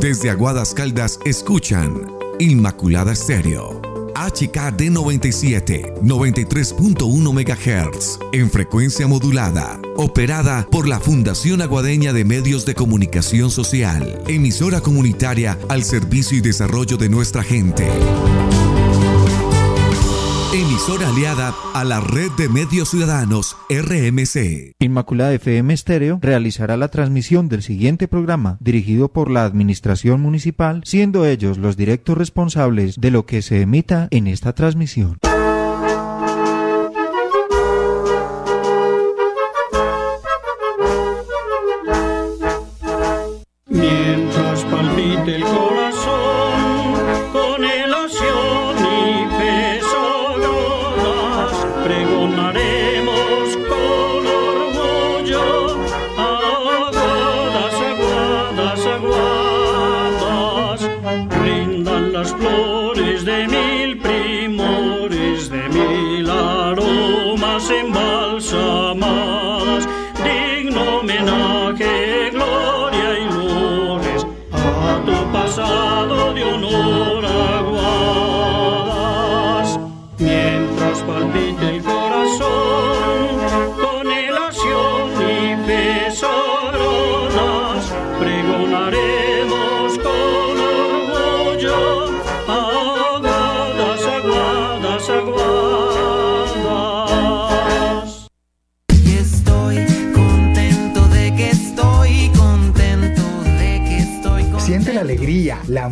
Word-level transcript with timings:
Desde 0.00 0.28
Aguadas 0.28 0.74
Caldas 0.74 1.18
escuchan 1.24 2.06
Inmaculada 2.38 3.12
Estéreo. 3.12 3.80
HKD 4.14 4.90
97, 4.90 5.94
93.1 6.02 7.32
MHz, 7.32 8.18
en 8.32 8.50
frecuencia 8.50 9.06
modulada, 9.06 9.80
operada 9.96 10.66
por 10.70 10.86
la 10.86 11.00
Fundación 11.00 11.62
Aguadeña 11.62 12.12
de 12.12 12.24
Medios 12.24 12.66
de 12.66 12.74
Comunicación 12.74 13.50
Social, 13.50 14.22
emisora 14.26 14.80
comunitaria 14.80 15.58
al 15.68 15.82
servicio 15.82 16.36
y 16.36 16.40
desarrollo 16.40 16.96
de 16.96 17.08
nuestra 17.08 17.42
gente. 17.42 17.88
Emisora 20.56 21.10
aliada 21.10 21.54
a 21.74 21.84
la 21.84 22.00
Red 22.00 22.30
de 22.38 22.48
Medios 22.48 22.88
Ciudadanos, 22.88 23.58
RMC. 23.68 24.72
Inmaculada 24.78 25.34
FM 25.34 25.74
Estéreo 25.74 26.18
realizará 26.22 26.78
la 26.78 26.88
transmisión 26.88 27.50
del 27.50 27.62
siguiente 27.62 28.08
programa, 28.08 28.56
dirigido 28.58 29.12
por 29.12 29.30
la 29.30 29.44
Administración 29.44 30.22
Municipal, 30.22 30.80
siendo 30.86 31.26
ellos 31.26 31.58
los 31.58 31.76
directos 31.76 32.16
responsables 32.16 32.98
de 32.98 33.10
lo 33.10 33.26
que 33.26 33.42
se 33.42 33.60
emita 33.60 34.08
en 34.10 34.28
esta 34.28 34.54
transmisión. 34.54 35.18
Mientras 43.68 44.64
palpite 44.64 45.34
el 45.34 45.44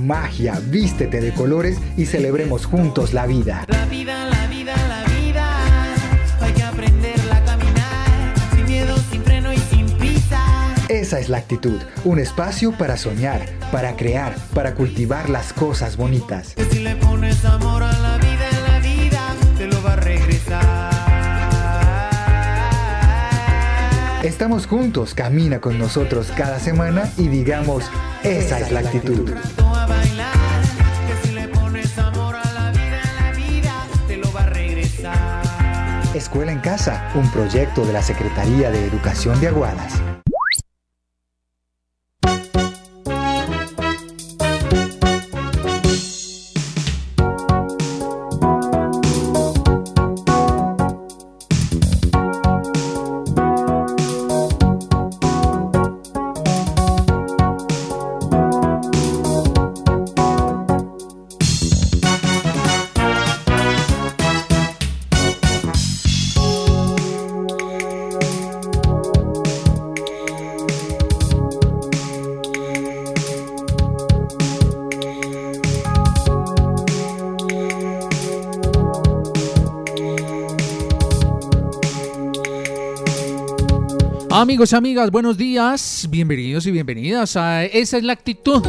magia, 0.06 0.60
vístete 0.68 1.20
de 1.20 1.32
colores 1.32 1.78
y 1.96 2.06
celebremos 2.06 2.66
juntos 2.66 3.12
la 3.12 3.26
vida. 3.26 3.64
La 3.68 3.86
vida, 3.86 4.26
la 4.26 4.46
vida, 4.46 4.74
la 4.88 5.04
vida. 5.14 5.46
Hay 6.40 6.52
que 6.52 6.62
aprenderla 6.62 7.36
a 7.36 7.44
caminar 7.44 8.34
sin 8.54 8.64
miedo, 8.66 8.96
sin 9.10 9.22
freno 9.22 9.52
y 9.52 9.58
sin 9.58 9.86
prisa. 9.96 10.40
Esa 10.88 11.18
es 11.18 11.28
la 11.28 11.38
actitud, 11.38 11.80
un 12.04 12.18
espacio 12.18 12.72
para 12.72 12.96
soñar, 12.96 13.46
para 13.72 13.96
crear, 13.96 14.34
para 14.54 14.74
cultivar 14.74 15.30
las 15.30 15.52
cosas 15.52 15.96
bonitas. 15.96 16.54
Que 16.54 16.64
si 16.66 16.80
le 16.80 16.96
pones 16.96 17.44
amor 17.44 17.82
a 17.82 17.92
la 17.98 18.18
vida, 18.18 18.48
la 18.68 18.78
vida 18.80 19.34
te 19.56 19.66
lo 19.66 19.82
va 19.82 19.94
a 19.94 19.96
regresar. 19.96 20.94
Estamos 24.22 24.66
juntos, 24.66 25.12
camina 25.12 25.60
con 25.60 25.78
nosotros 25.78 26.32
cada 26.34 26.58
semana 26.58 27.10
y 27.18 27.28
digamos, 27.28 27.84
esa 28.22 28.58
es 28.58 28.72
la 28.72 28.80
actitud. 28.80 29.30
Escuela 36.14 36.52
en 36.52 36.60
Casa, 36.60 37.10
un 37.16 37.28
proyecto 37.30 37.84
de 37.84 37.92
la 37.92 38.00
Secretaría 38.00 38.70
de 38.70 38.86
Educación 38.86 39.40
de 39.40 39.48
Aguadas. 39.48 40.03
Amigos 84.64 84.78
amigas, 84.78 85.10
buenos 85.10 85.36
días, 85.36 86.08
bienvenidos 86.10 86.66
y 86.66 86.70
bienvenidas 86.70 87.36
a 87.36 87.66
Esa 87.66 87.98
es 87.98 88.02
la 88.02 88.14
actitud. 88.14 88.62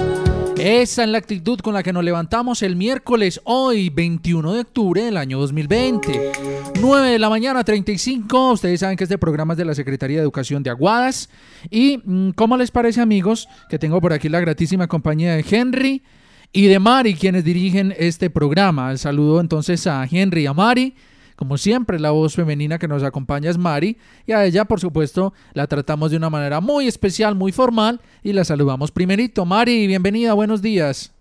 Esa 0.58 1.04
es 1.06 1.10
la 1.10 1.18
actitud 1.18 1.58
con 1.60 1.74
la 1.74 1.84
que 1.84 1.94
nos 1.94 2.04
levantamos 2.04 2.64
el 2.64 2.76
miércoles, 2.76 3.40
hoy 3.46 3.90
21 3.92 4.56
de 4.56 4.60
octubre 4.60 5.04
del 5.06 5.16
año 5.16 5.40
2020. 5.40 6.34
9 6.82 7.12
de 7.12 7.18
la 7.18 7.30
mañana, 7.30 7.64
35. 7.64 8.52
Ustedes 8.52 8.82
saben 8.82 8.98
que 8.98 9.06
este 9.06 9.18
programa 9.18 9.54
es 9.54 9.58
de 9.58 9.64
la 9.64 9.74
Secretaría 9.74 10.18
de 10.18 10.24
Educación 10.24 10.64
de 10.64 10.70
Aguadas. 10.72 11.30
Y, 11.70 12.02
mm, 12.04 12.32
¿cómo 12.32 12.58
les 12.58 12.72
parece, 12.72 13.00
amigos? 13.00 13.48
Que 13.70 13.80
tengo 13.80 14.02
por 14.02 14.12
aquí 14.12 14.28
la 14.28 14.42
gratísima 14.42 14.88
compañía 14.88 15.34
de 15.38 15.46
Henry 15.50 16.04
y 16.52 16.66
de 16.66 16.78
Mari, 16.78 17.14
quienes 17.14 17.46
dirigen 17.46 17.96
este 17.98 18.30
programa. 18.30 18.92
El 18.92 19.00
saludo 19.00 19.40
entonces 19.40 19.88
a 19.88 20.06
Henry 20.12 20.44
y 20.44 20.48
a 20.48 20.54
Mari. 20.54 20.94
Como 21.36 21.58
siempre, 21.58 22.00
la 22.00 22.12
voz 22.12 22.36
femenina 22.36 22.80
que 22.80 22.88
nos 22.88 23.04
acompaña 23.04 23.50
es 23.50 23.58
Mari 23.58 23.98
y 24.26 24.32
a 24.32 24.46
ella, 24.46 24.64
por 24.66 24.80
supuesto, 24.80 25.34
la 25.54 25.68
tratamos 25.68 26.12
de 26.12 26.18
una 26.18 26.30
manera 26.30 26.62
muy 26.62 26.88
especial, 26.88 27.36
muy 27.36 27.52
formal 27.52 28.00
y 28.24 28.32
la 28.32 28.46
saludamos 28.46 28.92
primerito. 28.92 29.46
Mari, 29.46 29.88
bienvenida, 29.88 30.34
buenos 30.34 30.62
días. 30.62 31.12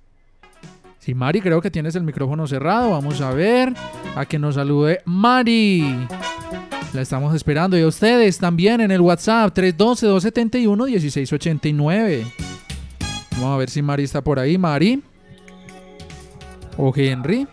Sí, 1.00 1.14
Mari, 1.14 1.40
creo 1.40 1.60
que 1.60 1.70
tienes 1.70 1.96
el 1.96 2.04
micrófono 2.04 2.46
cerrado. 2.46 2.90
Vamos 2.90 3.20
a 3.20 3.32
ver 3.32 3.74
a 4.14 4.24
que 4.24 4.38
nos 4.38 4.54
salude 4.54 5.00
Mari. 5.04 6.06
La 6.92 7.00
estamos 7.02 7.34
esperando 7.34 7.76
y 7.76 7.82
a 7.82 7.88
ustedes 7.88 8.38
también 8.38 8.80
en 8.80 8.92
el 8.92 9.00
WhatsApp 9.00 9.52
312-271-1689. 9.58 12.24
Vamos 13.32 13.54
a 13.54 13.56
ver 13.56 13.68
si 13.68 13.82
Mari 13.82 14.04
está 14.04 14.22
por 14.22 14.38
ahí. 14.38 14.56
Mari. 14.56 15.02
O 16.76 16.92
Henry. 16.94 17.48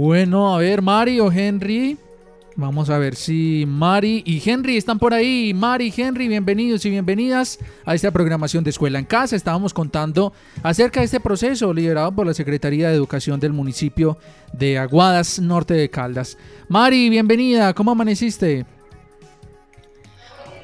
Bueno, 0.00 0.54
a 0.54 0.58
ver, 0.58 0.80
Mari 0.80 1.18
o 1.18 1.32
Henry. 1.32 1.98
Vamos 2.54 2.88
a 2.88 2.98
ver 2.98 3.16
si 3.16 3.64
Mari 3.66 4.22
y 4.24 4.40
Henry 4.48 4.76
están 4.76 4.96
por 4.96 5.12
ahí. 5.12 5.52
Mari 5.52 5.92
y 5.92 6.00
Henry, 6.00 6.28
bienvenidos 6.28 6.84
y 6.84 6.90
bienvenidas 6.90 7.58
a 7.84 7.96
esta 7.96 8.12
programación 8.12 8.62
de 8.62 8.70
Escuela 8.70 9.00
en 9.00 9.04
Casa. 9.04 9.34
Estábamos 9.34 9.74
contando 9.74 10.32
acerca 10.62 11.00
de 11.00 11.06
este 11.06 11.18
proceso 11.18 11.74
liderado 11.74 12.12
por 12.12 12.28
la 12.28 12.32
Secretaría 12.32 12.90
de 12.90 12.94
Educación 12.94 13.40
del 13.40 13.52
municipio 13.52 14.16
de 14.52 14.78
Aguadas, 14.78 15.40
norte 15.40 15.74
de 15.74 15.90
Caldas. 15.90 16.38
Mari, 16.68 17.10
bienvenida. 17.10 17.74
¿Cómo 17.74 17.90
amaneciste? 17.90 18.66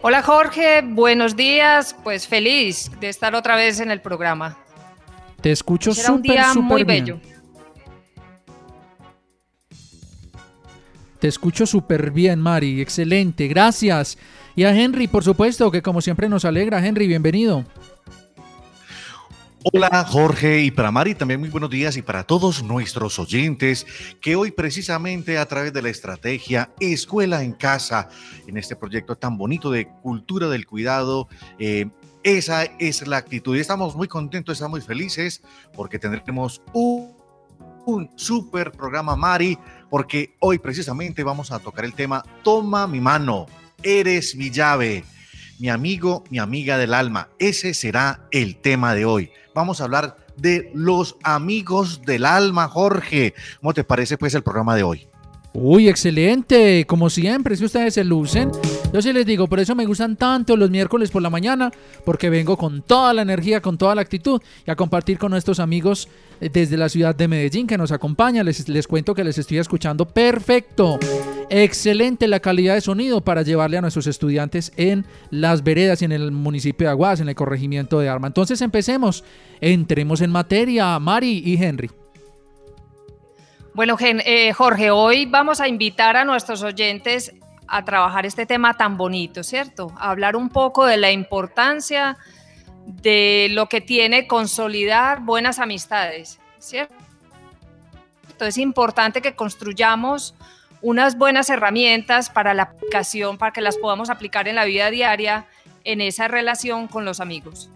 Hola 0.02 0.22
Jorge, 0.22 0.82
buenos 0.86 1.34
días. 1.34 1.96
Pues 2.04 2.28
feliz 2.28 2.88
de 3.00 3.08
estar 3.08 3.34
otra 3.34 3.56
vez 3.56 3.80
en 3.80 3.90
el 3.90 4.00
programa. 4.00 4.56
Te 5.40 5.50
escucho 5.50 5.92
súper, 5.92 6.22
día 6.22 6.52
súper 6.52 6.62
muy 6.62 6.84
bien. 6.84 7.04
bello. 7.04 7.33
Te 11.24 11.28
escucho 11.28 11.64
súper 11.64 12.10
bien, 12.10 12.38
Mari. 12.38 12.82
Excelente, 12.82 13.48
gracias. 13.48 14.18
Y 14.54 14.64
a 14.64 14.78
Henry, 14.78 15.08
por 15.08 15.24
supuesto, 15.24 15.70
que 15.70 15.80
como 15.80 16.02
siempre 16.02 16.28
nos 16.28 16.44
alegra. 16.44 16.86
Henry, 16.86 17.06
bienvenido. 17.06 17.64
Hola 19.72 20.04
Jorge 20.06 20.60
y 20.60 20.70
para 20.70 20.90
Mari 20.90 21.14
también 21.14 21.40
muy 21.40 21.48
buenos 21.48 21.70
días 21.70 21.96
y 21.96 22.02
para 22.02 22.24
todos 22.24 22.62
nuestros 22.62 23.18
oyentes 23.18 23.86
que 24.20 24.36
hoy 24.36 24.50
precisamente 24.50 25.38
a 25.38 25.46
través 25.46 25.72
de 25.72 25.80
la 25.80 25.88
estrategia 25.88 26.74
Escuela 26.78 27.42
en 27.42 27.52
Casa, 27.52 28.10
en 28.46 28.58
este 28.58 28.76
proyecto 28.76 29.16
tan 29.16 29.38
bonito 29.38 29.70
de 29.70 29.88
cultura 30.02 30.48
del 30.50 30.66
cuidado, 30.66 31.28
eh, 31.58 31.86
esa 32.22 32.64
es 32.64 33.06
la 33.06 33.16
actitud 33.16 33.56
y 33.56 33.60
estamos 33.60 33.96
muy 33.96 34.08
contentos, 34.08 34.52
estamos 34.52 34.72
muy 34.72 34.86
felices 34.86 35.42
porque 35.74 35.98
tendremos 35.98 36.60
un, 36.74 37.14
un 37.86 38.10
super 38.16 38.72
programa 38.72 39.16
Mari, 39.16 39.58
porque 39.94 40.34
hoy 40.40 40.58
precisamente 40.58 41.22
vamos 41.22 41.52
a 41.52 41.60
tocar 41.60 41.84
el 41.84 41.94
tema 41.94 42.24
Toma 42.42 42.88
mi 42.88 43.00
mano, 43.00 43.46
eres 43.80 44.34
mi 44.34 44.50
llave 44.50 45.04
mi 45.60 45.68
amigo, 45.68 46.24
mi 46.30 46.40
amiga 46.40 46.78
del 46.78 46.94
alma. 46.94 47.28
Ese 47.38 47.74
será 47.74 48.26
el 48.32 48.56
tema 48.56 48.96
de 48.96 49.04
hoy. 49.04 49.30
Vamos 49.54 49.80
a 49.80 49.84
hablar 49.84 50.16
de 50.36 50.72
los 50.74 51.14
amigos 51.22 52.02
del 52.02 52.26
alma, 52.26 52.66
Jorge. 52.66 53.34
¿Cómo 53.60 53.72
te 53.72 53.84
parece 53.84 54.18
pues 54.18 54.34
el 54.34 54.42
programa 54.42 54.74
de 54.74 54.82
hoy? 54.82 55.06
Uy, 55.56 55.88
excelente, 55.88 56.84
como 56.84 57.08
siempre, 57.08 57.54
si 57.54 57.64
ustedes 57.64 57.94
se 57.94 58.02
lucen. 58.02 58.50
Yo 58.92 59.00
sí 59.00 59.12
les 59.12 59.24
digo, 59.24 59.46
por 59.46 59.60
eso 59.60 59.76
me 59.76 59.86
gustan 59.86 60.16
tanto 60.16 60.56
los 60.56 60.68
miércoles 60.68 61.12
por 61.12 61.22
la 61.22 61.30
mañana, 61.30 61.70
porque 62.04 62.28
vengo 62.28 62.56
con 62.56 62.82
toda 62.82 63.14
la 63.14 63.22
energía, 63.22 63.60
con 63.60 63.78
toda 63.78 63.94
la 63.94 64.00
actitud 64.00 64.42
y 64.66 64.70
a 64.72 64.74
compartir 64.74 65.16
con 65.16 65.30
nuestros 65.30 65.60
amigos 65.60 66.08
eh, 66.40 66.50
desde 66.52 66.76
la 66.76 66.88
ciudad 66.88 67.14
de 67.14 67.28
Medellín 67.28 67.68
que 67.68 67.78
nos 67.78 67.92
acompaña. 67.92 68.42
Les, 68.42 68.68
les 68.68 68.88
cuento 68.88 69.14
que 69.14 69.22
les 69.22 69.38
estoy 69.38 69.58
escuchando 69.58 70.06
perfecto. 70.06 70.98
Excelente 71.48 72.26
la 72.26 72.40
calidad 72.40 72.74
de 72.74 72.80
sonido 72.80 73.20
para 73.20 73.42
llevarle 73.42 73.78
a 73.78 73.80
nuestros 73.80 74.08
estudiantes 74.08 74.72
en 74.76 75.06
las 75.30 75.62
veredas 75.62 76.02
y 76.02 76.06
en 76.06 76.12
el 76.12 76.32
municipio 76.32 76.88
de 76.88 76.90
Aguas, 76.90 77.20
en 77.20 77.28
el 77.28 77.36
corregimiento 77.36 78.00
de 78.00 78.08
Arma. 78.08 78.26
Entonces 78.26 78.60
empecemos, 78.60 79.22
entremos 79.60 80.20
en 80.20 80.32
materia, 80.32 80.98
Mari 80.98 81.44
y 81.46 81.62
Henry. 81.62 81.90
Bueno, 83.74 83.96
eh, 84.00 84.52
Jorge, 84.52 84.92
hoy 84.92 85.26
vamos 85.26 85.60
a 85.60 85.66
invitar 85.66 86.16
a 86.16 86.24
nuestros 86.24 86.62
oyentes 86.62 87.34
a 87.66 87.84
trabajar 87.84 88.24
este 88.24 88.46
tema 88.46 88.74
tan 88.74 88.96
bonito, 88.96 89.42
¿cierto? 89.42 89.92
A 89.98 90.10
hablar 90.10 90.36
un 90.36 90.48
poco 90.48 90.86
de 90.86 90.96
la 90.96 91.10
importancia 91.10 92.16
de 92.86 93.48
lo 93.50 93.68
que 93.68 93.80
tiene 93.80 94.28
consolidar 94.28 95.22
buenas 95.22 95.58
amistades, 95.58 96.38
¿cierto? 96.60 96.94
Es 98.38 98.58
importante 98.58 99.20
que 99.20 99.34
construyamos 99.34 100.36
unas 100.80 101.18
buenas 101.18 101.50
herramientas 101.50 102.30
para 102.30 102.54
la 102.54 102.64
aplicación, 102.64 103.38
para 103.38 103.52
que 103.52 103.60
las 103.60 103.76
podamos 103.76 104.08
aplicar 104.08 104.46
en 104.46 104.54
la 104.54 104.66
vida 104.66 104.88
diaria, 104.90 105.46
en 105.82 106.00
esa 106.00 106.28
relación 106.28 106.86
con 106.86 107.04
los 107.04 107.18
amigos. 107.18 107.70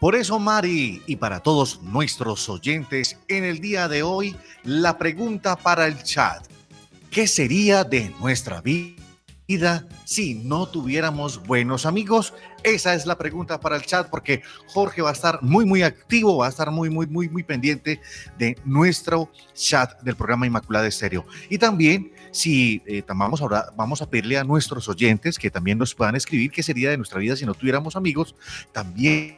Por 0.00 0.14
eso, 0.14 0.38
Mari, 0.38 1.02
y 1.06 1.16
para 1.16 1.40
todos 1.40 1.82
nuestros 1.82 2.48
oyentes, 2.48 3.18
en 3.28 3.44
el 3.44 3.60
día 3.60 3.86
de 3.86 4.02
hoy, 4.02 4.34
la 4.64 4.96
pregunta 4.96 5.56
para 5.56 5.86
el 5.86 6.02
chat, 6.02 6.42
¿qué 7.10 7.26
sería 7.26 7.84
de 7.84 8.10
nuestra 8.18 8.62
vida 8.62 9.86
si 10.06 10.36
no 10.36 10.66
tuviéramos 10.66 11.46
buenos 11.46 11.84
amigos? 11.84 12.32
Esa 12.62 12.94
es 12.94 13.04
la 13.04 13.18
pregunta 13.18 13.60
para 13.60 13.76
el 13.76 13.82
chat 13.82 14.08
porque 14.08 14.40
Jorge 14.68 15.02
va 15.02 15.10
a 15.10 15.12
estar 15.12 15.42
muy, 15.42 15.66
muy 15.66 15.82
activo, 15.82 16.38
va 16.38 16.46
a 16.46 16.50
estar 16.50 16.70
muy, 16.70 16.88
muy, 16.88 17.06
muy, 17.06 17.28
muy 17.28 17.42
pendiente 17.42 18.00
de 18.38 18.56
nuestro 18.64 19.30
chat 19.52 20.00
del 20.00 20.16
programa 20.16 20.46
Inmaculada 20.46 20.86
Estéreo. 20.86 21.26
Y 21.50 21.58
también, 21.58 22.10
si 22.30 22.80
eh, 22.86 23.02
vamos, 23.06 23.42
ahora, 23.42 23.66
vamos 23.76 24.00
a 24.00 24.08
pedirle 24.08 24.38
a 24.38 24.44
nuestros 24.44 24.88
oyentes 24.88 25.38
que 25.38 25.50
también 25.50 25.76
nos 25.76 25.94
puedan 25.94 26.16
escribir 26.16 26.50
qué 26.50 26.62
sería 26.62 26.88
de 26.88 26.96
nuestra 26.96 27.20
vida 27.20 27.36
si 27.36 27.44
no 27.44 27.52
tuviéramos 27.52 27.96
amigos, 27.96 28.34
también 28.72 29.36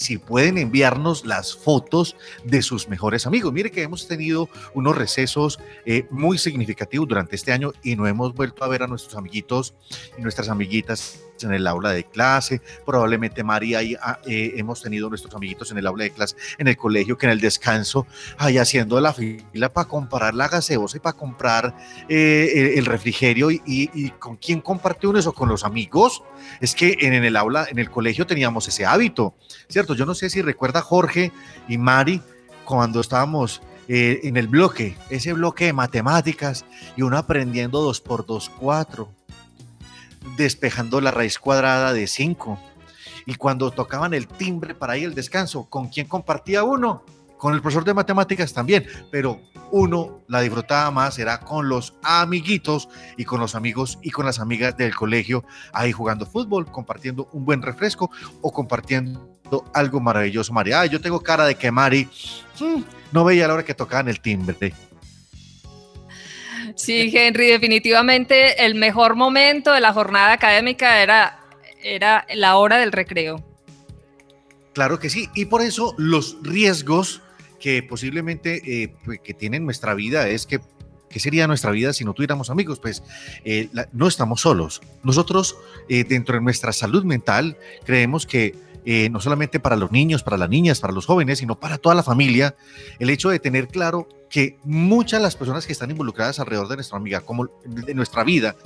si 0.00 0.16
pueden 0.16 0.56
enviarnos 0.56 1.26
las 1.26 1.54
fotos 1.54 2.16
de 2.42 2.62
sus 2.62 2.88
mejores 2.88 3.26
amigos. 3.26 3.52
Mire 3.52 3.70
que 3.70 3.82
hemos 3.82 4.08
tenido 4.08 4.48
unos 4.72 4.96
recesos 4.96 5.60
eh, 5.84 6.06
muy 6.10 6.38
significativos 6.38 7.06
durante 7.06 7.36
este 7.36 7.52
año 7.52 7.72
y 7.82 7.96
no 7.96 8.06
hemos 8.06 8.34
vuelto 8.34 8.64
a 8.64 8.68
ver 8.68 8.82
a 8.82 8.86
nuestros 8.86 9.14
amiguitos 9.14 9.74
y 10.18 10.22
nuestras 10.22 10.48
amiguitas 10.48 11.20
en 11.44 11.52
el 11.52 11.66
aula 11.66 11.90
de 11.90 12.04
clase. 12.04 12.60
Probablemente 12.84 13.42
María 13.42 13.82
y 13.82 13.94
ah, 13.94 14.18
eh, 14.26 14.54
hemos 14.56 14.82
tenido 14.82 15.08
nuestros 15.08 15.34
amiguitos 15.34 15.70
en 15.70 15.78
el 15.78 15.86
aula 15.86 16.04
de 16.04 16.10
clase, 16.10 16.36
en 16.58 16.68
el 16.68 16.76
colegio, 16.76 17.16
que 17.18 17.26
en 17.26 17.32
el 17.32 17.40
descanso, 17.40 18.06
ahí 18.38 18.58
haciendo 18.58 19.00
la 19.00 19.12
fila 19.12 19.72
para 19.72 19.88
comprar 19.88 20.34
la 20.34 20.48
gaseosa 20.48 20.96
y 20.96 21.00
para 21.00 21.16
comprar 21.16 21.74
eh, 22.08 22.74
el, 22.76 22.86
refrigerio. 22.86 23.50
Y, 23.50 24.10
con 24.18 24.36
quién 24.36 24.60
compartió 24.60 25.16
eso? 25.16 25.32
Con 25.32 25.48
los 25.48 25.64
amigos. 25.64 26.22
Es 26.60 26.74
que 26.74 26.96
en, 27.00 27.12
en 27.12 27.24
el 27.24 27.36
aula, 27.36 27.66
en 27.70 27.78
el 27.78 27.90
colegio 27.90 28.26
teníamos 28.26 28.68
ese 28.68 28.86
hábito, 28.86 29.34
¿cierto? 29.68 29.94
Yo 29.94 30.06
no 30.06 30.14
sé 30.14 30.30
si 30.30 30.42
recuerda 30.42 30.80
Jorge 30.80 31.32
y 31.68 31.78
Mari 31.78 32.22
cuando 32.64 33.00
estábamos 33.00 33.62
eh, 33.92 34.20
en 34.28 34.36
el 34.36 34.46
bloque, 34.46 34.96
ese 35.08 35.32
bloque 35.32 35.64
de 35.64 35.72
matemáticas 35.72 36.64
y 36.96 37.02
uno 37.02 37.18
aprendiendo 37.18 37.80
2 37.80 38.00
por 38.02 38.24
2, 38.24 38.48
4, 38.60 39.12
despejando 40.36 41.00
la 41.00 41.10
raíz 41.10 41.38
cuadrada 41.38 41.92
de 41.92 42.06
5. 42.06 42.58
Y 43.26 43.34
cuando 43.34 43.70
tocaban 43.70 44.14
el 44.14 44.26
timbre 44.26 44.74
para 44.74 44.96
ir 44.96 45.06
al 45.06 45.14
descanso, 45.14 45.68
¿con 45.68 45.88
quién 45.88 46.06
compartía 46.06 46.64
uno? 46.64 47.04
Con 47.36 47.54
el 47.54 47.62
profesor 47.62 47.84
de 47.84 47.94
matemáticas 47.94 48.52
también, 48.52 48.86
pero 49.10 49.40
uno 49.70 50.20
la 50.28 50.40
disfrutaba 50.40 50.90
más, 50.90 51.18
era 51.18 51.40
con 51.40 51.68
los 51.68 51.94
amiguitos 52.02 52.88
y 53.16 53.24
con 53.24 53.40
los 53.40 53.54
amigos 53.54 53.98
y 54.02 54.10
con 54.10 54.26
las 54.26 54.40
amigas 54.40 54.76
del 54.76 54.94
colegio, 54.94 55.44
ahí 55.72 55.92
jugando 55.92 56.26
fútbol, 56.26 56.66
compartiendo 56.70 57.28
un 57.32 57.44
buen 57.44 57.62
refresco 57.62 58.10
o 58.42 58.52
compartiendo 58.52 59.40
algo 59.72 60.00
maravilloso. 60.00 60.52
María, 60.52 60.80
Ay, 60.80 60.90
yo 60.90 61.00
tengo 61.00 61.20
cara 61.20 61.44
de 61.44 61.54
que 61.54 61.70
Mari 61.70 62.08
mm, 62.60 62.82
no 63.12 63.24
veía 63.24 63.48
la 63.48 63.54
hora 63.54 63.64
que 63.64 63.74
tocaban 63.74 64.08
el 64.08 64.20
timbre. 64.20 64.74
Sí, 66.74 67.10
Henry, 67.14 67.48
definitivamente 67.48 68.64
el 68.64 68.74
mejor 68.74 69.16
momento 69.16 69.72
de 69.72 69.80
la 69.80 69.92
jornada 69.92 70.32
académica 70.32 71.02
era, 71.02 71.40
era 71.82 72.26
la 72.34 72.56
hora 72.56 72.78
del 72.78 72.92
recreo. 72.92 73.44
Claro 74.72 74.98
que 74.98 75.10
sí, 75.10 75.28
y 75.34 75.46
por 75.46 75.62
eso 75.62 75.94
los 75.98 76.36
riesgos 76.42 77.22
que 77.58 77.82
posiblemente 77.82 78.82
eh, 78.82 78.94
que 79.22 79.34
tiene 79.34 79.60
nuestra 79.60 79.94
vida 79.94 80.28
es 80.28 80.46
que 80.46 80.60
¿qué 81.10 81.20
sería 81.20 81.46
nuestra 81.46 81.72
vida 81.72 81.92
si 81.92 82.04
no 82.04 82.14
tuviéramos 82.14 82.48
amigos? 82.48 82.80
Pues 82.80 83.02
eh, 83.44 83.68
no 83.92 84.06
estamos 84.06 84.40
solos. 84.40 84.80
Nosotros, 85.02 85.56
eh, 85.88 86.04
dentro 86.04 86.36
de 86.36 86.40
nuestra 86.40 86.72
salud 86.72 87.04
mental, 87.04 87.58
creemos 87.84 88.26
que 88.26 88.54
eh, 88.84 89.08
no 89.10 89.20
solamente 89.20 89.60
para 89.60 89.76
los 89.76 89.90
niños, 89.92 90.22
para 90.22 90.36
las 90.36 90.48
niñas, 90.48 90.80
para 90.80 90.92
los 90.92 91.06
jóvenes, 91.06 91.38
sino 91.38 91.58
para 91.58 91.78
toda 91.78 91.94
la 91.94 92.02
familia, 92.02 92.54
el 92.98 93.10
hecho 93.10 93.28
de 93.30 93.38
tener 93.38 93.68
claro 93.68 94.08
que 94.28 94.58
muchas 94.64 95.20
de 95.20 95.24
las 95.24 95.36
personas 95.36 95.66
que 95.66 95.72
están 95.72 95.90
involucradas 95.90 96.38
alrededor 96.40 96.68
de 96.68 96.76
nuestra 96.76 96.96
amiga, 96.98 97.20
como 97.20 97.48
de 97.64 97.94
nuestra 97.94 98.24
vida, 98.24 98.56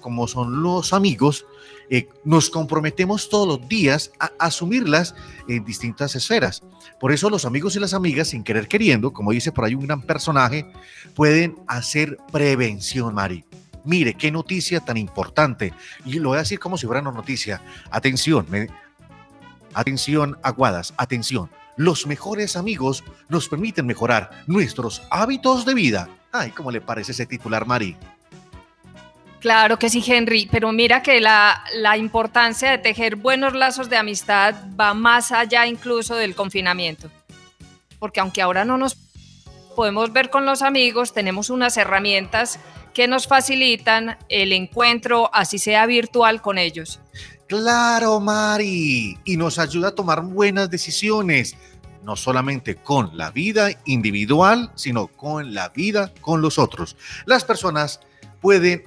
como 0.00 0.28
son 0.28 0.62
los 0.62 0.92
amigos, 0.92 1.46
eh, 1.90 2.08
nos 2.24 2.50
comprometemos 2.50 3.28
todos 3.28 3.46
los 3.46 3.68
días 3.68 4.10
a 4.18 4.30
asumirlas 4.38 5.14
en 5.48 5.64
distintas 5.64 6.14
esferas. 6.14 6.62
Por 7.00 7.12
eso 7.12 7.28
los 7.30 7.44
amigos 7.44 7.76
y 7.76 7.80
las 7.80 7.94
amigas, 7.94 8.28
sin 8.28 8.44
querer 8.44 8.68
queriendo, 8.68 9.12
como 9.12 9.32
dice 9.32 9.52
por 9.52 9.64
ahí 9.64 9.74
un 9.74 9.86
gran 9.86 10.00
personaje, 10.02 10.66
pueden 11.14 11.56
hacer 11.66 12.16
prevención, 12.32 13.14
Mari. 13.14 13.44
Mire, 13.84 14.14
qué 14.14 14.30
noticia 14.30 14.80
tan 14.80 14.96
importante. 14.96 15.74
Y 16.06 16.14
lo 16.18 16.30
voy 16.30 16.36
a 16.36 16.40
decir 16.42 16.58
como 16.58 16.78
si 16.78 16.86
fuera 16.86 17.02
una 17.02 17.12
noticia. 17.12 17.60
Atención, 17.90 18.46
me- 18.48 18.68
atención, 19.74 20.38
aguadas, 20.42 20.94
atención. 20.96 21.50
Los 21.76 22.06
mejores 22.06 22.56
amigos 22.56 23.04
nos 23.28 23.48
permiten 23.48 23.86
mejorar 23.86 24.30
nuestros 24.46 25.02
hábitos 25.10 25.64
de 25.64 25.74
vida. 25.74 26.08
Ay, 26.32 26.50
¿cómo 26.50 26.70
le 26.70 26.80
parece 26.80 27.12
ese 27.12 27.26
titular, 27.26 27.66
Mari? 27.66 27.96
Claro 29.40 29.78
que 29.78 29.90
sí, 29.90 30.02
Henry, 30.06 30.48
pero 30.50 30.72
mira 30.72 31.02
que 31.02 31.20
la, 31.20 31.62
la 31.74 31.98
importancia 31.98 32.70
de 32.70 32.78
tejer 32.78 33.16
buenos 33.16 33.52
lazos 33.54 33.90
de 33.90 33.96
amistad 33.96 34.54
va 34.80 34.94
más 34.94 35.32
allá 35.32 35.66
incluso 35.66 36.14
del 36.14 36.34
confinamiento. 36.34 37.10
Porque 37.98 38.20
aunque 38.20 38.40
ahora 38.40 38.64
no 38.64 38.78
nos 38.78 38.96
podemos 39.74 40.12
ver 40.12 40.30
con 40.30 40.46
los 40.46 40.62
amigos, 40.62 41.12
tenemos 41.12 41.50
unas 41.50 41.76
herramientas 41.76 42.58
que 42.94 43.08
nos 43.08 43.26
facilitan 43.26 44.16
el 44.28 44.52
encuentro, 44.52 45.28
así 45.34 45.58
sea 45.58 45.84
virtual, 45.84 46.40
con 46.40 46.56
ellos. 46.56 47.00
Claro, 47.46 48.20
Mari. 48.20 49.18
Y 49.24 49.36
nos 49.36 49.58
ayuda 49.58 49.88
a 49.88 49.94
tomar 49.94 50.22
buenas 50.22 50.70
decisiones, 50.70 51.56
no 52.02 52.16
solamente 52.16 52.76
con 52.76 53.16
la 53.16 53.30
vida 53.30 53.70
individual, 53.84 54.72
sino 54.74 55.08
con 55.08 55.54
la 55.54 55.68
vida 55.68 56.12
con 56.20 56.40
los 56.40 56.58
otros. 56.58 56.96
Las 57.26 57.44
personas 57.44 58.00
pueden 58.40 58.84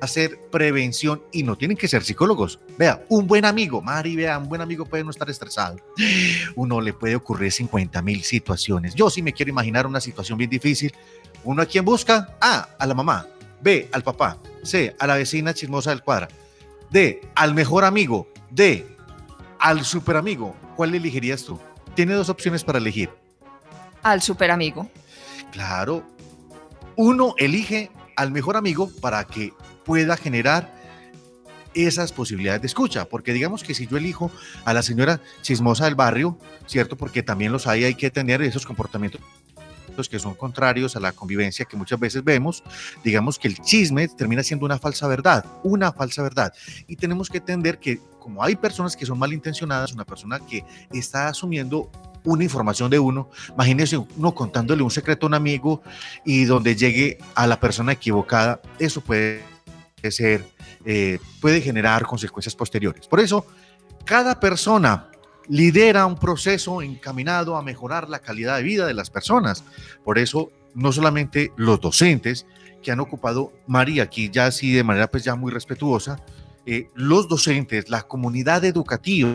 hacer 0.00 0.38
prevención 0.50 1.22
y 1.32 1.42
no 1.42 1.56
tienen 1.56 1.76
que 1.76 1.88
ser 1.88 2.04
psicólogos. 2.04 2.60
Vea, 2.76 3.04
un 3.08 3.26
buen 3.26 3.44
amigo, 3.44 3.80
Mari, 3.80 4.16
vea, 4.16 4.38
un 4.38 4.48
buen 4.48 4.60
amigo 4.60 4.84
puede 4.84 5.04
no 5.04 5.10
estar 5.10 5.28
estresado. 5.30 5.76
Uno 6.56 6.80
le 6.80 6.92
puede 6.92 7.16
ocurrir 7.16 7.52
50 7.52 8.02
mil 8.02 8.22
situaciones. 8.22 8.94
Yo 8.94 9.10
sí 9.10 9.22
me 9.22 9.32
quiero 9.32 9.50
imaginar 9.50 9.86
una 9.86 10.00
situación 10.00 10.38
bien 10.38 10.50
difícil. 10.50 10.94
Uno 11.44 11.62
a 11.62 11.66
quien 11.66 11.84
busca, 11.84 12.36
A, 12.40 12.68
a 12.78 12.86
la 12.86 12.94
mamá, 12.94 13.26
B, 13.60 13.88
al 13.92 14.02
papá, 14.02 14.38
C, 14.62 14.94
a 14.98 15.06
la 15.06 15.16
vecina 15.16 15.54
chismosa 15.54 15.90
del 15.90 16.02
cuadra, 16.02 16.28
D, 16.90 17.20
al 17.34 17.54
mejor 17.54 17.84
amigo, 17.84 18.28
D, 18.50 18.86
al 19.58 19.84
superamigo, 19.84 20.56
¿cuál 20.76 20.94
elegirías 20.94 21.44
tú? 21.44 21.58
Tiene 21.94 22.14
dos 22.14 22.28
opciones 22.28 22.64
para 22.64 22.78
elegir. 22.78 23.10
Al 24.02 24.22
super 24.22 24.50
amigo. 24.50 24.90
Claro, 25.52 26.04
uno 26.96 27.34
elige 27.36 27.90
al 28.16 28.30
mejor 28.30 28.56
amigo 28.56 28.90
para 29.00 29.24
que 29.24 29.52
pueda 29.84 30.16
generar 30.16 30.72
esas 31.74 32.12
posibilidades 32.12 32.62
de 32.62 32.66
escucha, 32.66 33.04
porque 33.04 33.32
digamos 33.32 33.62
que 33.62 33.74
si 33.74 33.86
yo 33.86 33.96
elijo 33.96 34.30
a 34.64 34.72
la 34.72 34.82
señora 34.82 35.20
chismosa 35.42 35.84
del 35.84 35.94
barrio, 35.94 36.38
¿cierto? 36.66 36.96
Porque 36.96 37.22
también 37.22 37.52
los 37.52 37.66
hay, 37.66 37.84
hay 37.84 37.94
que 37.94 38.10
tener 38.10 38.42
esos 38.42 38.66
comportamientos 38.66 39.20
que 40.06 40.18
son 40.18 40.34
contrarios 40.34 40.94
a 40.96 41.00
la 41.00 41.12
convivencia 41.12 41.64
que 41.64 41.78
muchas 41.78 41.98
veces 41.98 42.22
vemos, 42.22 42.62
digamos 43.02 43.38
que 43.38 43.48
el 43.48 43.58
chisme 43.58 44.06
termina 44.08 44.42
siendo 44.42 44.66
una 44.66 44.78
falsa 44.78 45.08
verdad, 45.08 45.46
una 45.62 45.92
falsa 45.92 46.22
verdad. 46.22 46.52
Y 46.86 46.96
tenemos 46.96 47.30
que 47.30 47.38
entender 47.38 47.78
que 47.78 47.98
como 48.18 48.44
hay 48.44 48.56
personas 48.56 48.94
que 48.94 49.06
son 49.06 49.18
malintencionadas, 49.18 49.94
una 49.94 50.04
persona 50.04 50.38
que 50.38 50.62
está 50.92 51.28
asumiendo 51.28 51.90
una 52.24 52.44
información 52.44 52.90
de 52.90 52.98
uno, 52.98 53.30
imagínese 53.54 53.96
uno 53.96 54.34
contándole 54.34 54.82
un 54.82 54.90
secreto 54.90 55.24
a 55.24 55.28
un 55.28 55.34
amigo 55.34 55.82
y 56.26 56.44
donde 56.44 56.76
llegue 56.76 57.16
a 57.34 57.46
la 57.46 57.58
persona 57.58 57.92
equivocada, 57.92 58.60
eso 58.78 59.00
puede 59.00 59.42
ser, 60.10 60.44
eh, 60.84 61.18
puede 61.40 61.62
generar 61.62 62.04
consecuencias 62.04 62.54
posteriores. 62.54 63.06
Por 63.06 63.20
eso, 63.20 63.46
cada 64.04 64.38
persona 64.38 65.08
lidera 65.48 66.06
un 66.06 66.16
proceso 66.16 66.82
encaminado 66.82 67.56
a 67.56 67.62
mejorar 67.62 68.08
la 68.08 68.20
calidad 68.20 68.56
de 68.56 68.62
vida 68.62 68.86
de 68.86 68.94
las 68.94 69.10
personas. 69.10 69.64
Por 70.04 70.18
eso, 70.18 70.50
no 70.74 70.92
solamente 70.92 71.52
los 71.56 71.80
docentes 71.80 72.46
que 72.82 72.92
han 72.92 73.00
ocupado 73.00 73.52
María 73.66 74.04
aquí 74.04 74.30
ya 74.30 74.46
así 74.46 74.72
de 74.72 74.84
manera 74.84 75.08
pues 75.08 75.24
ya 75.24 75.34
muy 75.34 75.50
respetuosa, 75.50 76.22
eh, 76.66 76.90
los 76.94 77.28
docentes, 77.28 77.88
la 77.88 78.02
comunidad 78.02 78.64
educativa 78.64 79.30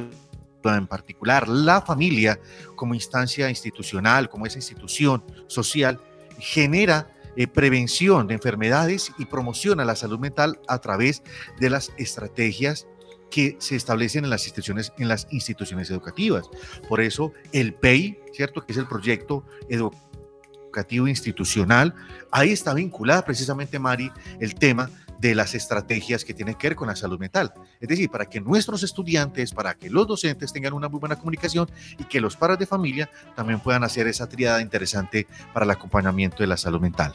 en 0.65 0.87
particular, 0.87 1.47
la 1.47 1.81
familia 1.81 2.39
como 2.75 2.93
instancia 2.93 3.49
institucional, 3.49 4.29
como 4.29 4.45
esa 4.45 4.59
institución 4.59 5.23
social, 5.47 5.99
genera 6.39 7.09
eh, 7.35 7.47
prevención 7.47 8.27
de 8.27 8.35
enfermedades 8.35 9.11
y 9.17 9.25
promociona 9.25 9.83
la 9.83 9.95
salud 9.95 10.19
mental 10.19 10.59
a 10.67 10.79
través 10.79 11.23
de 11.59 11.69
las 11.69 11.91
estrategias 11.97 12.87
que 13.33 13.55
se 13.57 13.75
establecen 13.75 14.25
en 14.25 14.29
las 14.29 14.43
instituciones, 14.43 14.93
en 14.99 15.07
las 15.07 15.25
instituciones 15.31 15.89
educativas. 15.89 16.45
Por 16.87 17.01
eso 17.01 17.33
el 17.51 17.73
PEI, 17.73 18.19
¿cierto? 18.31 18.63
Que 18.63 18.73
es 18.73 18.77
el 18.77 18.87
proyecto 18.87 19.43
educativo 19.69 21.07
institucional, 21.07 21.95
ahí 22.29 22.51
está 22.51 22.75
vinculada 22.75 23.25
precisamente, 23.25 23.79
Mari, 23.79 24.11
el 24.39 24.53
tema 24.53 24.87
de 25.17 25.33
las 25.33 25.55
estrategias 25.55 26.23
que 26.23 26.35
tienen 26.35 26.53
que 26.53 26.67
ver 26.67 26.75
con 26.75 26.89
la 26.89 26.95
salud 26.95 27.17
mental. 27.17 27.51
Es 27.81 27.89
decir, 27.89 28.07
para 28.11 28.29
que 28.29 28.39
nuestros 28.39 28.83
estudiantes, 28.83 29.51
para 29.51 29.73
que 29.73 29.89
los 29.89 30.05
docentes 30.05 30.53
tengan 30.53 30.73
una 30.73 30.87
muy 30.87 30.99
buena 30.99 31.15
comunicación 31.15 31.67
y 31.97 32.03
que 32.03 32.21
los 32.21 32.37
padres 32.37 32.59
de 32.59 32.67
familia 32.67 33.09
también 33.35 33.59
puedan 33.59 33.83
hacer 33.83 34.05
esa 34.05 34.29
triada 34.29 34.61
interesante 34.61 35.25
para 35.53 35.63
el 35.63 35.71
acompañamiento 35.71 36.37
de 36.43 36.47
la 36.47 36.57
salud 36.57 36.81
mental. 36.81 37.13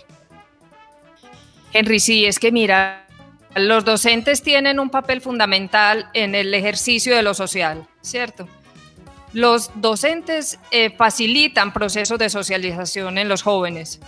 Henry, 1.72 2.00
sí, 2.00 2.24
es 2.24 2.40
que 2.40 2.50
mira, 2.50 3.07
los 3.54 3.84
docentes 3.84 4.42
tienen 4.42 4.78
un 4.78 4.90
papel 4.90 5.20
fundamental 5.20 6.10
en 6.14 6.34
el 6.34 6.52
ejercicio 6.54 7.16
de 7.16 7.22
lo 7.22 7.34
social, 7.34 7.86
¿cierto? 8.02 8.48
Los 9.32 9.70
docentes 9.74 10.58
eh, 10.70 10.90
facilitan 10.90 11.72
procesos 11.72 12.18
de 12.18 12.30
socialización 12.30 13.18
en 13.18 13.28
los 13.28 13.42
jóvenes 13.42 14.00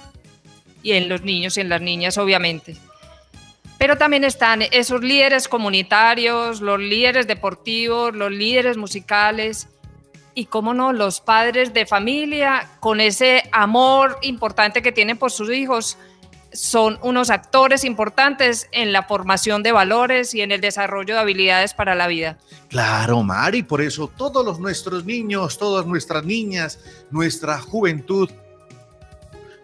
y 0.83 0.93
en 0.93 1.09
los 1.09 1.23
niños 1.23 1.57
y 1.57 1.61
en 1.61 1.69
las 1.69 1.81
niñas, 1.81 2.17
obviamente. 2.17 2.77
Pero 3.79 3.97
también 3.97 4.25
están 4.25 4.63
esos 4.63 5.03
líderes 5.03 5.49
comunitarios, 5.49 6.61
los 6.61 6.79
líderes 6.79 7.27
deportivos, 7.27 8.15
los 8.15 8.31
líderes 8.31 8.77
musicales 8.77 9.69
y, 10.35 10.47
cómo 10.47 10.75
no, 10.75 10.93
los 10.93 11.21
padres 11.21 11.73
de 11.73 11.87
familia 11.87 12.69
con 12.81 13.01
ese 13.01 13.43
amor 13.53 14.19
importante 14.23 14.83
que 14.83 14.93
tienen 14.93 15.17
por 15.17 15.31
sus 15.31 15.51
hijos 15.51 15.99
son 16.53 16.99
unos 17.03 17.31
actores 17.31 17.85
importantes 17.85 18.69
en 18.73 18.93
la 18.93 19.05
formación 19.05 19.63
de 19.63 19.73
valores 19.73 20.35
y 20.35 20.41
en 20.41 20.53
el 20.53 20.61
desarrollo 20.61 21.15
de 21.15 21.21
habilidades 21.21 21.75
para 21.75 21.95
la 21.95 22.07
vida. 22.07 22.39
Claro, 22.69 23.23
Mari, 23.23 23.63
por 23.63 23.81
eso 23.81 24.11
todos 24.17 24.45
los 24.45 24.59
nuestros 24.59 25.05
niños, 25.05 25.59
todas 25.59 25.87
nuestras 25.87 26.25
niñas, 26.25 26.79
nuestra 27.11 27.59
juventud 27.61 28.31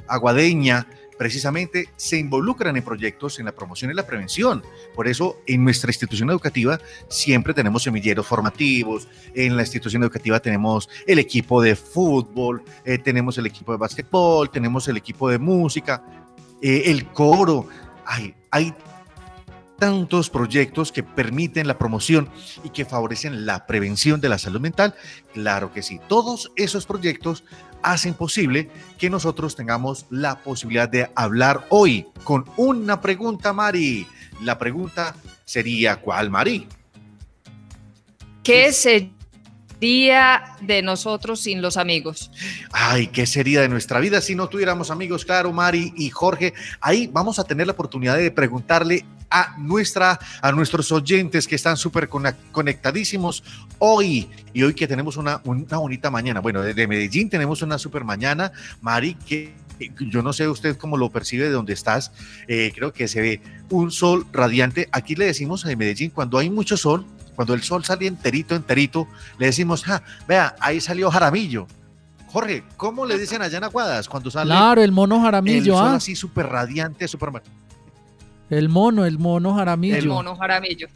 aguadeña, 0.08 0.86
precisamente 1.16 1.88
se 1.96 2.18
involucran 2.18 2.76
en 2.76 2.82
proyectos 2.82 3.38
en 3.38 3.46
la 3.46 3.52
promoción 3.52 3.90
y 3.90 3.94
la 3.94 4.06
prevención. 4.06 4.62
Por 4.94 5.08
eso 5.08 5.38
en 5.46 5.64
nuestra 5.64 5.90
institución 5.90 6.30
educativa 6.30 6.78
siempre 7.08 7.54
tenemos 7.54 7.82
semilleros 7.82 8.26
formativos, 8.26 9.08
en 9.34 9.56
la 9.56 9.62
institución 9.62 10.02
educativa 10.02 10.40
tenemos 10.40 10.88
el 11.06 11.18
equipo 11.18 11.62
de 11.62 11.74
fútbol, 11.74 12.62
eh, 12.84 12.98
tenemos 12.98 13.38
el 13.38 13.46
equipo 13.46 13.72
de 13.72 13.78
básquetbol, 13.78 14.50
tenemos 14.50 14.86
el 14.88 14.96
equipo 14.96 15.28
de 15.28 15.38
música, 15.38 16.02
eh, 16.62 16.84
el 16.86 17.06
coro. 17.06 17.68
Hay, 18.04 18.34
hay 18.50 18.74
tantos 19.78 20.30
proyectos 20.30 20.92
que 20.92 21.02
permiten 21.02 21.66
la 21.66 21.78
promoción 21.78 22.28
y 22.64 22.70
que 22.70 22.84
favorecen 22.84 23.46
la 23.46 23.66
prevención 23.66 24.20
de 24.20 24.28
la 24.28 24.38
salud 24.38 24.60
mental? 24.60 24.94
Claro 25.32 25.72
que 25.72 25.82
sí. 25.82 26.00
Todos 26.08 26.52
esos 26.56 26.86
proyectos 26.86 27.44
hacen 27.82 28.14
posible 28.14 28.70
que 28.98 29.10
nosotros 29.10 29.54
tengamos 29.54 30.06
la 30.10 30.40
posibilidad 30.40 30.88
de 30.88 31.10
hablar 31.14 31.66
hoy 31.68 32.06
con 32.24 32.44
una 32.56 33.00
pregunta, 33.00 33.52
Mari. 33.52 34.06
La 34.42 34.58
pregunta 34.58 35.14
sería, 35.44 35.96
¿cuál, 35.96 36.30
Mari? 36.30 36.66
¿Qué 38.42 38.72
sería 38.72 39.15
de 39.80 40.82
nosotros 40.82 41.40
sin 41.40 41.60
los 41.60 41.76
amigos? 41.76 42.30
Ay, 42.72 43.08
¿qué 43.08 43.26
sería 43.26 43.60
de 43.60 43.68
nuestra 43.68 44.00
vida 44.00 44.20
si 44.20 44.34
no 44.34 44.48
tuviéramos 44.48 44.90
amigos? 44.90 45.24
Claro, 45.24 45.52
Mari 45.52 45.92
y 45.96 46.10
Jorge. 46.10 46.54
Ahí 46.80 47.08
vamos 47.12 47.38
a 47.38 47.44
tener 47.44 47.66
la 47.66 47.72
oportunidad 47.74 48.16
de 48.16 48.30
preguntarle 48.30 49.04
a, 49.30 49.56
nuestra, 49.58 50.18
a 50.40 50.52
nuestros 50.52 50.90
oyentes 50.92 51.46
que 51.46 51.56
están 51.56 51.76
súper 51.76 52.08
conectadísimos 52.08 53.42
hoy 53.78 54.30
y 54.54 54.62
hoy 54.62 54.74
que 54.74 54.86
tenemos 54.86 55.16
una, 55.16 55.40
una 55.44 55.76
bonita 55.76 56.10
mañana. 56.10 56.40
Bueno, 56.40 56.62
desde 56.62 56.86
Medellín 56.86 57.28
tenemos 57.28 57.60
una 57.62 57.78
súper 57.78 58.04
mañana. 58.04 58.52
Mari, 58.80 59.14
que 59.14 59.54
yo 60.00 60.22
no 60.22 60.32
sé 60.32 60.48
usted 60.48 60.76
cómo 60.76 60.96
lo 60.96 61.10
percibe 61.10 61.44
de 61.44 61.50
donde 61.50 61.74
estás, 61.74 62.12
eh, 62.48 62.72
creo 62.74 62.92
que 62.92 63.08
se 63.08 63.20
ve 63.20 63.40
un 63.68 63.90
sol 63.90 64.26
radiante. 64.32 64.88
Aquí 64.92 65.14
le 65.14 65.26
decimos 65.26 65.64
en 65.66 65.78
Medellín, 65.78 66.10
cuando 66.10 66.38
hay 66.38 66.48
mucho 66.50 66.76
sol, 66.76 67.04
cuando 67.36 67.54
el 67.54 67.62
sol 67.62 67.84
sale 67.84 68.06
enterito, 68.06 68.56
enterito, 68.56 69.06
le 69.38 69.46
decimos, 69.46 69.84
ah, 69.86 70.02
vea, 70.26 70.56
ahí 70.58 70.80
salió 70.80 71.10
Jaramillo. 71.10 71.66
Jorge, 72.28 72.64
¿cómo 72.76 73.06
le 73.06 73.18
dicen 73.18 73.42
allá 73.42 73.58
en 73.58 73.64
Aguadas 73.64 74.08
cuando 74.08 74.30
sale? 74.30 74.50
Claro, 74.50 74.82
el 74.82 74.90
mono 74.90 75.20
Jaramillo. 75.20 75.74
El 75.74 75.78
sol 75.78 75.88
ah. 75.88 75.94
así 75.96 76.16
súper 76.16 76.48
radiante, 76.48 77.06
súper... 77.06 77.30
El 78.50 78.68
mono, 78.68 79.04
el 79.04 79.18
mono 79.18 79.54
Jaramillo. 79.54 79.96
El 79.96 80.08
mono 80.08 80.36
Jaramillo. 80.36 80.88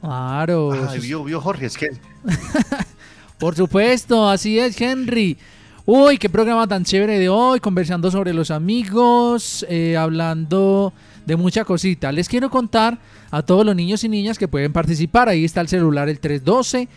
Claro. 0.00 0.88
Ay, 0.90 0.98
vio, 0.98 1.24
vio 1.24 1.40
Jorge, 1.40 1.66
es 1.66 1.78
que... 1.78 1.90
Por 3.38 3.54
supuesto, 3.54 4.28
así 4.28 4.58
es, 4.58 4.80
Henry. 4.80 5.38
Uy, 5.86 6.18
qué 6.18 6.30
programa 6.30 6.66
tan 6.66 6.84
chévere 6.84 7.18
de 7.18 7.28
hoy, 7.28 7.60
conversando 7.60 8.10
sobre 8.10 8.32
los 8.32 8.50
amigos, 8.50 9.66
eh, 9.68 9.96
hablando 9.96 10.92
de 11.26 11.36
mucha 11.36 11.64
cosita. 11.64 12.12
Les 12.12 12.28
quiero 12.28 12.50
contar 12.50 12.98
a 13.30 13.42
todos 13.42 13.64
los 13.64 13.74
niños 13.74 14.04
y 14.04 14.08
niñas 14.08 14.38
que 14.38 14.48
pueden 14.48 14.72
participar. 14.72 15.28
Ahí 15.28 15.44
está 15.44 15.60
el 15.60 15.68
celular, 15.68 16.08
el 16.08 16.20
312. 16.20 16.88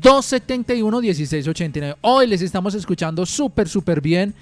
271-1689. 0.00 1.96
Hoy 2.00 2.26
les 2.26 2.40
estamos 2.40 2.74
escuchando 2.74 3.26
súper, 3.26 3.68
súper 3.68 4.00
bien 4.00 4.34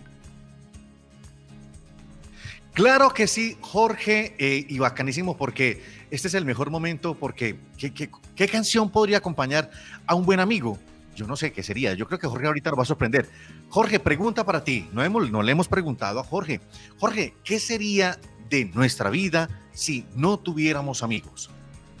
Claro 2.80 3.12
que 3.12 3.26
sí, 3.26 3.58
Jorge, 3.60 4.34
eh, 4.38 4.64
y 4.66 4.78
bacanísimo 4.78 5.36
porque 5.36 5.82
este 6.10 6.28
es 6.28 6.34
el 6.34 6.46
mejor 6.46 6.70
momento 6.70 7.14
porque 7.14 7.58
¿qué, 7.76 8.48
canción 8.48 8.88
podría 8.88 9.18
acompañar 9.18 9.70
a 10.06 10.14
un 10.14 10.24
buen 10.24 10.40
amigo? 10.40 10.78
Yo 11.14 11.26
no 11.26 11.36
sé 11.36 11.52
qué 11.52 11.62
sería. 11.62 11.92
Yo 11.92 12.06
creo 12.06 12.18
que 12.18 12.26
Jorge 12.26 12.46
ahorita 12.46 12.70
nos 12.70 12.78
va 12.78 12.84
a 12.84 12.86
sorprender. 12.86 13.28
Jorge, 13.68 14.00
pregunta 14.00 14.46
para 14.46 14.64
ti. 14.64 14.88
No, 14.94 15.04
hemos, 15.04 15.30
no 15.30 15.42
le 15.42 15.52
hemos 15.52 15.68
preguntado 15.68 16.20
a 16.20 16.24
Jorge. 16.24 16.62
Jorge, 16.98 17.34
¿qué 17.44 17.60
sería 17.60 18.18
de 18.48 18.64
nuestra 18.64 19.10
vida 19.10 19.50
si 19.74 20.06
no 20.16 20.38
tuviéramos 20.38 21.02
amigos? 21.02 21.50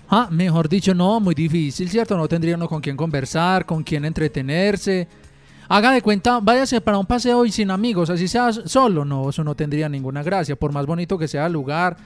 Ah, 0.08 0.28
mejor 0.30 0.66
dicho, 0.66 0.94
no, 0.94 1.20
muy 1.20 1.34
difícil, 1.34 1.90
¿cierto? 1.90 2.16
No 2.16 2.26
tendría 2.26 2.56
uno 2.56 2.70
con 2.70 2.80
quién 2.80 2.96
conversar, 2.96 3.66
con 3.66 3.82
quién 3.82 4.06
entretenerse. 4.06 5.06
Haga 5.72 5.92
de 5.92 6.02
cuenta, 6.02 6.40
váyase 6.40 6.80
para 6.80 6.98
un 6.98 7.06
paseo 7.06 7.46
y 7.46 7.52
sin 7.52 7.70
amigos, 7.70 8.10
así 8.10 8.26
sea 8.26 8.52
solo. 8.52 9.04
No, 9.04 9.30
eso 9.30 9.44
no 9.44 9.54
tendría 9.54 9.88
ninguna 9.88 10.24
gracia. 10.24 10.56
Por 10.56 10.72
más 10.72 10.84
bonito 10.84 11.16
que 11.16 11.28
sea 11.28 11.46
el 11.46 11.52
lugar, 11.52 11.96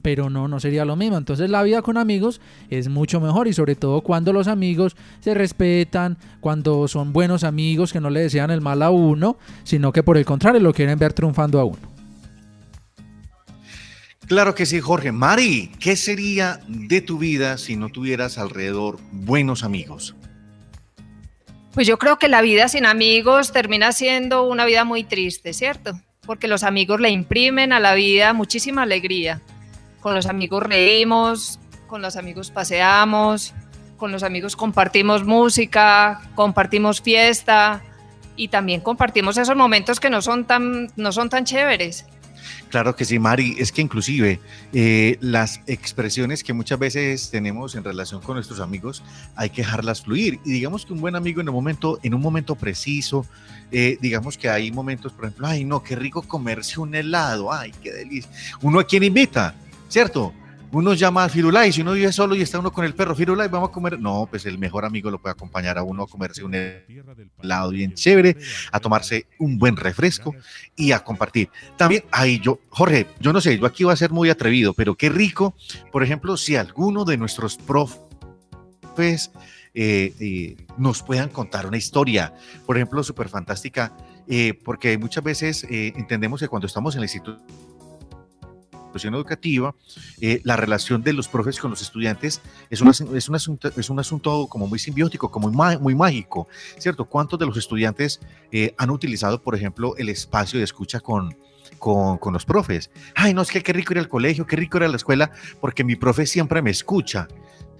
pero 0.00 0.30
no, 0.30 0.48
no 0.48 0.58
sería 0.58 0.86
lo 0.86 0.96
mismo. 0.96 1.18
Entonces 1.18 1.50
la 1.50 1.62
vida 1.62 1.82
con 1.82 1.98
amigos 1.98 2.40
es 2.70 2.88
mucho 2.88 3.20
mejor 3.20 3.46
y 3.46 3.52
sobre 3.52 3.74
todo 3.74 4.00
cuando 4.00 4.32
los 4.32 4.48
amigos 4.48 4.96
se 5.20 5.34
respetan, 5.34 6.16
cuando 6.40 6.88
son 6.88 7.12
buenos 7.12 7.44
amigos 7.44 7.92
que 7.92 8.00
no 8.00 8.08
le 8.08 8.20
desean 8.20 8.50
el 8.50 8.62
mal 8.62 8.80
a 8.80 8.88
uno, 8.88 9.36
sino 9.64 9.92
que 9.92 10.02
por 10.02 10.16
el 10.16 10.24
contrario 10.24 10.62
lo 10.62 10.72
quieren 10.72 10.98
ver 10.98 11.12
triunfando 11.12 11.60
a 11.60 11.64
uno. 11.64 11.90
Claro 14.28 14.54
que 14.54 14.64
sí, 14.64 14.80
Jorge. 14.80 15.12
Mari, 15.12 15.72
¿qué 15.78 15.94
sería 15.94 16.60
de 16.68 17.02
tu 17.02 17.18
vida 17.18 17.58
si 17.58 17.76
no 17.76 17.90
tuvieras 17.90 18.38
alrededor 18.38 18.98
buenos 19.12 19.62
amigos? 19.62 20.14
Pues 21.74 21.86
yo 21.86 21.98
creo 21.98 22.18
que 22.18 22.28
la 22.28 22.42
vida 22.42 22.68
sin 22.68 22.84
amigos 22.84 23.52
termina 23.52 23.92
siendo 23.92 24.42
una 24.42 24.64
vida 24.64 24.84
muy 24.84 25.04
triste, 25.04 25.52
¿cierto? 25.52 26.00
Porque 26.26 26.48
los 26.48 26.64
amigos 26.64 27.00
le 27.00 27.10
imprimen 27.10 27.72
a 27.72 27.78
la 27.78 27.94
vida 27.94 28.32
muchísima 28.32 28.82
alegría. 28.82 29.40
Con 30.00 30.14
los 30.14 30.26
amigos 30.26 30.64
reímos, 30.64 31.60
con 31.86 32.02
los 32.02 32.16
amigos 32.16 32.50
paseamos, 32.50 33.54
con 33.96 34.10
los 34.10 34.24
amigos 34.24 34.56
compartimos 34.56 35.24
música, 35.24 36.20
compartimos 36.34 37.00
fiesta 37.02 37.82
y 38.34 38.48
también 38.48 38.80
compartimos 38.80 39.36
esos 39.36 39.56
momentos 39.56 40.00
que 40.00 40.10
no 40.10 40.22
son 40.22 40.46
tan, 40.46 40.88
no 40.96 41.12
son 41.12 41.28
tan 41.28 41.44
chéveres. 41.44 42.06
Claro 42.68 42.94
que 42.94 43.04
sí, 43.04 43.18
Mari. 43.18 43.56
Es 43.58 43.72
que 43.72 43.82
inclusive 43.82 44.40
eh, 44.72 45.18
las 45.20 45.60
expresiones 45.66 46.44
que 46.44 46.52
muchas 46.52 46.78
veces 46.78 47.30
tenemos 47.30 47.74
en 47.74 47.84
relación 47.84 48.20
con 48.20 48.36
nuestros 48.36 48.60
amigos 48.60 49.02
hay 49.36 49.50
que 49.50 49.62
dejarlas 49.62 50.02
fluir. 50.02 50.40
Y 50.44 50.52
digamos 50.52 50.86
que 50.86 50.92
un 50.92 51.00
buen 51.00 51.16
amigo 51.16 51.40
en 51.40 51.48
un 51.48 51.54
momento, 51.54 51.98
en 52.02 52.14
un 52.14 52.20
momento 52.20 52.54
preciso, 52.54 53.26
eh, 53.72 53.98
digamos 54.00 54.36
que 54.38 54.48
hay 54.48 54.72
momentos, 54.72 55.12
por 55.12 55.26
ejemplo, 55.26 55.46
ay 55.46 55.64
no, 55.64 55.82
qué 55.82 55.96
rico 55.96 56.22
comerse 56.22 56.80
un 56.80 56.94
helado, 56.94 57.52
ay, 57.52 57.72
qué 57.82 57.92
delicia. 57.92 58.30
Uno 58.62 58.80
a 58.80 58.84
quien 58.84 59.02
invita, 59.02 59.54
¿cierto? 59.88 60.32
Uno 60.72 60.94
llama 60.94 61.24
a 61.24 61.28
Firulais, 61.28 61.74
si 61.74 61.80
uno 61.80 61.92
vive 61.92 62.12
solo 62.12 62.36
y 62.36 62.42
está 62.42 62.60
uno 62.60 62.72
con 62.72 62.84
el 62.84 62.94
perro, 62.94 63.16
Firulais, 63.16 63.50
vamos 63.50 63.70
a 63.70 63.72
comer. 63.72 63.98
No, 63.98 64.28
pues 64.30 64.46
el 64.46 64.56
mejor 64.56 64.84
amigo 64.84 65.10
lo 65.10 65.20
puede 65.20 65.32
acompañar 65.32 65.76
a 65.78 65.82
uno 65.82 66.04
a 66.04 66.06
comerse 66.06 66.44
un 66.44 66.54
helado 66.54 67.70
bien 67.70 67.94
chévere, 67.94 68.36
a 68.70 68.78
tomarse 68.78 69.26
un 69.40 69.58
buen 69.58 69.76
refresco 69.76 70.34
y 70.76 70.92
a 70.92 71.00
compartir. 71.00 71.50
También, 71.76 72.04
ay, 72.12 72.38
yo, 72.38 72.60
Jorge, 72.68 73.08
yo 73.18 73.32
no 73.32 73.40
sé, 73.40 73.58
yo 73.58 73.66
aquí 73.66 73.82
voy 73.82 73.92
a 73.92 73.96
ser 73.96 74.12
muy 74.12 74.30
atrevido, 74.30 74.72
pero 74.72 74.94
qué 74.94 75.08
rico, 75.08 75.54
por 75.90 76.04
ejemplo, 76.04 76.36
si 76.36 76.54
alguno 76.54 77.04
de 77.04 77.16
nuestros 77.16 77.56
profes 77.56 79.32
eh, 79.74 80.14
eh, 80.20 80.56
nos 80.78 81.02
puedan 81.02 81.30
contar 81.30 81.66
una 81.66 81.78
historia, 81.78 82.32
por 82.64 82.76
ejemplo, 82.76 83.02
súper 83.02 83.28
fantástica, 83.28 83.92
eh, 84.28 84.54
porque 84.64 84.98
muchas 84.98 85.24
veces 85.24 85.66
entendemos 85.68 86.40
que 86.40 86.46
cuando 86.46 86.68
estamos 86.68 86.94
en 86.94 87.00
el 87.00 87.04
instituto 87.04 87.40
institución 88.90 89.14
educativa, 89.14 89.74
eh, 90.20 90.40
la 90.44 90.56
relación 90.56 91.02
de 91.02 91.12
los 91.12 91.28
profes 91.28 91.58
con 91.58 91.70
los 91.70 91.80
estudiantes 91.80 92.40
es, 92.68 92.80
una- 92.80 92.90
es, 92.90 93.28
un 93.28 93.34
asunto, 93.36 93.70
es 93.76 93.88
un 93.88 93.98
asunto 94.00 94.46
como 94.48 94.66
muy 94.66 94.78
simbiótico, 94.78 95.30
como 95.30 95.48
muy, 95.50 95.78
muy 95.78 95.94
mágico, 95.94 96.48
¿cierto? 96.78 97.04
¿Cuántos 97.04 97.38
de 97.38 97.46
los 97.46 97.56
estudiantes 97.56 98.20
eh, 98.52 98.74
han 98.76 98.90
utilizado, 98.90 99.40
por 99.42 99.54
ejemplo, 99.54 99.94
el 99.96 100.08
espacio 100.08 100.58
de 100.58 100.64
escucha 100.64 100.98
con, 101.00 101.36
con, 101.78 102.32
los 102.32 102.44
profes? 102.44 102.90
Ay, 103.14 103.32
no, 103.32 103.42
es 103.42 103.50
que 103.50 103.62
qué 103.62 103.72
rico 103.72 103.92
ir 103.92 103.98
al 104.00 104.08
colegio, 104.08 104.46
qué 104.46 104.56
rico 104.56 104.78
ir 104.78 104.88
la 104.90 104.96
escuela, 104.96 105.30
porque 105.60 105.84
mi 105.84 105.94
profe 105.96 106.26
siempre 106.26 106.60
me 106.62 106.70
escucha, 106.70 107.28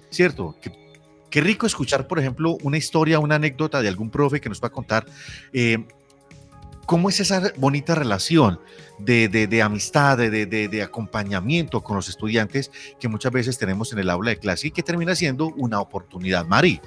¿cierto? 0.09 0.55
Qué, 0.61 0.71
qué 1.29 1.41
rico 1.41 1.67
escuchar, 1.67 2.07
por 2.07 2.19
ejemplo, 2.19 2.57
una 2.63 2.77
historia, 2.77 3.19
una 3.19 3.35
anécdota 3.35 3.81
de 3.81 3.89
algún 3.89 4.09
profe 4.09 4.39
que 4.39 4.49
nos 4.49 4.61
va 4.61 4.67
a 4.67 4.71
contar. 4.71 5.05
eh, 5.51 5.85
¿Cómo 6.85 7.07
es 7.07 7.21
esa 7.21 7.53
bonita 7.57 7.95
relación 7.95 8.59
de, 9.03 9.27
de- 9.27 9.47
de 9.47 9.61
amistad, 9.61 10.17
de, 10.17 10.29
de- 10.45 10.81
acompañamiento 10.83 11.81
con 11.81 11.95
los 11.95 12.09
estudiantes 12.09 12.71
que 12.99 13.07
muchas 13.07 13.31
veces 13.31 13.57
tenemos 13.57 13.91
en 13.93 13.99
el 13.99 14.09
aula 14.09 14.31
de 14.31 14.37
clase 14.37 14.67
y 14.67 14.71
que 14.71 14.83
termina 14.83 15.15
siendo 15.15 15.47
una 15.57 15.79
oportunidad, 15.79 16.45
Mari? 16.45 16.79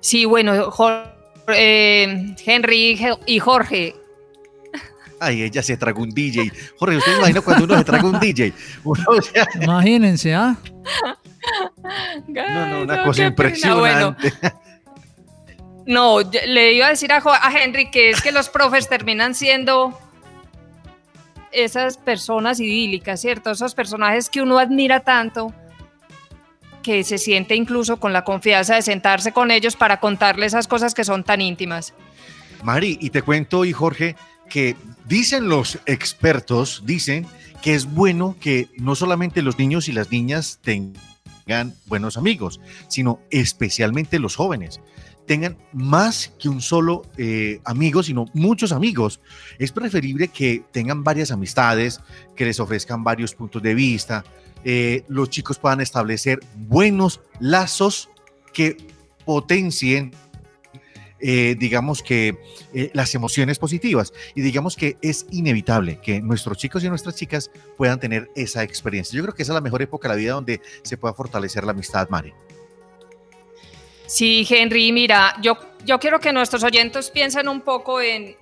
Sí, 0.00 0.24
bueno, 0.24 0.70
Jor- 0.70 1.12
eh, 1.48 2.34
Henry 2.44 2.98
y 3.26 3.38
Jorge, 3.38 3.96
Ay, 5.20 5.42
ella 5.42 5.62
se 5.62 5.76
tragó 5.76 6.02
un 6.02 6.10
DJ. 6.10 6.52
Jorge, 6.76 6.96
¿usted 6.98 7.16
imagina 7.16 7.40
cuando 7.40 7.64
uno 7.64 7.78
se 7.78 7.84
traga 7.84 8.04
un 8.04 8.18
DJ? 8.20 8.52
Uno, 8.82 9.02
o 9.06 9.22
sea, 9.22 9.46
Imagínense, 9.62 10.34
¿ah? 10.34 10.56
no, 12.28 12.66
no, 12.66 12.82
una 12.82 13.04
cosa 13.04 13.30
pena. 13.34 13.74
Bueno, 13.74 14.16
impresionante. 14.16 14.32
No, 15.86 16.18
le 16.20 16.72
iba 16.72 16.86
a 16.86 16.90
decir 16.90 17.12
a, 17.12 17.20
Jo- 17.20 17.30
a 17.32 17.52
Henry 17.58 17.90
que 17.90 18.10
es 18.10 18.20
que 18.22 18.32
los 18.32 18.48
profes 18.48 18.88
terminan 18.88 19.34
siendo 19.34 19.98
esas 21.54 21.98
personas 21.98 22.60
idílicas, 22.60 23.20
¿cierto? 23.20 23.50
Esos 23.50 23.74
personajes 23.74 24.28
que 24.28 24.42
uno 24.42 24.58
admira 24.58 25.00
tanto 25.00 25.52
que 26.82 27.02
se 27.02 27.18
siente 27.18 27.56
incluso 27.56 27.98
con 27.98 28.12
la 28.12 28.24
confianza 28.24 28.74
de 28.74 28.82
sentarse 28.82 29.32
con 29.32 29.50
ellos 29.50 29.74
para 29.74 30.00
contarle 30.00 30.46
esas 30.46 30.68
cosas 30.68 30.94
que 30.94 31.04
son 31.04 31.24
tan 31.24 31.40
íntimas. 31.40 31.94
Mari, 32.62 32.98
y 33.00 33.10
te 33.10 33.22
cuento, 33.22 33.64
y 33.64 33.72
Jorge, 33.72 34.16
que 34.48 34.76
dicen 35.06 35.48
los 35.48 35.78
expertos, 35.86 36.82
dicen 36.84 37.26
que 37.62 37.74
es 37.74 37.86
bueno 37.86 38.36
que 38.38 38.68
no 38.76 38.94
solamente 38.94 39.42
los 39.42 39.58
niños 39.58 39.88
y 39.88 39.92
las 39.92 40.10
niñas 40.10 40.60
tengan 40.62 41.74
buenos 41.86 42.16
amigos, 42.16 42.60
sino 42.88 43.18
especialmente 43.30 44.18
los 44.18 44.36
jóvenes 44.36 44.80
tengan 45.26 45.56
más 45.72 46.32
que 46.38 46.48
un 46.48 46.60
solo 46.60 47.02
eh, 47.16 47.60
amigo, 47.64 48.02
sino 48.02 48.26
muchos 48.34 48.72
amigos. 48.72 49.20
Es 49.58 49.72
preferible 49.72 50.28
que 50.28 50.62
tengan 50.72 51.04
varias 51.04 51.30
amistades, 51.30 52.00
que 52.36 52.44
les 52.44 52.60
ofrezcan 52.60 53.04
varios 53.04 53.34
puntos 53.34 53.62
de 53.62 53.74
vista, 53.74 54.24
eh, 54.64 55.04
los 55.08 55.28
chicos 55.28 55.58
puedan 55.58 55.80
establecer 55.80 56.40
buenos 56.56 57.20
lazos 57.38 58.08
que 58.52 58.76
potencien 59.26 60.12
eh, 61.26 61.56
digamos 61.58 62.02
que 62.02 62.36
las 62.92 63.14
emociones 63.14 63.58
positivas 63.58 64.12
y 64.34 64.42
digamos 64.42 64.76
que 64.76 64.98
es 65.00 65.24
inevitable 65.30 65.98
que 66.02 66.20
nuestros 66.20 66.58
chicos 66.58 66.84
y 66.84 66.88
nuestras 66.90 67.14
chicas 67.14 67.50
puedan 67.78 67.98
tener 67.98 68.30
esa 68.36 68.62
experiencia. 68.62 69.16
Yo 69.16 69.22
creo 69.22 69.34
que 69.34 69.42
esa 69.42 69.52
es 69.52 69.54
la 69.54 69.62
mejor 69.62 69.80
época 69.80 70.08
de 70.08 70.14
la 70.14 70.18
vida 70.18 70.32
donde 70.32 70.60
se 70.82 70.98
pueda 70.98 71.14
fortalecer 71.14 71.64
la 71.64 71.70
amistad, 71.70 72.10
Mari. 72.10 72.34
Sí, 74.06 74.46
Henry, 74.48 74.92
mira, 74.92 75.34
yo, 75.40 75.56
yo 75.84 75.98
quiero 75.98 76.20
que 76.20 76.32
nuestros 76.32 76.62
oyentes 76.62 77.10
piensen 77.10 77.48
un 77.48 77.62
poco 77.62 78.00
en, 78.00 78.36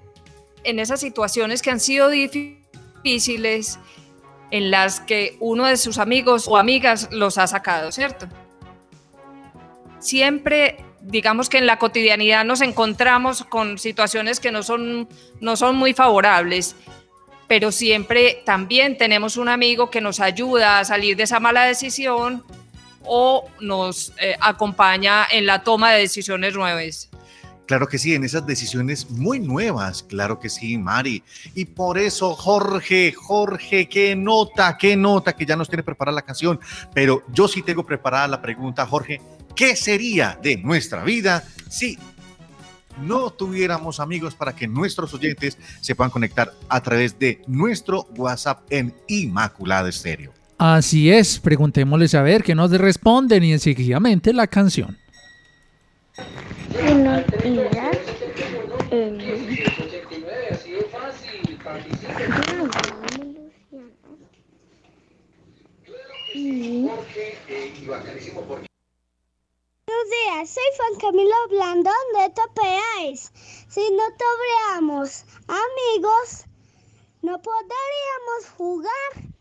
en 0.64 0.79
esas 0.79 1.01
situaciones 1.01 1.62
que 1.62 1.70
han 1.70 1.81
sido 1.81 2.09
difíciles, 2.09 3.79
en 4.51 4.70
las 4.70 5.01
que 5.01 5.37
uno 5.40 5.66
de 5.66 5.77
sus 5.77 5.98
amigos 5.98 6.46
o 6.46 6.59
amigas 6.59 7.09
los 7.11 7.38
ha 7.38 7.46
sacado, 7.46 7.90
¿cierto? 7.90 8.27
Siempre, 9.98 10.85
digamos 11.01 11.48
que 11.48 11.59
en 11.59 11.66
la 11.66 11.79
cotidianidad 11.79 12.44
nos 12.44 12.61
encontramos 12.61 13.44
con 13.44 13.79
situaciones 13.79 14.40
que 14.40 14.53
no 14.53 14.62
son, 14.62 15.09
no 15.40 15.57
son 15.57 15.77
muy 15.77 15.94
favorables, 15.94 16.77
pero 17.46 17.72
siempre 17.72 18.42
también 18.44 18.98
tenemos 18.98 19.37
un 19.37 19.48
amigo 19.48 19.90
que 19.90 20.01
nos 20.01 20.20
ayuda 20.20 20.81
a 20.81 20.85
salir 20.85 21.16
de 21.16 21.22
esa 21.22 21.40
mala 21.40 21.64
decisión 21.64 22.44
o 23.04 23.48
nos 23.60 24.12
eh, 24.20 24.36
acompaña 24.40 25.26
en 25.30 25.46
la 25.46 25.62
toma 25.62 25.92
de 25.92 26.00
decisiones 26.00 26.54
nuevas. 26.54 27.08
Claro 27.66 27.86
que 27.86 27.98
sí, 27.98 28.14
en 28.14 28.24
esas 28.24 28.44
decisiones 28.46 29.08
muy 29.10 29.38
nuevas, 29.38 30.02
claro 30.02 30.38
que 30.38 30.48
sí, 30.48 30.76
Mari. 30.76 31.22
Y 31.54 31.64
por 31.64 31.96
eso, 31.96 32.34
Jorge, 32.34 33.12
Jorge, 33.12 33.88
qué 33.88 34.16
nota, 34.16 34.76
qué 34.76 34.96
nota 34.96 35.34
que 35.34 35.46
ya 35.46 35.56
nos 35.56 35.68
tiene 35.68 35.82
preparada 35.82 36.16
la 36.16 36.22
canción. 36.22 36.60
Pero 36.92 37.22
yo 37.32 37.48
sí 37.48 37.62
tengo 37.62 37.86
preparada 37.86 38.28
la 38.28 38.42
pregunta, 38.42 38.84
Jorge, 38.84 39.20
¿qué 39.54 39.76
sería 39.76 40.38
de 40.42 40.56
nuestra 40.56 41.04
vida 41.04 41.44
si 41.70 41.98
no 43.00 43.30
tuviéramos 43.30 44.00
amigos 44.00 44.34
para 44.34 44.54
que 44.54 44.66
nuestros 44.66 45.14
oyentes 45.14 45.56
se 45.80 45.94
puedan 45.94 46.10
conectar 46.10 46.52
a 46.68 46.82
través 46.82 47.18
de 47.18 47.42
nuestro 47.46 48.08
WhatsApp 48.16 48.64
en 48.70 48.94
Inmaculada 49.06 49.88
Estéreo? 49.88 50.41
Así 50.64 51.11
es, 51.11 51.40
preguntémosles 51.40 52.14
a 52.14 52.22
ver 52.22 52.44
qué 52.44 52.55
nos 52.55 52.70
responden 52.70 53.42
y 53.42 53.53
enseguidamente 53.53 54.33
la 54.33 54.46
canción. 54.46 54.96
Buenos 56.72 57.27
días. 57.42 57.98
Eh. 58.92 59.11
Buenos 59.12 59.48
días, 70.11 70.48
soy 70.48 70.62
Juan 70.77 70.94
Camilo 71.01 71.35
Blandón 71.51 72.07
de 72.14 72.31
Topeáis. 72.37 73.33
Si 73.68 73.81
no 73.81 74.05
tuviéramos 74.16 75.25
amigos, 75.48 76.44
no 77.20 77.42
podríamos 77.42 78.46
jugar 78.57 79.31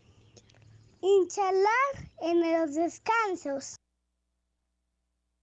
charlar 1.28 2.10
en 2.20 2.40
los 2.40 2.74
descansos. 2.74 3.76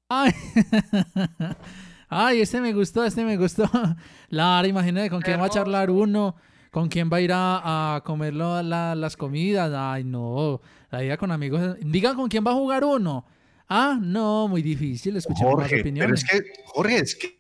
Ay, 0.10 0.32
Ay, 2.10 2.42
este 2.42 2.60
me 2.62 2.74
gustó, 2.74 3.04
este 3.04 3.24
me 3.24 3.38
gustó. 3.38 3.70
Lara, 4.30 4.68
imagínate 4.68 5.10
con 5.10 5.22
quién 5.22 5.40
va 5.40 5.46
a 5.46 5.50
charlar 5.50 5.90
uno 5.92 6.36
¿Con 6.72 6.88
quién 6.88 7.10
va 7.12 7.18
a 7.18 7.22
ir 7.22 7.32
a, 7.34 7.96
a 7.96 8.02
comer 8.04 8.34
lo- 8.36 8.62
la- 8.62 8.94
las 8.94 9.18
comidas? 9.18 9.72
Ay, 9.76 10.04
no. 10.04 10.62
La 10.92 11.00
vida 11.00 11.18
con 11.18 11.32
amigos. 11.32 11.78
Digan 11.82 12.16
con 12.16 12.30
quién 12.30 12.44
va 12.46 12.52
a 12.52 12.56
jugar 12.56 12.84
uno. 12.84 13.26
Ah, 13.68 13.98
no, 14.00 14.48
muy 14.48 14.62
difícil. 14.62 15.18
Escuchemos 15.18 15.54
más 15.56 15.62
Jorge, 15.64 15.70
pero 15.78 15.82
opiniones. 15.82 16.24
es 16.24 16.30
que, 16.30 16.52
Jorge, 16.68 16.98
es 17.00 17.16
que 17.16 17.39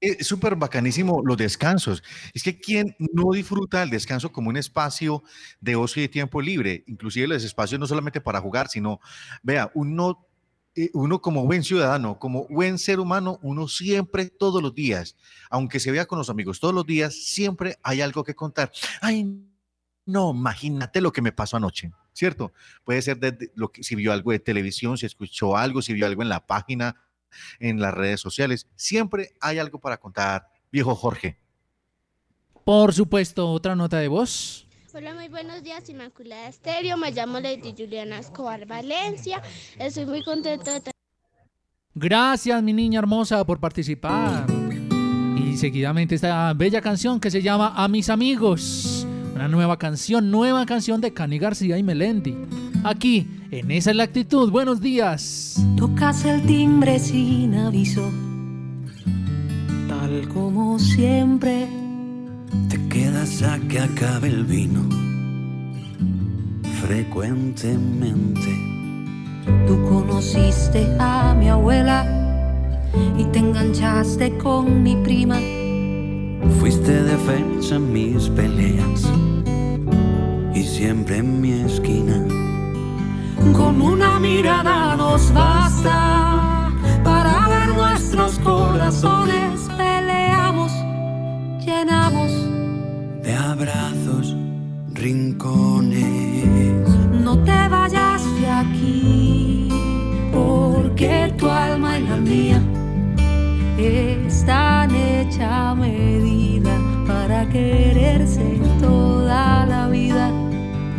es 0.00 0.26
súper 0.26 0.56
bacanísimo 0.56 1.22
los 1.24 1.36
descansos. 1.36 2.02
Es 2.32 2.42
que 2.42 2.58
quien 2.58 2.96
no 2.98 3.32
disfruta 3.32 3.82
el 3.82 3.90
descanso 3.90 4.30
como 4.32 4.50
un 4.50 4.56
espacio 4.56 5.22
de 5.60 5.76
ocio 5.76 6.00
y 6.00 6.06
de 6.06 6.12
tiempo 6.12 6.40
libre, 6.40 6.84
inclusive 6.86 7.26
los 7.26 7.44
espacios 7.44 7.80
no 7.80 7.86
solamente 7.86 8.20
para 8.20 8.40
jugar, 8.40 8.68
sino, 8.68 9.00
vea, 9.42 9.70
uno, 9.74 10.26
eh, 10.74 10.90
uno 10.94 11.20
como 11.20 11.44
buen 11.44 11.64
ciudadano, 11.64 12.18
como 12.18 12.46
buen 12.48 12.78
ser 12.78 13.00
humano, 13.00 13.38
uno 13.42 13.68
siempre, 13.68 14.30
todos 14.30 14.62
los 14.62 14.74
días, 14.74 15.16
aunque 15.50 15.80
se 15.80 15.90
vea 15.90 16.06
con 16.06 16.18
los 16.18 16.30
amigos 16.30 16.60
todos 16.60 16.74
los 16.74 16.86
días, 16.86 17.14
siempre 17.14 17.78
hay 17.82 18.00
algo 18.00 18.24
que 18.24 18.34
contar. 18.34 18.70
Ay, 19.00 19.26
no, 20.06 20.30
imagínate 20.30 21.00
lo 21.00 21.12
que 21.12 21.20
me 21.20 21.32
pasó 21.32 21.56
anoche, 21.56 21.92
¿cierto? 22.12 22.52
Puede 22.84 23.02
ser 23.02 23.18
desde 23.18 23.52
lo 23.54 23.70
que, 23.70 23.82
si 23.82 23.94
vio 23.94 24.12
algo 24.12 24.32
de 24.32 24.38
televisión, 24.38 24.96
si 24.96 25.06
escuchó 25.06 25.56
algo, 25.56 25.82
si 25.82 25.92
vio 25.92 26.06
algo 26.06 26.22
en 26.22 26.28
la 26.28 26.46
página, 26.46 26.96
en 27.58 27.80
las 27.80 27.94
redes 27.94 28.20
sociales. 28.20 28.66
Siempre 28.76 29.30
hay 29.40 29.58
algo 29.58 29.78
para 29.78 29.98
contar, 29.98 30.48
viejo 30.70 30.94
Jorge. 30.94 31.38
Por 32.64 32.92
supuesto, 32.92 33.50
otra 33.50 33.74
nota 33.74 33.98
de 33.98 34.08
voz. 34.08 34.66
Hola, 34.94 35.14
muy 35.14 35.28
buenos 35.28 35.62
días, 35.62 35.88
Inmaculada 35.88 36.48
Estéreo. 36.48 36.96
Me 36.96 37.12
llamo 37.12 37.40
Lady 37.40 37.74
Juliana 37.76 38.18
Escobar 38.18 38.66
Valencia. 38.66 39.42
Estoy 39.78 40.06
muy 40.06 40.24
contenta 40.24 40.80
de 40.80 40.90
Gracias, 41.94 42.62
mi 42.62 42.72
niña 42.72 43.00
hermosa, 43.00 43.44
por 43.44 43.60
participar. 43.60 44.46
Y 45.36 45.56
seguidamente 45.56 46.14
esta 46.14 46.52
bella 46.54 46.80
canción 46.80 47.20
que 47.20 47.30
se 47.30 47.42
llama 47.42 47.74
A 47.76 47.88
mis 47.88 48.08
amigos. 48.08 48.97
Una 49.38 49.46
nueva 49.46 49.78
canción, 49.78 50.32
nueva 50.32 50.66
canción 50.66 51.00
de 51.00 51.12
Cani 51.12 51.38
García 51.38 51.78
y 51.78 51.82
Melendi. 51.84 52.36
Aquí, 52.82 53.24
en 53.52 53.70
esa 53.70 53.90
es 53.90 53.96
la 53.96 54.02
actitud. 54.02 54.50
Buenos 54.50 54.80
días. 54.80 55.64
Tocas 55.76 56.24
el 56.24 56.42
timbre 56.42 56.98
sin 56.98 57.54
aviso, 57.54 58.10
tal 59.86 60.28
como 60.34 60.80
siempre. 60.80 61.68
Te 62.68 62.88
quedas 62.88 63.40
a 63.44 63.60
que 63.68 63.78
acabe 63.78 64.26
el 64.26 64.44
vino 64.44 64.80
frecuentemente. 66.84 68.50
Tú 69.68 69.80
conociste 69.88 70.84
a 70.98 71.32
mi 71.38 71.48
abuela 71.48 72.04
y 73.16 73.22
te 73.26 73.38
enganchaste 73.38 74.36
con 74.36 74.82
mi 74.82 74.96
prima. 74.96 75.38
Fuiste 76.60 77.02
defensa 77.02 77.76
en 77.76 77.92
mis 77.92 78.28
peleas 78.30 79.08
y 80.54 80.62
siempre 80.62 81.18
en 81.18 81.40
mi 81.40 81.52
esquina. 81.52 82.24
Con 83.52 83.80
una 83.80 84.18
mirada 84.18 84.96
nos 84.96 85.32
basta 85.32 86.70
para 87.04 87.48
ver 87.48 87.68
nuestros 87.74 88.38
corazones. 88.40 89.68
Peleamos, 89.76 90.72
llenamos. 91.64 92.32
De 93.22 93.34
abrazos, 93.34 94.36
rincones. 94.94 96.88
No 97.22 97.38
te 97.44 97.68
vayas 97.68 98.22
de 98.40 98.48
aquí, 98.48 99.68
porque 100.32 101.32
tu 101.36 101.48
alma 101.48 101.98
y 101.98 102.02
la 102.06 102.16
mía 102.16 102.62
están 103.78 104.17
quererse 107.50 108.60
toda 108.80 109.66
la 109.66 109.88
vida. 109.88 110.30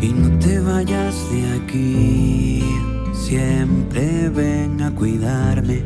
Y 0.01 0.07
no 0.09 0.37
te 0.39 0.59
vayas 0.59 1.15
de 1.31 1.59
aquí, 1.59 2.63
siempre 3.13 4.29
ven 4.29 4.81
a 4.81 4.91
cuidarme. 4.91 5.83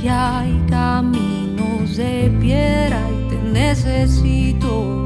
Que 0.00 0.10
hay 0.10 0.60
caminos 0.68 1.96
de 1.96 2.30
piedra 2.40 3.00
y 3.10 3.28
te 3.30 3.42
necesito. 3.52 5.04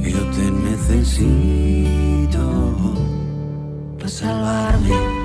Yo 0.00 0.22
te 0.30 0.50
necesito 0.68 2.40
para 3.98 4.08
salvarme. 4.08 5.17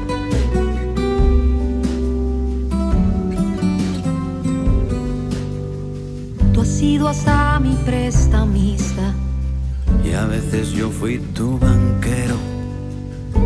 Sido 6.83 7.07
hasta 7.07 7.59
mi 7.61 7.75
prestamista. 7.85 9.05
Y 10.03 10.11
a 10.11 10.25
veces 10.25 10.71
yo 10.73 10.89
fui 10.89 11.17
tu 11.37 11.57
banquero, 11.57 12.37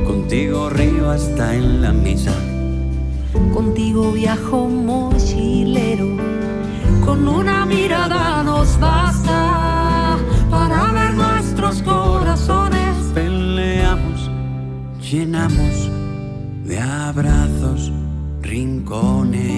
contigo 0.09 0.69
río 0.71 1.11
hasta 1.11 1.53
en 1.53 1.81
la 1.83 1.91
misa. 1.93 2.35
Contigo 3.53 4.11
viajo 4.11 4.67
mochilero. 4.67 6.07
Con 7.05 7.27
una 7.27 7.65
mirada 7.67 8.41
nos 8.43 8.69
basta 8.79 10.17
para 10.49 10.91
ver 10.97 11.13
nuestros 11.13 11.75
corazones. 11.83 12.95
Peleamos, 13.13 14.19
llenamos 15.11 15.75
de 16.65 16.79
abrazos, 16.79 17.91
rincones. 18.41 19.56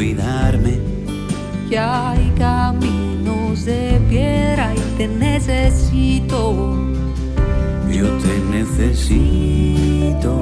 Cuidarme. 0.00 0.80
Que 1.68 1.78
hay 1.78 2.32
caminos 2.38 3.66
de 3.66 4.00
piedra 4.08 4.72
y 4.74 4.80
te 4.96 5.06
necesito. 5.06 6.74
Yo 7.90 8.06
te 8.24 8.38
necesito 8.56 10.32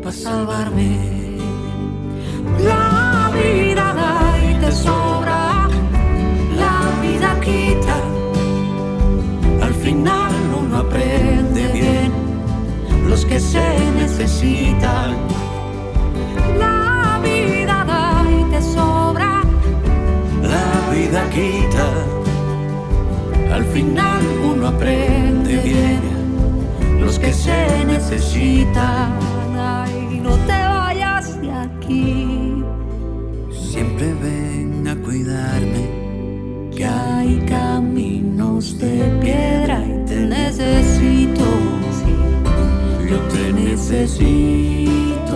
para 0.00 0.14
salvarme. 0.14 0.90
La 2.62 3.32
vida 3.34 3.92
da 4.00 4.16
y 4.48 4.54
te 4.62 4.70
sobra, 4.70 5.68
la 6.62 6.76
vida 7.02 7.30
quita. 7.40 7.96
Al 9.60 9.74
final 9.74 10.34
uno 10.62 10.76
aprende 10.78 11.66
bien 11.72 12.12
los 13.08 13.24
que 13.24 13.40
se 13.40 13.66
necesitan. 13.98 15.33
Vida 21.14 21.30
quita. 21.30 21.86
Al 23.52 23.64
final 23.66 24.22
uno 24.52 24.68
aprende 24.68 25.56
bien 25.58 26.00
los 27.00 27.18
que 27.18 27.32
se 27.32 27.84
necesitan. 27.86 29.12
Ay, 29.56 30.20
no 30.22 30.36
te 30.48 30.52
vayas 30.52 31.40
de 31.40 31.52
aquí. 31.52 32.64
Siempre 33.52 34.12
ven 34.14 34.88
a 34.88 34.96
cuidarme. 34.96 36.04
Que 36.74 36.84
hay 36.84 37.38
caminos 37.46 38.78
de 38.78 39.18
piedra 39.20 39.84
y 39.86 40.04
te 40.08 40.16
necesito. 40.26 41.44
Yo 43.08 43.18
te 43.32 43.52
necesito 43.52 45.34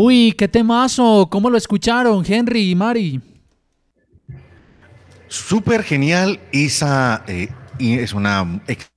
Uy, 0.00 0.32
qué 0.38 0.46
temazo. 0.46 1.26
¿Cómo 1.28 1.50
lo 1.50 1.58
escucharon, 1.58 2.24
Henry 2.24 2.70
y 2.70 2.74
Mari? 2.76 3.20
Súper 5.26 5.82
genial, 5.82 6.38
Isa. 6.52 7.24
eh, 7.26 7.48
es 7.80 8.12
una 8.12 8.60
ex- 8.68 8.92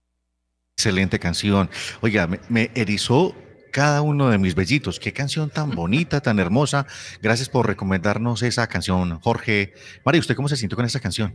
excelente 0.77 1.17
canción. 1.17 1.71
Oiga, 2.01 2.27
me, 2.27 2.39
me 2.49 2.69
erizó 2.75 3.35
cada 3.71 4.03
uno 4.03 4.29
de 4.29 4.37
mis 4.37 4.53
bellitos. 4.53 4.99
Qué 4.99 5.11
canción 5.11 5.49
tan 5.49 5.71
bonita, 5.75 6.21
tan 6.21 6.37
hermosa. 6.37 6.85
Gracias 7.19 7.49
por 7.49 7.65
recomendarnos 7.65 8.43
esa 8.43 8.67
canción, 8.67 9.19
Jorge. 9.21 9.73
Mari, 10.05 10.19
¿usted 10.19 10.35
cómo 10.35 10.49
se 10.49 10.55
sintió 10.55 10.75
con 10.75 10.85
esa 10.85 10.99
canción? 10.99 11.33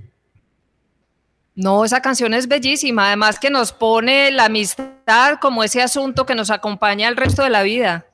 No, 1.56 1.84
esa 1.84 2.00
canción 2.00 2.34
es 2.34 2.46
bellísima, 2.46 3.08
además 3.08 3.40
que 3.40 3.50
nos 3.50 3.72
pone 3.72 4.30
la 4.30 4.44
amistad 4.44 5.38
como 5.40 5.64
ese 5.64 5.82
asunto 5.82 6.24
que 6.24 6.36
nos 6.36 6.50
acompaña 6.52 7.08
el 7.08 7.16
resto 7.16 7.42
de 7.42 7.50
la 7.50 7.64
vida. 7.64 8.06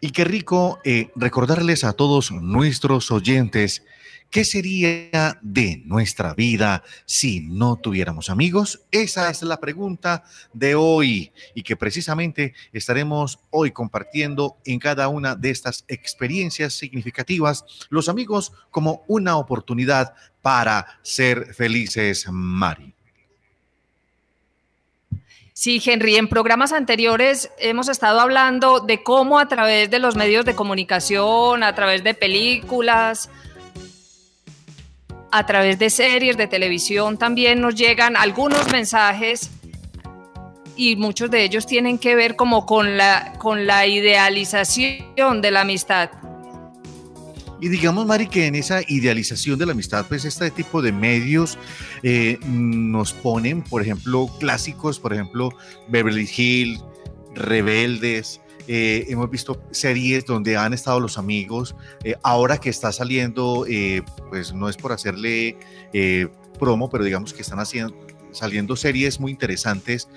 Y 0.00 0.10
qué 0.10 0.24
rico 0.24 0.78
eh, 0.84 1.10
recordarles 1.14 1.84
a 1.84 1.92
todos 1.92 2.32
nuestros 2.32 3.10
oyentes 3.10 3.82
¿Qué 4.30 4.44
sería 4.44 5.40
de 5.42 5.82
nuestra 5.86 6.34
vida 6.34 6.84
si 7.04 7.40
no 7.40 7.74
tuviéramos 7.74 8.30
amigos? 8.30 8.80
Esa 8.92 9.28
es 9.28 9.42
la 9.42 9.58
pregunta 9.58 10.22
de 10.52 10.76
hoy 10.76 11.32
y 11.52 11.64
que 11.64 11.74
precisamente 11.74 12.54
estaremos 12.72 13.40
hoy 13.50 13.72
compartiendo 13.72 14.58
en 14.64 14.78
cada 14.78 15.08
una 15.08 15.34
de 15.34 15.50
estas 15.50 15.84
experiencias 15.88 16.74
significativas, 16.74 17.64
los 17.88 18.08
amigos 18.08 18.52
como 18.70 19.02
una 19.08 19.36
oportunidad 19.36 20.14
para 20.42 20.86
ser 21.02 21.52
felices, 21.52 22.28
Mari. 22.30 22.99
Sí, 25.60 25.78
Henry, 25.84 26.16
en 26.16 26.26
programas 26.26 26.72
anteriores 26.72 27.50
hemos 27.58 27.90
estado 27.90 28.18
hablando 28.18 28.80
de 28.80 29.02
cómo 29.02 29.38
a 29.38 29.46
través 29.46 29.90
de 29.90 29.98
los 29.98 30.16
medios 30.16 30.46
de 30.46 30.54
comunicación, 30.54 31.62
a 31.62 31.74
través 31.74 32.02
de 32.02 32.14
películas, 32.14 33.28
a 35.30 35.44
través 35.44 35.78
de 35.78 35.90
series 35.90 36.38
de 36.38 36.46
televisión 36.46 37.18
también 37.18 37.60
nos 37.60 37.74
llegan 37.74 38.16
algunos 38.16 38.72
mensajes 38.72 39.50
y 40.76 40.96
muchos 40.96 41.30
de 41.30 41.44
ellos 41.44 41.66
tienen 41.66 41.98
que 41.98 42.14
ver 42.14 42.36
como 42.36 42.64
con 42.64 42.96
la, 42.96 43.34
con 43.36 43.66
la 43.66 43.86
idealización 43.86 45.42
de 45.42 45.50
la 45.50 45.60
amistad. 45.60 46.08
Y 47.60 47.68
digamos, 47.68 48.06
Mari, 48.06 48.26
que 48.26 48.46
en 48.46 48.54
esa 48.54 48.80
idealización 48.88 49.58
de 49.58 49.66
la 49.66 49.72
amistad, 49.72 50.06
pues 50.08 50.24
este 50.24 50.50
tipo 50.50 50.80
de 50.80 50.92
medios 50.92 51.58
eh, 52.02 52.38
nos 52.46 53.12
ponen, 53.12 53.62
por 53.62 53.82
ejemplo, 53.82 54.30
clásicos, 54.38 54.98
por 54.98 55.12
ejemplo, 55.12 55.50
Beverly 55.88 56.28
Hills, 56.34 56.82
Rebeldes, 57.34 58.40
eh, 58.66 59.04
hemos 59.08 59.30
visto 59.30 59.62
series 59.72 60.24
donde 60.24 60.56
han 60.56 60.72
estado 60.72 61.00
los 61.00 61.18
amigos. 61.18 61.74
Eh, 62.02 62.14
ahora 62.22 62.56
que 62.58 62.70
está 62.70 62.92
saliendo, 62.92 63.66
pues 64.30 64.54
no 64.54 64.68
es 64.70 64.76
por 64.76 64.92
hacerle 64.92 65.58
promo, 66.58 66.88
pero 66.88 67.04
digamos 67.04 67.34
que 67.34 67.42
están 67.42 67.58
haciendo, 67.58 67.94
saliendo 68.32 68.74
series 68.74 69.20
muy 69.20 69.32
interesantes. 69.32 70.08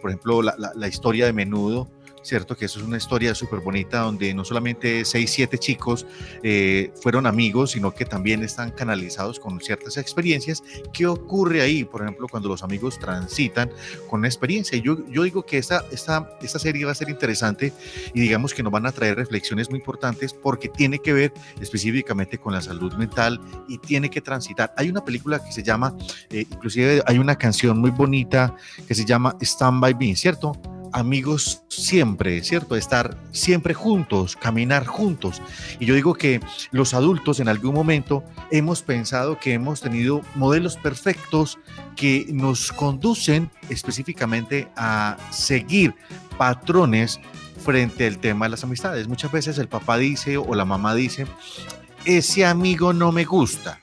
por 0.00 0.10
ejemplo, 0.10 0.42
la, 0.42 0.54
la 0.76 0.88
historia 0.88 1.26
de 1.26 1.32
Menudo 1.32 1.88
¿cierto? 2.24 2.56
Que 2.56 2.64
eso 2.64 2.80
es 2.80 2.84
una 2.84 2.96
historia 2.96 3.34
súper 3.34 3.60
bonita 3.60 4.00
donde 4.00 4.34
no 4.34 4.44
solamente 4.44 5.04
seis, 5.04 5.30
siete 5.30 5.58
chicos 5.58 6.06
eh, 6.42 6.90
fueron 7.00 7.26
amigos, 7.26 7.72
sino 7.72 7.94
que 7.94 8.04
también 8.04 8.42
están 8.42 8.70
canalizados 8.70 9.38
con 9.38 9.60
ciertas 9.60 9.96
experiencias. 9.98 10.62
¿Qué 10.92 11.06
ocurre 11.06 11.60
ahí, 11.60 11.84
por 11.84 12.02
ejemplo, 12.02 12.26
cuando 12.28 12.48
los 12.48 12.62
amigos 12.62 12.98
transitan 12.98 13.70
con 14.08 14.20
una 14.20 14.28
experiencia? 14.28 14.78
Yo, 14.78 15.06
yo 15.08 15.22
digo 15.22 15.44
que 15.44 15.58
esta, 15.58 15.84
esta, 15.92 16.36
esta 16.42 16.58
serie 16.58 16.84
va 16.84 16.92
a 16.92 16.94
ser 16.94 17.10
interesante 17.10 17.72
y 18.14 18.20
digamos 18.20 18.54
que 18.54 18.62
nos 18.62 18.72
van 18.72 18.86
a 18.86 18.92
traer 18.92 19.16
reflexiones 19.16 19.68
muy 19.68 19.78
importantes 19.78 20.32
porque 20.32 20.68
tiene 20.68 20.98
que 20.98 21.12
ver 21.12 21.32
específicamente 21.60 22.38
con 22.38 22.54
la 22.54 22.62
salud 22.62 22.94
mental 22.94 23.40
y 23.68 23.78
tiene 23.78 24.08
que 24.10 24.20
transitar. 24.20 24.72
Hay 24.76 24.88
una 24.88 25.04
película 25.04 25.44
que 25.44 25.52
se 25.52 25.62
llama, 25.62 25.94
eh, 26.30 26.46
inclusive 26.50 27.02
hay 27.06 27.18
una 27.18 27.36
canción 27.36 27.78
muy 27.78 27.90
bonita 27.90 28.56
que 28.88 28.94
se 28.94 29.04
llama 29.04 29.36
Stand 29.40 29.80
By 29.80 29.94
Me, 29.94 30.16
¿cierto? 30.16 30.52
Amigos 30.94 31.62
siempre, 31.68 32.42
¿cierto? 32.42 32.76
Estar 32.76 33.18
siempre 33.32 33.74
juntos, 33.74 34.36
caminar 34.36 34.86
juntos. 34.86 35.42
Y 35.80 35.86
yo 35.86 35.94
digo 35.94 36.14
que 36.14 36.40
los 36.70 36.94
adultos 36.94 37.40
en 37.40 37.48
algún 37.48 37.74
momento 37.74 38.24
hemos 38.50 38.82
pensado 38.82 39.38
que 39.38 39.52
hemos 39.52 39.80
tenido 39.80 40.22
modelos 40.36 40.76
perfectos 40.76 41.58
que 41.96 42.26
nos 42.30 42.72
conducen 42.72 43.50
específicamente 43.68 44.68
a 44.76 45.16
seguir 45.30 45.94
patrones 46.38 47.20
frente 47.64 48.06
al 48.06 48.18
tema 48.18 48.46
de 48.46 48.50
las 48.50 48.64
amistades. 48.64 49.08
Muchas 49.08 49.32
veces 49.32 49.58
el 49.58 49.68
papá 49.68 49.98
dice 49.98 50.36
o 50.36 50.54
la 50.54 50.64
mamá 50.64 50.94
dice, 50.94 51.26
ese 52.04 52.46
amigo 52.46 52.92
no 52.92 53.10
me 53.10 53.24
gusta 53.24 53.80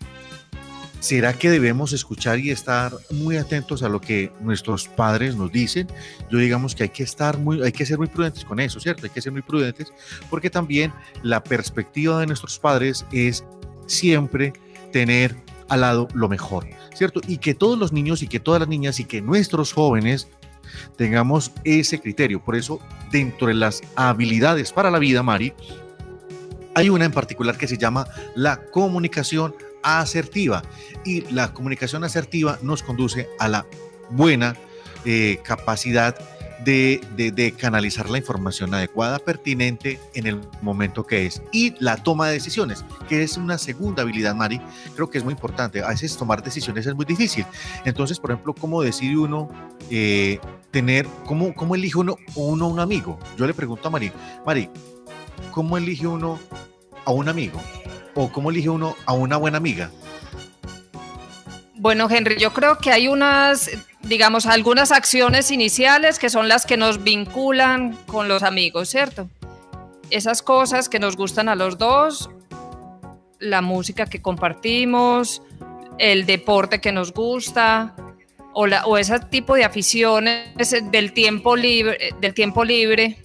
¿Será 1.01 1.33
que 1.33 1.49
debemos 1.49 1.93
escuchar 1.93 2.37
y 2.37 2.51
estar 2.51 2.93
muy 3.09 3.35
atentos 3.35 3.81
a 3.81 3.89
lo 3.89 3.99
que 3.99 4.31
nuestros 4.39 4.87
padres 4.87 5.35
nos 5.35 5.51
dicen? 5.51 5.87
Yo 6.29 6.37
digamos 6.37 6.75
que 6.75 6.83
hay 6.83 6.89
que 6.89 7.01
estar 7.01 7.39
muy, 7.39 7.63
hay 7.63 7.71
que 7.71 7.87
ser 7.87 7.97
muy 7.97 8.05
prudentes 8.05 8.45
con 8.45 8.59
eso, 8.59 8.79
¿cierto? 8.79 9.05
Hay 9.05 9.09
que 9.09 9.19
ser 9.19 9.31
muy 9.31 9.41
prudentes 9.41 9.91
porque 10.29 10.51
también 10.51 10.93
la 11.23 11.43
perspectiva 11.43 12.19
de 12.19 12.27
nuestros 12.27 12.59
padres 12.59 13.03
es 13.11 13.43
siempre 13.87 14.53
tener 14.91 15.35
al 15.69 15.81
lado 15.81 16.07
lo 16.13 16.29
mejor, 16.29 16.67
¿cierto? 16.93 17.19
Y 17.27 17.39
que 17.39 17.55
todos 17.55 17.79
los 17.79 17.91
niños 17.91 18.21
y 18.21 18.27
que 18.27 18.39
todas 18.39 18.59
las 18.59 18.69
niñas 18.69 18.99
y 18.99 19.05
que 19.05 19.23
nuestros 19.23 19.73
jóvenes 19.73 20.27
tengamos 20.97 21.51
ese 21.63 21.99
criterio. 21.99 22.43
Por 22.45 22.55
eso, 22.55 22.79
dentro 23.11 23.47
de 23.47 23.55
las 23.55 23.81
habilidades 23.95 24.71
para 24.71 24.91
la 24.91 24.99
vida, 24.99 25.23
Mari, 25.23 25.51
hay 26.75 26.89
una 26.89 27.05
en 27.05 27.11
particular 27.11 27.57
que 27.57 27.67
se 27.67 27.79
llama 27.79 28.05
la 28.35 28.63
comunicación 28.65 29.55
asertiva. 29.83 30.63
Y 31.05 31.21
la 31.31 31.53
comunicación 31.53 32.03
asertiva 32.03 32.59
nos 32.61 32.83
conduce 32.83 33.27
a 33.39 33.47
la 33.47 33.65
buena 34.09 34.55
eh, 35.05 35.39
capacidad 35.43 36.15
de, 36.63 37.53
canalizar 37.57 38.09
la 38.09 38.17
información 38.17 38.73
adecuada, 38.73 39.19
pertinente 39.19 39.99
en 40.13 40.27
el 40.27 40.41
momento 40.61 41.05
que 41.05 41.25
es. 41.25 41.41
Y 41.51 41.73
la 41.83 41.97
toma 41.97 42.27
de 42.27 42.33
decisiones, 42.33 42.85
que 43.09 43.23
es 43.23 43.37
una 43.37 43.57
segunda 43.57 44.03
habilidad, 44.03 44.35
Mari, 44.35 44.61
creo 44.95 45.09
que 45.09 45.17
es 45.17 45.23
muy 45.23 45.33
importante. 45.33 45.81
A 45.83 45.89
veces 45.89 46.17
tomar 46.17 46.43
decisiones 46.43 46.85
es 46.85 46.95
muy 46.95 47.05
difícil. 47.05 47.45
Entonces, 47.85 48.19
por 48.19 48.31
ejemplo, 48.31 48.53
¿cómo 48.53 48.81
decide 48.81 49.17
uno 49.17 49.49
eh, 49.89 50.39
tener, 50.71 51.07
cómo, 51.25 51.53
cómo 51.53 51.75
elige 51.75 51.97
uno, 51.97 52.17
uno 52.35 52.67
un 52.67 52.79
amigo? 52.79 53.19
Yo 53.37 53.47
le 53.47 53.53
pregunto 53.53 53.87
a 53.87 53.91
Mari, 53.91 54.11
Mari, 54.45 54.69
¿cómo 55.51 55.77
elige 55.77 56.07
uno 56.07 56.39
a 57.05 57.11
un 57.11 57.27
amigo? 57.27 57.59
O 58.15 58.31
cómo 58.31 58.51
elige 58.51 58.69
uno 58.69 58.95
a 59.05 59.13
una 59.13 59.37
buena 59.37 59.57
amiga? 59.57 59.91
Bueno, 61.75 62.07
Henry, 62.09 62.37
yo 62.37 62.53
creo 62.53 62.77
que 62.77 62.91
hay 62.91 63.07
unas, 63.07 63.71
digamos, 64.03 64.45
algunas 64.45 64.91
acciones 64.91 65.49
iniciales 65.49 66.19
que 66.19 66.29
son 66.29 66.47
las 66.47 66.65
que 66.65 66.77
nos 66.77 67.03
vinculan 67.03 67.97
con 68.05 68.27
los 68.27 68.43
amigos, 68.43 68.89
¿cierto? 68.89 69.27
Esas 70.11 70.43
cosas 70.43 70.89
que 70.89 70.99
nos 70.99 71.15
gustan 71.15 71.49
a 71.49 71.55
los 71.55 71.77
dos, 71.77 72.29
la 73.39 73.61
música 73.61 74.05
que 74.05 74.21
compartimos, 74.21 75.41
el 75.97 76.25
deporte 76.25 76.81
que 76.81 76.91
nos 76.91 77.13
gusta, 77.13 77.95
o, 78.53 78.67
la, 78.67 78.85
o 78.85 78.97
ese 78.97 79.19
tipo 79.19 79.55
de 79.55 79.63
aficiones 79.63 80.75
del 80.91 81.13
tiempo 81.13 81.55
libre, 81.55 82.13
del 82.19 82.33
tiempo 82.33 82.63
libre 82.63 83.17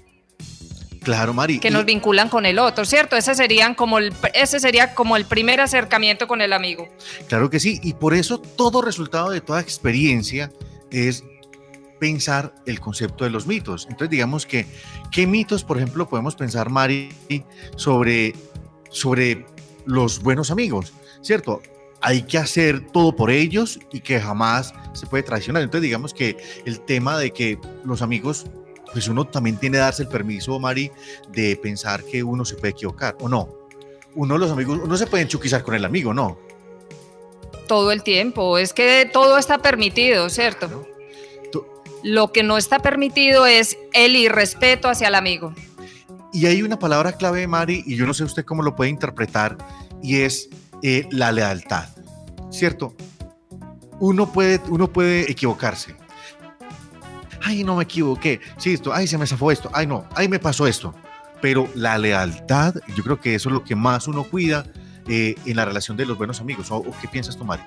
Claro, 1.06 1.32
Mari. 1.32 1.60
Que 1.60 1.70
nos 1.70 1.84
vinculan 1.84 2.28
con 2.28 2.46
el 2.46 2.58
otro, 2.58 2.84
¿cierto? 2.84 3.14
Ese, 3.14 3.36
serían 3.36 3.76
como 3.76 3.98
el, 3.98 4.12
ese 4.34 4.58
sería 4.58 4.92
como 4.92 5.16
el 5.16 5.24
primer 5.24 5.60
acercamiento 5.60 6.26
con 6.26 6.40
el 6.40 6.52
amigo. 6.52 6.88
Claro 7.28 7.48
que 7.48 7.60
sí, 7.60 7.78
y 7.84 7.92
por 7.92 8.12
eso 8.12 8.40
todo 8.40 8.82
resultado 8.82 9.30
de 9.30 9.40
toda 9.40 9.60
experiencia 9.60 10.50
es 10.90 11.22
pensar 12.00 12.56
el 12.66 12.80
concepto 12.80 13.22
de 13.22 13.30
los 13.30 13.46
mitos. 13.46 13.84
Entonces, 13.84 14.10
digamos 14.10 14.46
que, 14.46 14.66
¿qué 15.12 15.28
mitos, 15.28 15.62
por 15.62 15.76
ejemplo, 15.76 16.08
podemos 16.08 16.34
pensar, 16.34 16.70
Mari, 16.70 17.10
sobre, 17.76 18.34
sobre 18.90 19.46
los 19.84 20.20
buenos 20.20 20.50
amigos? 20.50 20.92
¿Cierto? 21.22 21.62
Hay 22.00 22.22
que 22.22 22.38
hacer 22.38 22.84
todo 22.90 23.14
por 23.14 23.30
ellos 23.30 23.78
y 23.92 24.00
que 24.00 24.18
jamás 24.18 24.74
se 24.92 25.06
puede 25.06 25.22
traicionar. 25.22 25.62
Entonces, 25.62 25.82
digamos 25.82 26.12
que 26.12 26.36
el 26.64 26.80
tema 26.80 27.16
de 27.16 27.30
que 27.30 27.60
los 27.84 28.02
amigos 28.02 28.46
pues 28.96 29.08
uno 29.08 29.26
también 29.26 29.58
tiene 29.58 29.74
que 29.76 29.80
darse 29.80 30.04
el 30.04 30.08
permiso, 30.08 30.58
Mari, 30.58 30.90
de 31.28 31.54
pensar 31.56 32.02
que 32.02 32.22
uno 32.22 32.46
se 32.46 32.54
puede 32.54 32.70
equivocar, 32.70 33.14
¿o 33.20 33.28
no? 33.28 33.54
Uno 34.14 34.38
los 34.38 34.50
amigos, 34.50 34.80
uno 34.82 34.96
se 34.96 35.06
puede 35.06 35.24
enchuquizar 35.24 35.62
con 35.62 35.74
el 35.74 35.84
amigo, 35.84 36.14
¿no? 36.14 36.38
Todo 37.68 37.92
el 37.92 38.02
tiempo, 38.02 38.56
es 38.56 38.72
que 38.72 39.06
todo 39.12 39.36
está 39.36 39.58
permitido, 39.58 40.30
¿cierto? 40.30 40.88
Lo 42.04 42.32
que 42.32 42.42
no 42.42 42.56
está 42.56 42.78
permitido 42.78 43.44
es 43.44 43.76
el 43.92 44.16
irrespeto 44.16 44.88
hacia 44.88 45.08
el 45.08 45.14
amigo. 45.14 45.52
Y 46.32 46.46
hay 46.46 46.62
una 46.62 46.78
palabra 46.78 47.12
clave, 47.12 47.46
Mari, 47.46 47.84
y 47.84 47.96
yo 47.96 48.06
no 48.06 48.14
sé 48.14 48.24
usted 48.24 48.46
cómo 48.46 48.62
lo 48.62 48.74
puede 48.76 48.88
interpretar, 48.88 49.58
y 50.02 50.22
es 50.22 50.48
eh, 50.82 51.06
la 51.10 51.32
lealtad, 51.32 51.84
¿cierto? 52.50 52.96
Uno 54.00 54.32
puede, 54.32 54.58
uno 54.70 54.90
puede 54.90 55.30
equivocarse, 55.30 55.94
ay, 57.46 57.62
no 57.62 57.76
me 57.76 57.84
equivoqué, 57.84 58.40
sí, 58.56 58.74
esto, 58.74 58.92
ay, 58.92 59.06
se 59.06 59.16
me 59.16 59.26
zafó 59.26 59.52
esto, 59.52 59.70
ay, 59.72 59.86
no, 59.86 60.04
ay, 60.14 60.28
me 60.28 60.40
pasó 60.40 60.66
esto. 60.66 60.94
Pero 61.40 61.68
la 61.74 61.96
lealtad, 61.96 62.74
yo 62.96 63.04
creo 63.04 63.20
que 63.20 63.34
eso 63.36 63.50
es 63.50 63.52
lo 63.52 63.62
que 63.62 63.76
más 63.76 64.08
uno 64.08 64.24
cuida 64.24 64.66
eh, 65.06 65.36
en 65.44 65.56
la 65.56 65.64
relación 65.64 65.96
de 65.96 66.06
los 66.06 66.18
buenos 66.18 66.40
amigos. 66.40 66.70
¿O, 66.70 66.82
qué 67.00 67.06
piensas 67.06 67.36
tú, 67.36 67.44
Mari? 67.44 67.62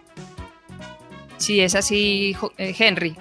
Sí, 1.38 1.62
es 1.62 1.76
así, 1.76 2.36
eh, 2.58 2.76
Henry. 2.78 3.16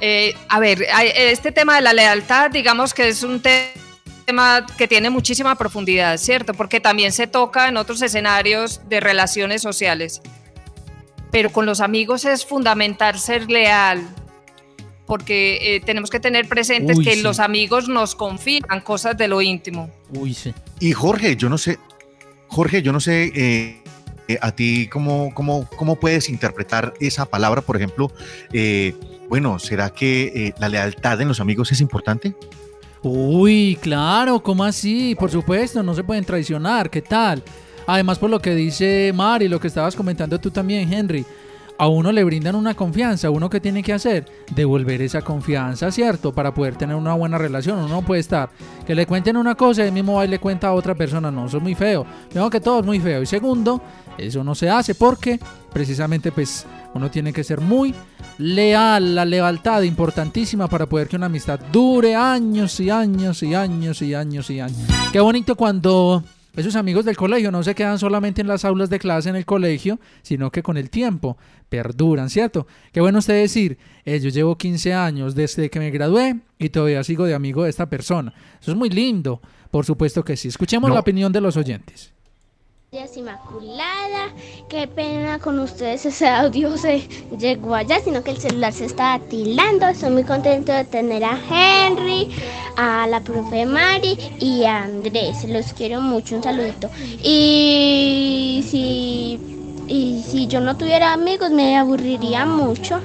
Eh, 0.00 0.34
a 0.48 0.58
ver, 0.58 0.86
este 1.14 1.52
tema 1.52 1.74
de 1.76 1.82
la 1.82 1.92
lealtad, 1.92 2.50
digamos 2.50 2.94
que 2.94 3.08
es 3.08 3.22
un 3.22 3.42
tema 3.42 4.64
que 4.78 4.88
tiene 4.88 5.10
muchísima 5.10 5.56
profundidad, 5.56 6.16
¿cierto? 6.16 6.54
Porque 6.54 6.80
también 6.80 7.12
se 7.12 7.26
toca 7.26 7.68
en 7.68 7.76
otros 7.76 8.00
escenarios 8.00 8.80
de 8.88 9.00
relaciones 9.00 9.60
sociales. 9.60 10.22
Pero 11.30 11.52
con 11.52 11.66
los 11.66 11.80
amigos 11.80 12.24
es 12.24 12.46
fundamental 12.46 13.18
ser 13.18 13.50
leal, 13.50 14.08
porque 15.10 15.74
eh, 15.74 15.80
tenemos 15.80 16.08
que 16.08 16.20
tener 16.20 16.46
presentes 16.46 16.96
que 17.00 17.16
los 17.16 17.40
amigos 17.40 17.88
nos 17.88 18.14
confían 18.14 18.80
cosas 18.84 19.18
de 19.18 19.26
lo 19.26 19.42
íntimo. 19.42 19.90
Uy, 20.14 20.34
sí. 20.34 20.54
Y 20.78 20.92
Jorge, 20.92 21.34
yo 21.34 21.48
no 21.48 21.58
sé, 21.58 21.80
Jorge, 22.46 22.80
yo 22.80 22.92
no 22.92 23.00
sé 23.00 23.32
eh, 23.34 23.82
eh, 24.28 24.38
a 24.40 24.52
ti 24.52 24.86
cómo, 24.86 25.34
cómo, 25.34 25.68
cómo 25.76 25.96
puedes 25.96 26.28
interpretar 26.28 26.94
esa 27.00 27.26
palabra, 27.26 27.60
por 27.60 27.74
ejemplo, 27.74 28.12
eh, 28.52 28.94
bueno, 29.28 29.58
¿será 29.58 29.90
que 29.90 30.30
eh, 30.32 30.54
la 30.60 30.68
lealtad 30.68 31.20
en 31.20 31.26
los 31.26 31.40
amigos 31.40 31.72
es 31.72 31.80
importante? 31.80 32.36
Uy, 33.02 33.76
claro, 33.80 34.40
¿cómo 34.40 34.62
así? 34.62 35.16
Por 35.18 35.32
supuesto, 35.32 35.82
no 35.82 35.92
se 35.92 36.04
pueden 36.04 36.24
traicionar, 36.24 36.88
¿qué 36.88 37.02
tal? 37.02 37.42
Además, 37.84 38.20
por 38.20 38.30
lo 38.30 38.38
que 38.38 38.54
dice 38.54 39.10
Mari, 39.12 39.48
lo 39.48 39.58
que 39.58 39.66
estabas 39.66 39.96
comentando 39.96 40.38
tú 40.38 40.52
también, 40.52 40.92
Henry, 40.92 41.26
a 41.80 41.88
uno 41.88 42.12
le 42.12 42.22
brindan 42.24 42.56
una 42.56 42.74
confianza, 42.74 43.30
¿uno 43.30 43.48
qué 43.48 43.58
tiene 43.58 43.82
que 43.82 43.94
hacer? 43.94 44.26
Devolver 44.54 45.00
esa 45.00 45.22
confianza, 45.22 45.90
¿cierto? 45.90 46.30
Para 46.30 46.52
poder 46.52 46.76
tener 46.76 46.94
una 46.94 47.14
buena 47.14 47.38
relación. 47.38 47.78
Uno 47.78 47.88
no 47.88 48.02
puede 48.02 48.20
estar 48.20 48.50
que 48.86 48.94
le 48.94 49.06
cuenten 49.06 49.38
una 49.38 49.54
cosa 49.54 49.82
y 49.82 49.86
el 49.86 49.92
mismo 49.92 50.16
va 50.16 50.26
y 50.26 50.28
le 50.28 50.38
cuenta 50.38 50.68
a 50.68 50.74
otra 50.74 50.94
persona, 50.94 51.30
no, 51.30 51.46
eso 51.46 51.56
es 51.56 51.62
muy 51.62 51.74
feo. 51.74 52.04
Vemos 52.34 52.50
que 52.50 52.60
todo 52.60 52.80
es 52.80 52.84
muy 52.84 53.00
feo. 53.00 53.22
Y 53.22 53.26
segundo, 53.26 53.80
eso 54.18 54.44
no 54.44 54.54
se 54.54 54.68
hace 54.68 54.94
porque 54.94 55.40
precisamente 55.72 56.32
pues 56.32 56.66
uno 56.92 57.10
tiene 57.10 57.32
que 57.32 57.42
ser 57.42 57.62
muy 57.62 57.94
leal, 58.36 59.14
la 59.14 59.24
lealtad 59.24 59.80
importantísima 59.80 60.68
para 60.68 60.84
poder 60.84 61.08
que 61.08 61.16
una 61.16 61.26
amistad 61.26 61.58
dure 61.72 62.14
años 62.14 62.78
y 62.80 62.90
años 62.90 63.42
y 63.42 63.54
años 63.54 64.02
y 64.02 64.12
años 64.12 64.50
y 64.50 64.60
años. 64.60 64.86
Qué 65.12 65.20
bonito 65.20 65.56
cuando 65.56 66.22
esos 66.56 66.74
amigos 66.76 67.04
del 67.04 67.16
colegio 67.16 67.50
no 67.50 67.62
se 67.62 67.74
quedan 67.74 67.98
solamente 67.98 68.40
en 68.40 68.48
las 68.48 68.64
aulas 68.64 68.90
de 68.90 68.98
clase 68.98 69.28
en 69.30 69.36
el 69.36 69.46
colegio, 69.46 70.00
sino 70.22 70.50
que 70.50 70.62
con 70.62 70.76
el 70.76 70.90
tiempo 70.90 71.36
perduran, 71.68 72.28
¿cierto? 72.30 72.66
Qué 72.92 73.00
bueno 73.00 73.20
usted 73.20 73.34
decir, 73.40 73.78
eh, 74.04 74.18
yo 74.20 74.30
llevo 74.30 74.56
15 74.58 74.92
años 74.94 75.34
desde 75.34 75.70
que 75.70 75.78
me 75.78 75.90
gradué 75.90 76.40
y 76.58 76.70
todavía 76.70 77.04
sigo 77.04 77.24
de 77.24 77.34
amigo 77.34 77.64
de 77.64 77.70
esta 77.70 77.88
persona. 77.88 78.32
Eso 78.60 78.72
es 78.72 78.76
muy 78.76 78.90
lindo, 78.90 79.40
por 79.70 79.84
supuesto 79.86 80.24
que 80.24 80.36
sí. 80.36 80.48
Escuchemos 80.48 80.88
No. 80.88 80.94
la 80.94 81.00
opinión 81.00 81.32
de 81.32 81.40
los 81.40 81.56
oyentes. 81.56 82.12
Inmaculada, 82.92 84.34
qué 84.68 84.88
pena 84.88 85.38
con 85.38 85.60
ustedes 85.60 86.06
ese 86.06 86.26
audio 86.26 86.76
se 86.76 86.98
llegó 87.38 87.76
allá, 87.76 88.00
sino 88.00 88.24
que 88.24 88.32
el 88.32 88.38
celular 88.38 88.72
se 88.72 88.86
estaba 88.86 89.20
tilando. 89.26 89.86
Estoy 89.86 90.10
muy 90.10 90.24
contento 90.24 90.72
de 90.72 90.82
tener 90.82 91.22
a 91.22 91.38
Henry, 91.38 92.34
a 92.76 93.06
la 93.06 93.20
profe 93.20 93.64
Mari 93.64 94.18
y 94.40 94.64
a 94.64 94.82
Andrés. 94.82 95.44
Los 95.48 95.72
quiero 95.72 96.00
mucho, 96.00 96.34
un 96.34 96.42
saludito. 96.42 96.90
Y 97.22 98.64
si, 98.68 99.38
y 99.86 100.24
si 100.28 100.48
yo 100.48 100.60
no 100.60 100.76
tuviera 100.76 101.12
amigos 101.12 101.52
me 101.52 101.76
aburriría 101.76 102.44
mucho. 102.44 103.00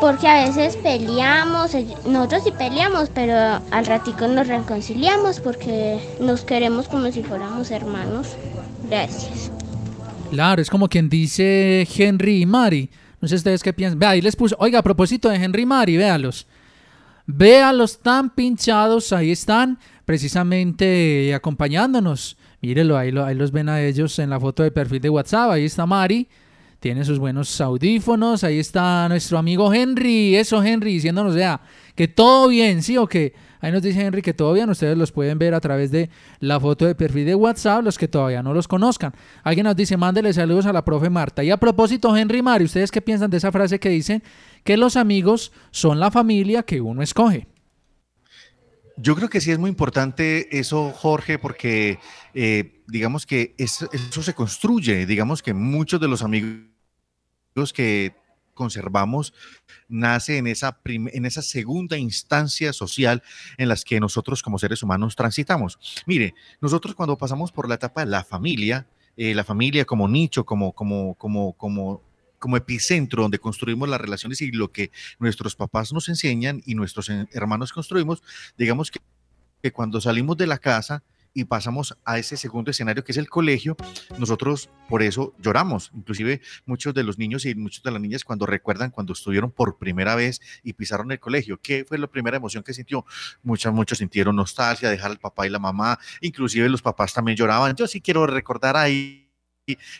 Porque 0.00 0.26
a 0.28 0.44
veces 0.46 0.76
peleamos, 0.76 1.74
ell- 1.74 1.96
nosotros 2.04 2.42
sí 2.44 2.50
peleamos, 2.56 3.08
pero 3.14 3.34
al 3.70 3.86
ratico 3.86 4.26
nos 4.28 4.46
reconciliamos 4.48 5.40
porque 5.40 5.98
nos 6.20 6.42
queremos 6.42 6.88
como 6.88 7.10
si 7.12 7.22
fuéramos 7.22 7.70
hermanos. 7.70 8.28
Gracias. 8.88 9.50
Claro, 10.30 10.60
es 10.62 10.70
como 10.70 10.88
quien 10.88 11.08
dice 11.08 11.86
Henry 11.96 12.42
y 12.42 12.46
Mari. 12.46 12.90
No 13.20 13.28
sé 13.28 13.34
ustedes 13.36 13.62
qué 13.62 13.72
piensan. 13.72 13.98
Vea, 13.98 14.10
ahí 14.10 14.20
les 14.20 14.34
puse. 14.36 14.54
Oiga, 14.58 14.78
a 14.78 14.82
propósito 14.82 15.28
de 15.28 15.36
Henry 15.36 15.62
y 15.62 15.66
Mari, 15.66 15.96
véalos. 15.96 16.46
Véalos 17.26 17.98
tan 18.00 18.30
pinchados, 18.30 19.12
ahí 19.12 19.30
están, 19.30 19.78
precisamente 20.04 21.32
acompañándonos. 21.34 22.36
Mírelo, 22.60 22.96
ahí, 22.98 23.10
lo- 23.10 23.24
ahí 23.24 23.34
los 23.34 23.52
ven 23.52 23.68
a 23.68 23.80
ellos 23.80 24.18
en 24.18 24.30
la 24.30 24.40
foto 24.40 24.62
de 24.62 24.70
perfil 24.70 25.00
de 25.00 25.10
WhatsApp. 25.10 25.50
Ahí 25.50 25.64
está 25.64 25.86
Mari, 25.86 26.28
tiene 26.80 27.04
sus 27.04 27.18
buenos 27.18 27.60
audífonos. 27.60 28.42
Ahí 28.42 28.58
está 28.58 29.08
nuestro 29.08 29.38
amigo 29.38 29.72
Henry. 29.72 30.34
Eso, 30.36 30.62
Henry, 30.62 30.94
diciéndonos, 30.94 31.34
vea, 31.34 31.60
que 31.94 32.08
todo 32.08 32.48
bien, 32.48 32.82
¿sí 32.82 32.96
o 32.96 33.06
qué? 33.06 33.34
Ahí 33.62 33.70
nos 33.70 33.82
dice 33.82 34.00
Henry 34.00 34.22
que 34.22 34.32
todo 34.32 34.54
bien. 34.54 34.70
Ustedes 34.70 34.96
los 34.96 35.12
pueden 35.12 35.38
ver 35.38 35.52
a 35.54 35.60
través 35.60 35.90
de 35.90 36.08
la 36.40 36.58
foto 36.58 36.86
de 36.86 36.94
perfil 36.94 37.26
de 37.26 37.34
WhatsApp, 37.34 37.84
los 37.84 37.98
que 37.98 38.08
todavía 38.08 38.42
no 38.42 38.54
los 38.54 38.66
conozcan. 38.66 39.12
Alguien 39.44 39.64
nos 39.64 39.76
dice, 39.76 39.98
mándele 39.98 40.32
saludos 40.32 40.64
a 40.64 40.72
la 40.72 40.82
profe 40.84 41.10
Marta. 41.10 41.44
Y 41.44 41.50
a 41.50 41.58
propósito, 41.58 42.16
Henry 42.16 42.38
y 42.38 42.42
Mari, 42.42 42.64
¿ustedes 42.64 42.90
qué 42.90 43.02
piensan 43.02 43.30
de 43.30 43.36
esa 43.36 43.52
frase 43.52 43.78
que 43.78 43.90
dicen 43.90 44.22
que 44.64 44.78
los 44.78 44.96
amigos 44.96 45.52
son 45.70 46.00
la 46.00 46.10
familia 46.10 46.62
que 46.62 46.80
uno 46.80 47.02
escoge? 47.02 47.46
Yo 48.96 49.14
creo 49.16 49.28
que 49.30 49.40
sí 49.40 49.50
es 49.50 49.58
muy 49.58 49.70
importante 49.70 50.58
eso, 50.58 50.92
Jorge, 50.94 51.38
porque 51.38 51.98
eh, 52.34 52.82
digamos 52.86 53.24
que 53.24 53.54
es- 53.56 53.86
eso 53.92 54.22
se 54.22 54.34
construye, 54.34 55.06
digamos 55.06 55.42
que 55.42 55.54
muchos 55.54 56.00
de 56.00 56.08
los 56.08 56.22
amigos 56.22 56.50
que 57.72 58.14
conservamos 58.54 59.32
nace 59.88 60.36
en 60.36 60.46
esa, 60.46 60.78
en 60.84 61.24
esa 61.24 61.40
segunda 61.40 61.96
instancia 61.96 62.72
social 62.74 63.22
en 63.56 63.68
las 63.68 63.84
que 63.84 64.00
nosotros 64.00 64.42
como 64.42 64.58
seres 64.58 64.82
humanos 64.82 65.16
transitamos. 65.16 65.78
Mire, 66.04 66.34
nosotros 66.60 66.94
cuando 66.94 67.16
pasamos 67.16 67.52
por 67.52 67.68
la 67.68 67.76
etapa 67.76 68.04
de 68.04 68.10
la 68.10 68.22
familia, 68.22 68.86
eh, 69.16 69.34
la 69.34 69.44
familia 69.44 69.86
como 69.86 70.08
nicho, 70.08 70.44
como, 70.44 70.72
como, 70.72 71.14
como, 71.14 71.54
como, 71.54 72.02
como 72.38 72.56
epicentro 72.56 73.22
donde 73.22 73.38
construimos 73.38 73.88
las 73.88 74.00
relaciones 74.00 74.42
y 74.42 74.52
lo 74.52 74.70
que 74.72 74.90
nuestros 75.18 75.56
papás 75.56 75.92
nos 75.92 76.08
enseñan 76.08 76.62
y 76.66 76.74
nuestros 76.74 77.08
hermanos 77.32 77.72
construimos, 77.72 78.22
digamos 78.58 78.90
que, 78.90 79.00
que 79.62 79.72
cuando 79.72 80.00
salimos 80.00 80.36
de 80.36 80.46
la 80.46 80.58
casa 80.58 81.02
y 81.32 81.44
pasamos 81.44 81.96
a 82.04 82.18
ese 82.18 82.36
segundo 82.36 82.70
escenario 82.70 83.04
que 83.04 83.12
es 83.12 83.18
el 83.18 83.28
colegio, 83.28 83.76
nosotros 84.18 84.70
por 84.88 85.02
eso 85.02 85.34
lloramos. 85.38 85.90
Inclusive 85.94 86.40
muchos 86.66 86.94
de 86.94 87.04
los 87.04 87.18
niños 87.18 87.46
y 87.46 87.54
muchas 87.54 87.82
de 87.82 87.90
las 87.90 88.00
niñas 88.00 88.24
cuando 88.24 88.46
recuerdan 88.46 88.90
cuando 88.90 89.12
estuvieron 89.12 89.50
por 89.50 89.78
primera 89.78 90.14
vez 90.14 90.40
y 90.62 90.72
pisaron 90.72 91.10
el 91.12 91.20
colegio, 91.20 91.60
¿qué 91.62 91.84
fue 91.84 91.98
la 91.98 92.06
primera 92.06 92.36
emoción 92.36 92.62
que 92.62 92.74
sintió? 92.74 93.04
Muchos, 93.42 93.72
muchos 93.72 93.98
sintieron 93.98 94.36
nostalgia, 94.36 94.90
dejar 94.90 95.10
al 95.10 95.18
papá 95.18 95.46
y 95.46 95.50
la 95.50 95.58
mamá, 95.58 95.98
inclusive 96.20 96.68
los 96.68 96.82
papás 96.82 97.14
también 97.14 97.36
lloraban. 97.36 97.74
Yo 97.76 97.86
sí 97.86 98.00
quiero 98.00 98.26
recordar 98.26 98.76
ahí 98.76 99.26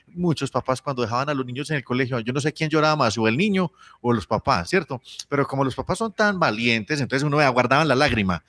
muchos 0.08 0.50
papás 0.50 0.82
cuando 0.82 1.02
dejaban 1.02 1.28
a 1.28 1.34
los 1.34 1.46
niños 1.46 1.70
en 1.70 1.76
el 1.76 1.84
colegio, 1.84 2.18
yo 2.20 2.32
no 2.32 2.40
sé 2.40 2.52
quién 2.52 2.70
lloraba 2.70 2.96
más, 2.96 3.16
o 3.18 3.28
el 3.28 3.36
niño 3.36 3.70
o 4.00 4.12
los 4.12 4.26
papás, 4.26 4.68
¿cierto? 4.68 5.00
Pero 5.28 5.46
como 5.46 5.64
los 5.64 5.74
papás 5.74 5.98
son 5.98 6.12
tan 6.12 6.38
valientes, 6.40 7.00
entonces 7.00 7.24
uno 7.24 7.38
aguardaban 7.38 7.86
la 7.86 7.94
lágrima. 7.94 8.42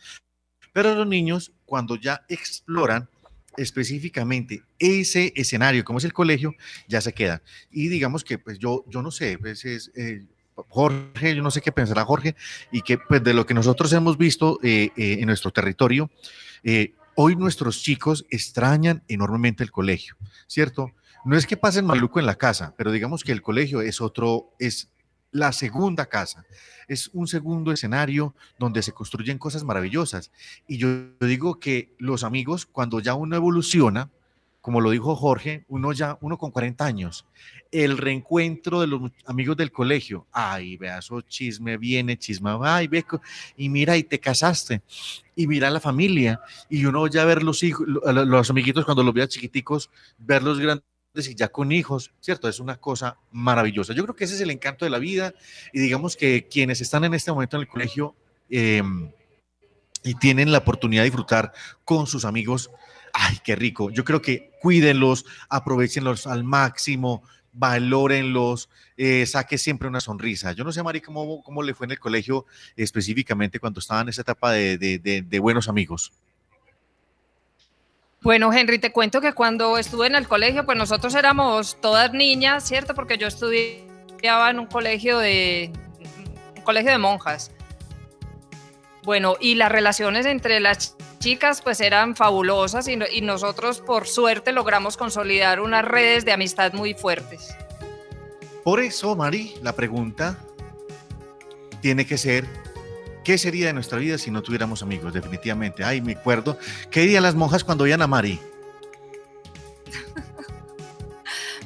Pero 0.73 0.95
los 0.95 1.07
niños, 1.07 1.51
cuando 1.65 1.95
ya 1.95 2.23
exploran 2.29 3.09
específicamente 3.57 4.63
ese 4.79 5.33
escenario, 5.35 5.83
como 5.83 5.99
es 5.99 6.05
el 6.05 6.13
colegio, 6.13 6.55
ya 6.87 7.01
se 7.01 7.13
quedan. 7.13 7.41
Y 7.69 7.87
digamos 7.89 8.23
que, 8.23 8.37
pues 8.37 8.59
yo, 8.59 8.85
yo 8.87 9.01
no 9.01 9.11
sé, 9.11 9.37
pues 9.37 9.65
es, 9.65 9.91
eh, 9.95 10.25
Jorge, 10.55 11.35
yo 11.35 11.43
no 11.43 11.51
sé 11.51 11.61
qué 11.61 11.71
pensará 11.71 12.05
Jorge, 12.05 12.35
y 12.71 12.81
que 12.81 12.97
pues 12.97 13.23
de 13.23 13.33
lo 13.33 13.45
que 13.45 13.53
nosotros 13.53 13.91
hemos 13.93 14.17
visto 14.17 14.59
eh, 14.63 14.91
eh, 14.95 15.17
en 15.19 15.25
nuestro 15.27 15.51
territorio, 15.51 16.09
hoy 17.15 17.35
nuestros 17.35 17.81
chicos 17.81 18.25
extrañan 18.29 19.03
enormemente 19.07 19.63
el 19.63 19.71
colegio, 19.71 20.15
¿cierto? 20.47 20.91
No 21.25 21.35
es 21.35 21.45
que 21.45 21.57
pasen 21.57 21.85
maluco 21.85 22.19
en 22.19 22.25
la 22.25 22.35
casa, 22.35 22.73
pero 22.77 22.91
digamos 22.91 23.23
que 23.23 23.31
el 23.31 23.41
colegio 23.41 23.81
es 23.81 24.01
otro, 24.01 24.53
es 24.59 24.89
la 25.31 25.51
segunda 25.51 26.05
casa, 26.05 26.45
es 26.87 27.09
un 27.13 27.27
segundo 27.27 27.71
escenario 27.71 28.35
donde 28.59 28.83
se 28.83 28.91
construyen 28.91 29.37
cosas 29.37 29.63
maravillosas. 29.63 30.31
Y 30.67 30.77
yo, 30.77 30.89
digo 31.19 31.59
que 31.59 31.93
los 31.97 32.23
amigos, 32.23 32.65
cuando 32.65 32.99
ya 32.99 33.13
uno 33.13 33.35
evoluciona, 33.35 34.09
como 34.59 34.79
lo 34.79 34.91
dijo 34.91 35.15
Jorge, 35.15 35.65
uno 35.69 35.91
ya, 35.91 36.17
uno 36.21 36.37
con 36.37 36.51
40 36.51 36.85
años, 36.85 37.25
el 37.71 37.97
reencuentro 37.97 38.81
de 38.81 38.87
los 38.87 39.11
amigos 39.25 39.57
del 39.57 39.71
colegio, 39.71 40.27
ay, 40.31 40.77
vea, 40.77 40.99
eso 40.99 41.21
chisme 41.21 41.77
viene, 41.77 42.17
chisme 42.17 42.53
va, 42.53 42.75
ay, 42.75 42.87
ve, 42.87 43.03
y 43.57 43.69
mira, 43.69 43.97
y 43.97 44.03
te 44.03 44.19
casaste, 44.19 44.83
y 45.35 45.47
mira 45.47 45.69
la 45.71 45.79
familia, 45.79 46.41
y 46.69 46.85
uno 46.85 47.07
ya 47.07 47.25
ver 47.25 47.41
los 47.41 47.63
hijos, 47.63 47.87
los 47.87 48.49
amiguitos 48.51 48.85
cuando 48.85 49.03
los 49.03 49.13
veía 49.13 49.27
chiquiticos, 49.27 49.89
verlos 50.19 50.59
grandes 50.59 50.90
y 51.13 51.35
ya 51.35 51.49
con 51.49 51.71
hijos, 51.71 52.11
¿cierto? 52.21 52.47
Es 52.47 52.59
una 52.59 52.77
cosa 52.77 53.17
maravillosa. 53.31 53.93
Yo 53.93 54.03
creo 54.03 54.15
que 54.15 54.23
ese 54.23 54.35
es 54.35 54.41
el 54.41 54.49
encanto 54.49 54.85
de 54.85 54.91
la 54.91 54.99
vida, 54.99 55.33
y 55.73 55.79
digamos 55.79 56.15
que 56.15 56.47
quienes 56.47 56.79
están 56.81 57.03
en 57.03 57.13
este 57.13 57.31
momento 57.31 57.57
en 57.57 57.61
el 57.61 57.67
colegio, 57.67 58.15
em, 58.49 59.11
y 60.03 60.15
tienen 60.15 60.51
la 60.51 60.59
oportunidad 60.59 61.01
de 61.03 61.09
disfrutar 61.09 61.53
con 61.83 62.07
sus 62.07 62.25
amigos, 62.25 62.71
ay, 63.13 63.37
qué 63.43 63.55
rico. 63.55 63.89
Yo 63.91 64.03
creo 64.05 64.21
que 64.21 64.51
cuídenlos, 64.61 65.25
aprovechenlos 65.49 66.27
al 66.27 66.43
máximo, 66.43 67.23
valórenlos, 67.53 68.69
eh, 68.95 69.25
saque 69.25 69.57
siempre 69.57 69.89
una 69.89 69.99
sonrisa. 69.99 70.53
Yo 70.53 70.63
no 70.63 70.71
sé, 70.71 70.81
Mari, 70.81 71.01
cómo, 71.01 71.43
cómo 71.43 71.61
le 71.61 71.73
fue 71.73 71.85
en 71.85 71.91
el 71.91 71.99
colegio 71.99 72.45
específicamente 72.77 73.59
cuando 73.59 73.81
estaba 73.81 74.01
en 74.01 74.09
esa 74.09 74.21
etapa 74.21 74.53
de- 74.53 74.77
de 75.27 75.39
buenos 75.39 75.67
amigos. 75.67 76.13
Bueno, 78.23 78.53
Henry, 78.53 78.77
te 78.77 78.91
cuento 78.91 79.19
que 79.19 79.33
cuando 79.33 79.79
estuve 79.79 80.05
en 80.05 80.13
el 80.13 80.27
colegio, 80.27 80.63
pues 80.63 80.77
nosotros 80.77 81.15
éramos 81.15 81.77
todas 81.81 82.13
niñas, 82.13 82.63
¿cierto? 82.67 82.93
Porque 82.93 83.17
yo 83.17 83.27
estudiaba 83.27 84.51
en 84.51 84.59
un 84.59 84.67
colegio 84.67 85.17
de, 85.17 85.71
un 86.55 86.61
colegio 86.61 86.91
de 86.91 86.99
monjas. 86.99 87.49
Bueno, 89.03 89.37
y 89.39 89.55
las 89.55 89.71
relaciones 89.71 90.27
entre 90.27 90.59
las 90.59 90.95
chicas 91.17 91.63
pues 91.63 91.81
eran 91.81 92.15
fabulosas 92.15 92.87
y, 92.87 92.99
y 93.11 93.21
nosotros 93.21 93.79
por 93.79 94.07
suerte 94.07 94.51
logramos 94.51 94.97
consolidar 94.97 95.59
unas 95.59 95.83
redes 95.83 96.23
de 96.23 96.31
amistad 96.31 96.73
muy 96.73 96.93
fuertes. 96.93 97.55
Por 98.63 98.79
eso, 98.79 99.15
Mari, 99.15 99.55
la 99.63 99.73
pregunta 99.73 100.37
tiene 101.81 102.05
que 102.05 102.19
ser, 102.19 102.45
¿qué 103.23 103.37
sería 103.37 103.67
de 103.67 103.73
nuestra 103.73 103.97
vida 103.97 104.17
si 104.17 104.31
no 104.31 104.41
tuviéramos 104.41 104.81
amigos? 104.81 105.13
Definitivamente. 105.13 105.83
Ay, 105.83 106.01
me 106.01 106.13
acuerdo. 106.13 106.57
¿Qué 106.89 107.01
dirían 107.01 107.23
las 107.23 107.35
monjas 107.35 107.63
cuando 107.63 107.83
veían 107.83 108.01
a 108.01 108.07
Mari? 108.07 108.39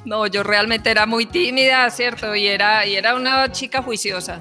No, 0.05 0.27
yo 0.27 0.43
realmente 0.43 0.91
era 0.91 1.07
muy 1.07 1.25
tímida, 1.25 1.89
¿cierto? 1.89 2.35
Y 2.35 2.45
era, 2.45 2.85
y 2.85 2.95
era 2.95 3.15
una 3.15 3.51
chica 3.51 3.81
juiciosa. 3.81 4.39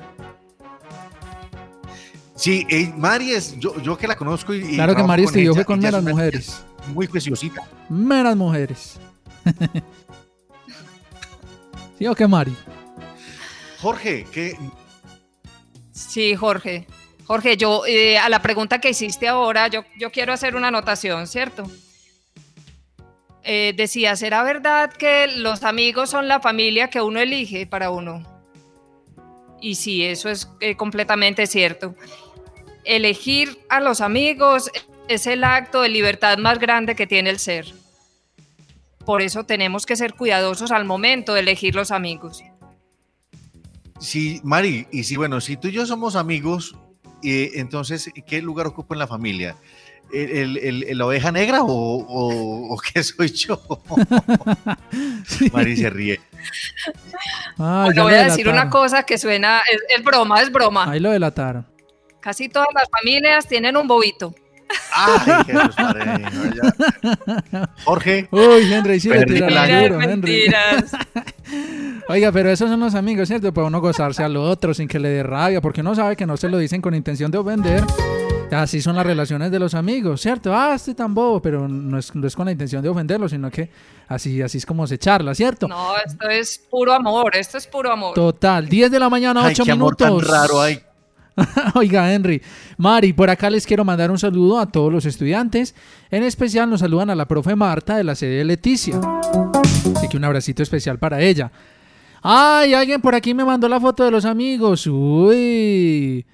Sí, 2.36 2.66
eh, 2.68 2.92
Mari 2.94 3.32
es, 3.32 3.58
yo, 3.58 3.80
yo 3.80 3.96
que 3.96 4.06
la 4.06 4.14
conozco 4.14 4.52
y. 4.52 4.58
y 4.58 4.74
Claro 4.74 4.94
que 4.94 5.02
Mari 5.02 5.24
estudió 5.24 5.64
con 5.64 5.78
ella 5.78 5.88
es 5.88 5.94
meras 5.94 6.04
mujeres. 6.04 6.64
Muy 6.88 7.06
juiciosita. 7.06 7.62
Meras 7.88 8.36
mujeres. 8.36 9.00
¿Sí 11.98 12.06
o 12.06 12.14
qué, 12.14 12.26
Mari? 12.26 12.54
Jorge, 13.80 14.26
¿qué, 14.30 14.58
Sí, 15.94 16.34
Jorge. 16.34 16.86
Jorge, 17.26 17.56
yo 17.56 17.86
eh, 17.86 18.18
a 18.18 18.28
la 18.28 18.42
pregunta 18.42 18.80
que 18.80 18.90
hiciste 18.90 19.28
ahora, 19.28 19.68
yo, 19.68 19.84
yo 19.98 20.12
quiero 20.12 20.32
hacer 20.32 20.56
una 20.56 20.68
anotación, 20.68 21.26
¿cierto? 21.26 21.64
Eh, 23.42 23.74
decía, 23.76 24.16
¿será 24.16 24.42
verdad 24.42 24.92
que 24.92 25.26
los 25.26 25.64
amigos 25.64 26.10
son 26.10 26.28
la 26.28 26.40
familia 26.40 26.88
que 26.88 27.02
uno 27.02 27.20
elige 27.20 27.66
para 27.66 27.90
uno? 27.90 28.22
Y 29.60 29.76
sí, 29.76 30.04
eso 30.04 30.28
es 30.28 30.48
eh, 30.60 30.76
completamente 30.76 31.46
cierto. 31.46 31.94
Elegir 32.84 33.58
a 33.70 33.80
los 33.80 34.02
amigos 34.02 34.70
es 35.08 35.26
el 35.26 35.44
acto 35.44 35.82
de 35.82 35.88
libertad 35.88 36.36
más 36.38 36.58
grande 36.58 36.94
que 36.94 37.06
tiene 37.06 37.30
el 37.30 37.38
ser. 37.38 37.66
Por 39.04 39.22
eso 39.22 39.44
tenemos 39.44 39.86
que 39.86 39.96
ser 39.96 40.14
cuidadosos 40.14 40.70
al 40.70 40.84
momento 40.84 41.34
de 41.34 41.40
elegir 41.40 41.74
los 41.74 41.90
amigos. 41.90 42.42
Sí, 44.00 44.40
Mari, 44.42 44.86
y 44.90 45.04
si 45.04 45.16
bueno, 45.16 45.40
si 45.40 45.56
tú 45.56 45.68
y 45.68 45.72
yo 45.72 45.86
somos 45.86 46.16
amigos, 46.16 46.76
eh, 47.24 47.50
entonces, 47.54 48.10
¿qué 48.26 48.42
lugar 48.42 48.66
ocupo 48.66 48.94
en 48.94 48.98
la 48.98 49.06
familia? 49.06 49.56
¿El, 50.12 50.58
el- 50.58 50.84
el- 50.84 50.98
la 50.98 51.06
oveja 51.06 51.32
negra 51.32 51.62
o, 51.62 51.66
o- 51.68 52.74
o 52.74 52.76
qué 52.78 53.02
soy 53.02 53.28
yo? 53.32 53.60
Mari 55.52 55.76
se 55.76 55.90
ríe. 55.90 56.20
Bueno, 57.56 57.92
ya 57.92 58.02
voy 58.02 58.14
a 58.14 58.24
decir 58.24 58.48
una 58.48 58.68
cosa 58.70 59.02
que 59.04 59.18
suena, 59.18 59.62
es, 59.70 59.80
es 59.98 60.04
broma, 60.04 60.40
es 60.40 60.52
broma. 60.52 60.90
Ahí 60.90 61.00
lo 61.00 61.10
delataron. 61.10 61.66
Casi 62.20 62.48
todas 62.48 62.68
las 62.74 62.88
familias 62.90 63.46
tienen 63.46 63.76
un 63.76 63.86
bobito. 63.86 64.34
Ay, 64.94 65.44
Jesús, 65.46 66.50
ya. 66.54 67.68
Jorge. 67.84 68.28
Uy, 68.30 68.72
Henry, 68.72 69.00
sí 69.00 69.08
le 69.08 69.24
duro, 69.24 69.48
Henry. 69.48 70.06
Mentiras. 70.06 70.92
Oiga, 72.08 72.30
pero 72.32 72.50
esos 72.50 72.70
son 72.70 72.80
los 72.80 72.94
amigos, 72.94 73.28
¿cierto? 73.28 73.52
Para 73.52 73.66
uno 73.66 73.80
gozarse 73.80 74.22
al 74.22 74.36
otro 74.36 74.72
sin 74.74 74.86
que 74.88 74.98
le 74.98 75.08
dé 75.08 75.22
rabia, 75.22 75.60
porque 75.60 75.80
uno 75.80 75.94
sabe 75.94 76.16
que 76.16 76.26
no 76.26 76.36
se 76.36 76.48
lo 76.48 76.58
dicen 76.58 76.80
con 76.80 76.94
intención 76.94 77.30
de 77.30 77.38
ofender. 77.38 77.82
Así 78.50 78.80
son 78.80 78.94
las 78.94 79.04
relaciones 79.06 79.50
de 79.50 79.58
los 79.58 79.74
amigos, 79.74 80.20
¿cierto? 80.20 80.54
Ah, 80.54 80.74
este 80.76 80.94
tan 80.94 81.12
bobo, 81.12 81.42
pero 81.42 81.66
no 81.66 81.98
es, 81.98 82.14
no 82.14 82.26
es 82.26 82.36
con 82.36 82.44
la 82.44 82.52
intención 82.52 82.82
de 82.82 82.88
ofenderlo, 82.88 83.28
sino 83.28 83.50
que 83.50 83.70
así, 84.06 84.40
así 84.42 84.58
es 84.58 84.66
como 84.66 84.86
se 84.86 84.98
charla, 84.98 85.34
¿cierto? 85.34 85.66
No, 85.66 85.96
esto 85.96 86.28
es 86.28 86.58
puro 86.70 86.92
amor, 86.92 87.34
esto 87.34 87.58
es 87.58 87.66
puro 87.66 87.90
amor. 87.90 88.14
Total, 88.14 88.68
10 88.68 88.90
de 88.92 88.98
la 89.00 89.08
mañana, 89.08 89.40
Ay, 89.44 89.52
8 89.54 89.64
qué 89.64 89.72
amor 89.72 89.96
tan 89.96 90.10
minutos. 90.10 90.30
raro 90.30 90.60
hay. 90.60 90.78
Oiga, 91.74 92.12
Henry. 92.12 92.42
Mari, 92.76 93.12
por 93.12 93.30
acá 93.30 93.50
les 93.50 93.66
quiero 93.66 93.84
mandar 93.84 94.10
un 94.10 94.18
saludo 94.18 94.58
a 94.58 94.66
todos 94.66 94.92
los 94.92 95.04
estudiantes. 95.06 95.74
En 96.10 96.22
especial 96.22 96.70
nos 96.70 96.80
saludan 96.80 97.10
a 97.10 97.14
la 97.14 97.26
profe 97.26 97.56
Marta 97.56 97.96
de 97.96 98.04
la 98.04 98.14
sede 98.14 98.38
de 98.38 98.44
Leticia. 98.44 99.00
Así 99.96 100.08
que 100.08 100.16
un 100.16 100.24
abracito 100.24 100.62
especial 100.62 100.98
para 100.98 101.20
ella. 101.20 101.50
Ay, 102.22 102.72
alguien 102.72 103.00
por 103.00 103.14
aquí 103.14 103.34
me 103.34 103.44
mandó 103.44 103.68
la 103.68 103.80
foto 103.80 104.04
de 104.04 104.10
los 104.10 104.24
amigos. 104.24 104.86
Uy. 104.86 106.24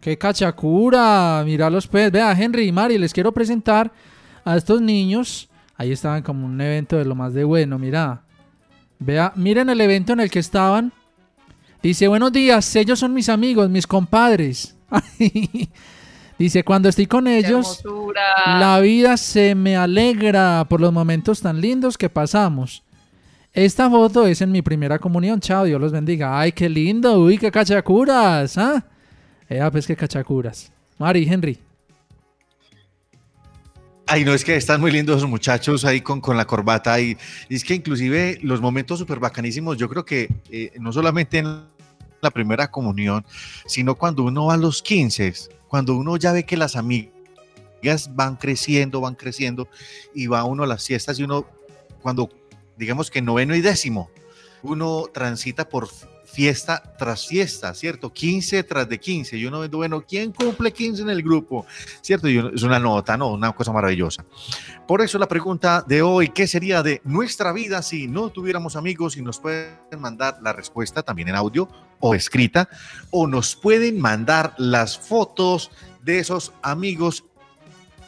Qué 0.00 0.18
cachacura. 0.18 1.42
Míralos 1.44 1.86
pues. 1.86 2.10
Vea, 2.10 2.32
Henry 2.32 2.68
y 2.68 2.72
Mari, 2.72 2.98
les 2.98 3.12
quiero 3.12 3.32
presentar 3.32 3.92
a 4.44 4.56
estos 4.56 4.80
niños. 4.80 5.48
Ahí 5.76 5.92
estaban 5.92 6.22
como 6.22 6.44
un 6.44 6.60
evento 6.60 6.96
de 6.96 7.04
lo 7.04 7.14
más 7.14 7.34
de 7.34 7.44
bueno, 7.44 7.78
mira. 7.78 8.22
Vea, 8.98 9.32
miren 9.36 9.70
el 9.70 9.80
evento 9.80 10.12
en 10.12 10.20
el 10.20 10.30
que 10.30 10.40
estaban. 10.40 10.92
Dice, 11.82 12.08
buenos 12.08 12.32
días, 12.32 12.74
ellos 12.76 12.98
son 12.98 13.14
mis 13.14 13.28
amigos, 13.28 13.70
mis 13.70 13.86
compadres. 13.86 14.76
Dice, 16.38 16.64
cuando 16.64 16.88
estoy 16.88 17.06
con 17.06 17.26
ellos, 17.26 17.82
la 18.46 18.80
vida 18.80 19.16
se 19.16 19.54
me 19.54 19.76
alegra 19.76 20.64
por 20.68 20.80
los 20.80 20.92
momentos 20.92 21.40
tan 21.40 21.60
lindos 21.60 21.98
que 21.98 22.08
pasamos. 22.08 22.82
Esta 23.52 23.90
foto 23.90 24.26
es 24.26 24.40
en 24.40 24.52
mi 24.52 24.62
primera 24.62 24.98
comunión. 24.98 25.40
Chao, 25.40 25.64
Dios 25.64 25.80
los 25.80 25.90
bendiga. 25.90 26.38
Ay, 26.38 26.52
qué 26.52 26.68
lindo. 26.68 27.20
Uy, 27.20 27.38
qué 27.38 27.50
cachacuras. 27.50 28.56
¿Ah? 28.58 28.84
Ea, 29.48 29.70
pues 29.70 29.86
qué 29.86 29.96
cachacuras. 29.96 30.70
Mari, 30.98 31.28
Henry. 31.28 31.58
Ay, 34.10 34.24
no, 34.24 34.32
es 34.32 34.42
que 34.42 34.56
están 34.56 34.80
muy 34.80 34.90
lindos 34.90 35.18
esos 35.18 35.28
muchachos 35.28 35.84
ahí 35.84 36.00
con, 36.00 36.22
con 36.22 36.34
la 36.38 36.46
corbata. 36.46 36.98
Y, 36.98 37.18
es 37.50 37.62
que 37.62 37.74
inclusive 37.74 38.38
los 38.40 38.58
momentos 38.58 38.98
súper 38.98 39.18
bacanísimos, 39.18 39.76
yo 39.76 39.86
creo 39.86 40.06
que 40.06 40.30
eh, 40.50 40.72
no 40.80 40.94
solamente 40.94 41.36
en 41.36 41.60
la 42.22 42.30
primera 42.30 42.70
comunión, 42.70 43.26
sino 43.66 43.96
cuando 43.96 44.22
uno 44.22 44.46
va 44.46 44.54
a 44.54 44.56
los 44.56 44.82
15, 44.82 45.34
cuando 45.68 45.94
uno 45.94 46.16
ya 46.16 46.32
ve 46.32 46.44
que 46.44 46.56
las 46.56 46.74
amigas 46.74 48.08
van 48.14 48.36
creciendo, 48.36 49.02
van 49.02 49.14
creciendo, 49.14 49.68
y 50.14 50.26
va 50.26 50.44
uno 50.44 50.62
a 50.62 50.66
las 50.66 50.86
fiestas 50.86 51.18
y 51.18 51.24
uno, 51.24 51.44
cuando 52.00 52.30
digamos 52.78 53.10
que 53.10 53.20
noveno 53.20 53.54
y 53.54 53.60
décimo, 53.60 54.10
uno 54.62 55.04
transita 55.12 55.68
por 55.68 55.86
fiesta 56.38 56.80
tras 56.96 57.26
fiesta, 57.26 57.74
¿cierto? 57.74 58.12
15 58.12 58.62
tras 58.62 58.88
de 58.88 59.00
15. 59.00 59.36
Y 59.36 59.44
uno 59.44 59.68
bueno, 59.70 60.04
¿quién 60.06 60.30
cumple 60.30 60.72
15 60.72 61.02
en 61.02 61.10
el 61.10 61.20
grupo? 61.20 61.66
¿Cierto? 62.00 62.28
Y 62.28 62.38
uno- 62.38 62.50
es 62.54 62.62
una 62.62 62.78
nota, 62.78 63.16
¿no? 63.16 63.32
Una 63.32 63.50
cosa 63.50 63.72
maravillosa. 63.72 64.24
Por 64.86 65.02
eso 65.02 65.18
la 65.18 65.26
pregunta 65.26 65.84
de 65.84 66.00
hoy, 66.00 66.28
¿qué 66.28 66.46
sería 66.46 66.84
de 66.84 67.00
nuestra 67.02 67.52
vida 67.52 67.82
si 67.82 68.06
no 68.06 68.30
tuviéramos 68.30 68.76
amigos? 68.76 69.16
Y 69.16 69.22
nos 69.22 69.40
pueden 69.40 69.74
mandar 69.98 70.38
la 70.40 70.52
respuesta 70.52 71.02
también 71.02 71.28
en 71.28 71.34
audio 71.34 71.68
o 71.98 72.14
escrita, 72.14 72.68
o 73.10 73.26
nos 73.26 73.56
pueden 73.56 74.00
mandar 74.00 74.54
las 74.58 74.96
fotos 74.96 75.72
de 76.04 76.20
esos 76.20 76.52
amigos 76.62 77.24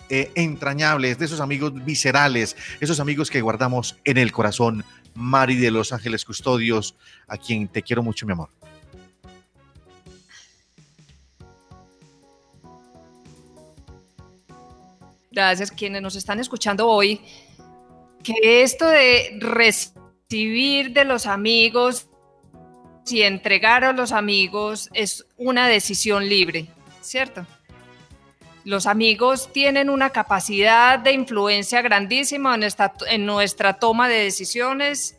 eh, 0.08 0.30
entrañables, 0.36 1.18
de 1.18 1.24
esos 1.24 1.40
amigos 1.40 1.72
viscerales, 1.84 2.56
esos 2.80 3.00
amigos 3.00 3.28
que 3.28 3.40
guardamos 3.40 3.96
en 4.04 4.18
el 4.18 4.30
corazón. 4.30 4.84
Mari 5.14 5.56
de 5.56 5.70
Los 5.70 5.92
Ángeles 5.92 6.24
Custodios, 6.24 6.94
a 7.26 7.36
quien 7.36 7.68
te 7.68 7.82
quiero 7.82 8.02
mucho, 8.02 8.26
mi 8.26 8.32
amor. 8.32 8.48
Gracias 15.30 15.70
quienes 15.70 16.02
nos 16.02 16.16
están 16.16 16.40
escuchando 16.40 16.88
hoy. 16.88 17.20
Que 18.22 18.62
esto 18.62 18.86
de 18.86 19.38
recibir 19.40 20.92
de 20.92 21.04
los 21.04 21.26
amigos 21.26 22.08
y 23.06 23.22
entregar 23.22 23.84
a 23.84 23.92
los 23.92 24.12
amigos 24.12 24.90
es 24.92 25.26
una 25.36 25.66
decisión 25.66 26.28
libre, 26.28 26.68
¿cierto? 27.00 27.46
Los 28.64 28.86
amigos 28.86 29.50
tienen 29.52 29.88
una 29.88 30.10
capacidad 30.10 30.98
de 30.98 31.12
influencia 31.12 31.80
grandísima 31.82 32.54
en, 32.54 32.62
esta- 32.62 32.92
en 33.08 33.24
nuestra 33.26 33.74
toma 33.74 34.08
de 34.08 34.16
decisiones 34.24 35.16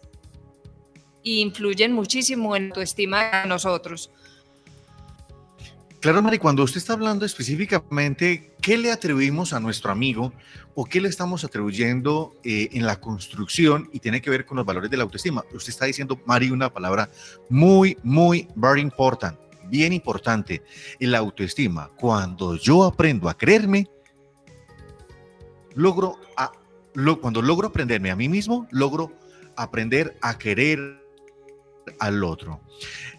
e 1.23 1.39
influyen 1.41 1.91
muchísimo 1.93 2.55
en 2.55 2.71
tu 2.71 2.81
estima 2.81 3.41
de 3.41 3.47
nosotros. 3.47 4.11
Claro, 5.99 6.21
Mari, 6.23 6.39
cuando 6.39 6.63
usted 6.63 6.77
está 6.77 6.93
hablando 6.93 7.25
específicamente, 7.25 8.53
¿qué 8.59 8.75
le 8.77 8.91
atribuimos 8.91 9.53
a 9.53 9.59
nuestro 9.59 9.91
amigo 9.91 10.33
o 10.73 10.85
qué 10.85 10.99
le 10.99 11.09
estamos 11.09 11.43
atribuyendo 11.43 12.35
eh, 12.43 12.69
en 12.71 12.87
la 12.87 12.99
construcción 12.99 13.87
y 13.93 13.99
tiene 13.99 14.19
que 14.19 14.31
ver 14.31 14.45
con 14.47 14.57
los 14.57 14.65
valores 14.65 14.89
de 14.89 14.97
la 14.97 15.03
autoestima? 15.03 15.43
Usted 15.53 15.69
está 15.69 15.85
diciendo, 15.85 16.19
Mari, 16.25 16.49
una 16.49 16.73
palabra 16.73 17.07
muy, 17.49 17.97
muy, 18.01 18.47
very 18.55 18.81
important, 18.81 19.37
bien 19.71 19.93
importante. 19.93 20.61
La 20.99 21.17
autoestima. 21.17 21.89
Cuando 21.95 22.55
yo 22.57 22.83
aprendo 22.83 23.27
a 23.29 23.33
creerme, 23.35 23.87
logro, 25.73 26.19
a, 26.37 26.51
lo- 26.93 27.19
cuando 27.19 27.41
logro 27.41 27.69
aprenderme 27.69 28.11
a 28.11 28.15
mí 28.15 28.29
mismo, 28.29 28.67
logro 28.71 29.11
aprender 29.55 30.17
a 30.21 30.37
querer 30.37 31.01
al 31.99 32.23
otro. 32.23 32.61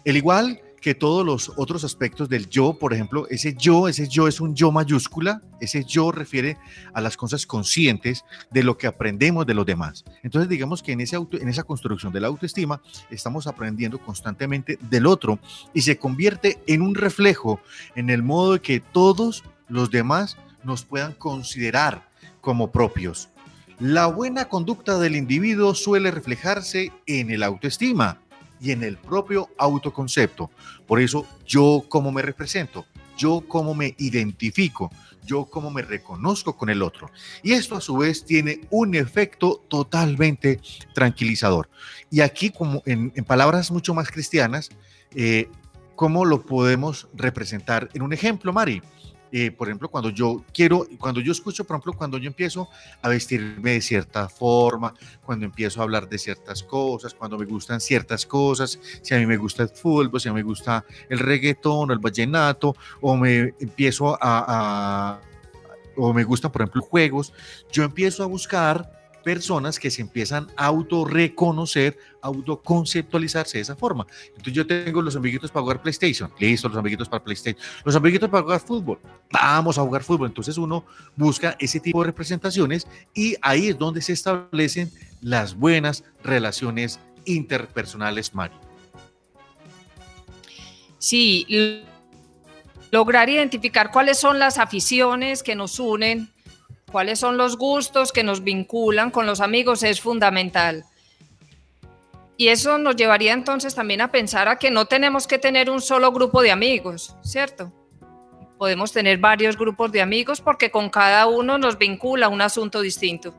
El 0.05 0.15
igual 0.17 0.61
que 0.83 0.93
todos 0.93 1.25
los 1.25 1.49
otros 1.55 1.85
aspectos 1.85 2.27
del 2.27 2.49
yo, 2.49 2.77
por 2.77 2.93
ejemplo, 2.93 3.25
ese 3.29 3.55
yo, 3.57 3.87
ese 3.87 4.05
yo 4.09 4.27
es 4.27 4.41
un 4.41 4.53
yo 4.53 4.69
mayúscula, 4.69 5.41
ese 5.61 5.85
yo 5.85 6.11
refiere 6.11 6.57
a 6.93 6.99
las 6.99 7.15
cosas 7.15 7.47
conscientes 7.47 8.25
de 8.51 8.63
lo 8.63 8.77
que 8.77 8.85
aprendemos 8.85 9.47
de 9.47 9.53
los 9.53 9.65
demás. 9.65 10.03
Entonces, 10.23 10.49
digamos 10.49 10.83
que 10.83 10.91
en, 10.91 10.99
ese 10.99 11.15
auto, 11.15 11.37
en 11.37 11.47
esa 11.47 11.63
construcción 11.63 12.11
de 12.11 12.19
la 12.19 12.27
autoestima 12.27 12.81
estamos 13.09 13.47
aprendiendo 13.47 13.97
constantemente 13.97 14.77
del 14.81 15.05
otro 15.05 15.39
y 15.73 15.83
se 15.83 15.97
convierte 15.97 16.59
en 16.67 16.81
un 16.81 16.95
reflejo 16.95 17.61
en 17.95 18.09
el 18.09 18.21
modo 18.21 18.53
de 18.53 18.59
que 18.59 18.81
todos 18.81 19.45
los 19.69 19.89
demás 19.89 20.35
nos 20.65 20.83
puedan 20.83 21.13
considerar 21.13 22.09
como 22.41 22.71
propios. 22.71 23.29
La 23.79 24.07
buena 24.07 24.49
conducta 24.49 24.99
del 24.99 25.15
individuo 25.15 25.75
suele 25.75 26.11
reflejarse 26.11 26.91
en 27.07 27.31
el 27.31 27.41
autoestima 27.41 28.19
y 28.63 28.71
en 28.71 28.83
el 28.83 28.97
propio 28.97 29.49
autoconcepto. 29.57 30.49
Por 30.87 31.01
eso, 31.01 31.27
yo 31.45 31.83
cómo 31.89 32.13
me 32.13 32.21
represento, 32.21 32.85
yo 33.17 33.43
cómo 33.45 33.75
me 33.75 33.93
identifico, 33.97 34.89
yo 35.25 35.45
cómo 35.45 35.69
me 35.69 35.81
reconozco 35.81 36.55
con 36.55 36.69
el 36.69 36.81
otro. 36.81 37.11
Y 37.43 37.51
esto 37.51 37.75
a 37.75 37.81
su 37.81 37.97
vez 37.97 38.23
tiene 38.23 38.61
un 38.69 38.95
efecto 38.95 39.61
totalmente 39.67 40.61
tranquilizador. 40.93 41.69
Y 42.09 42.21
aquí, 42.21 42.51
como 42.51 42.81
en, 42.85 43.11
palabras 43.25 43.69
mucho 43.69 43.93
más 43.93 44.09
cristianas, 44.09 44.69
eh, 45.13 45.49
¿cómo 45.95 46.23
lo 46.23 46.45
podemos 46.45 47.09
representar 47.13 47.89
en 47.93 48.01
un 48.01 48.13
ejemplo, 48.13 48.53
Mari? 48.53 48.81
Eh, 49.35 49.49
por 49.49 49.67
ejemplo, 49.67 49.89
cuando 49.89 50.11
yo 50.11 50.45
quiero, 50.53 50.85
cuando 50.99 51.19
yo 51.19 51.31
escucho, 51.31 51.63
por 51.63 51.73
ejemplo, 51.73 51.93
cuando 51.93 52.19
yo 52.19 52.27
empiezo 52.27 52.69
a 53.01 53.09
vestirme 53.09 53.71
de 53.71 53.81
cierta 53.81 54.29
forma, 54.29 54.93
cuando 55.25 55.43
empiezo 55.43 55.79
a 55.79 55.83
hablar 55.85 56.07
de 56.07 56.19
ciertas 56.19 56.61
cosas, 56.61 57.15
cuando 57.15 57.39
me 57.39 57.45
gustan 57.45 57.81
ciertas 57.81 58.27
cosas, 58.27 58.79
si 59.01 59.15
a 59.15 59.17
mí 59.17 59.25
me 59.25 59.37
gusta 59.37 59.63
el 59.63 59.69
fútbol, 59.69 60.21
si 60.21 60.29
a 60.29 60.33
mí 60.33 60.35
me 60.35 60.43
gusta 60.43 60.85
el 61.09 61.17
reggaetón 61.17 61.89
o 61.89 61.93
el 61.93 61.97
vallenato, 61.97 62.75
o 63.01 63.17
me 63.17 63.55
empiezo 63.59 64.13
a, 64.13 64.19
a 64.21 65.21
o 65.95 66.13
me 66.13 66.23
gustan, 66.23 66.51
por 66.51 66.61
ejemplo, 66.61 66.83
juegos, 66.83 67.33
yo 67.71 67.83
empiezo 67.83 68.21
a 68.21 68.27
buscar 68.27 69.02
personas 69.23 69.79
que 69.79 69.89
se 69.89 70.01
empiezan 70.01 70.47
a 70.55 70.65
autorreconocer, 70.65 71.97
autoconceptualizarse 72.21 73.57
de 73.57 73.61
esa 73.61 73.75
forma. 73.75 74.05
Entonces 74.27 74.53
yo 74.53 74.67
tengo 74.67 75.01
los 75.01 75.15
amiguitos 75.15 75.51
para 75.51 75.61
jugar 75.61 75.81
PlayStation, 75.81 76.31
listo, 76.39 76.67
los 76.67 76.77
amiguitos 76.77 77.09
para 77.09 77.23
PlayStation, 77.23 77.63
los 77.83 77.95
amiguitos 77.95 78.29
para 78.29 78.43
jugar 78.43 78.59
fútbol, 78.59 78.99
vamos 79.31 79.77
a 79.77 79.81
jugar 79.81 80.03
fútbol. 80.03 80.27
Entonces 80.27 80.57
uno 80.57 80.85
busca 81.15 81.55
ese 81.59 81.79
tipo 81.79 82.01
de 82.01 82.07
representaciones 82.07 82.87
y 83.13 83.35
ahí 83.41 83.69
es 83.69 83.77
donde 83.77 84.01
se 84.01 84.13
establecen 84.13 84.91
las 85.21 85.55
buenas 85.55 86.03
relaciones 86.23 86.99
interpersonales, 87.25 88.33
Mario. 88.35 88.59
Sí, 90.97 91.85
lograr 92.91 93.29
identificar 93.29 93.91
cuáles 93.91 94.19
son 94.19 94.39
las 94.39 94.57
aficiones 94.57 95.43
que 95.43 95.55
nos 95.55 95.79
unen 95.79 96.32
cuáles 96.93 97.19
son 97.19 97.37
los 97.37 97.57
gustos 97.57 98.11
que 98.11 98.23
nos 98.23 98.43
vinculan 98.43 99.09
con 99.09 99.25
los 99.25 99.41
amigos 99.41 99.81
es 99.81 99.99
fundamental. 99.99 100.85
Y 102.37 102.49
eso 102.49 102.77
nos 102.77 102.95
llevaría 102.95 103.33
entonces 103.33 103.73
también 103.73 103.99
a 104.01 104.11
pensar 104.11 104.47
a 104.47 104.59
que 104.59 104.69
no 104.69 104.85
tenemos 104.85 105.25
que 105.25 105.39
tener 105.39 105.71
un 105.71 105.81
solo 105.81 106.11
grupo 106.11 106.43
de 106.43 106.51
amigos, 106.51 107.15
¿cierto? 107.23 107.73
Podemos 108.59 108.91
tener 108.91 109.17
varios 109.17 109.57
grupos 109.57 109.91
de 109.91 110.03
amigos 110.03 110.39
porque 110.39 110.69
con 110.69 110.91
cada 110.91 111.25
uno 111.25 111.57
nos 111.57 111.79
vincula 111.79 112.29
un 112.29 112.41
asunto 112.41 112.79
distinto. 112.79 113.33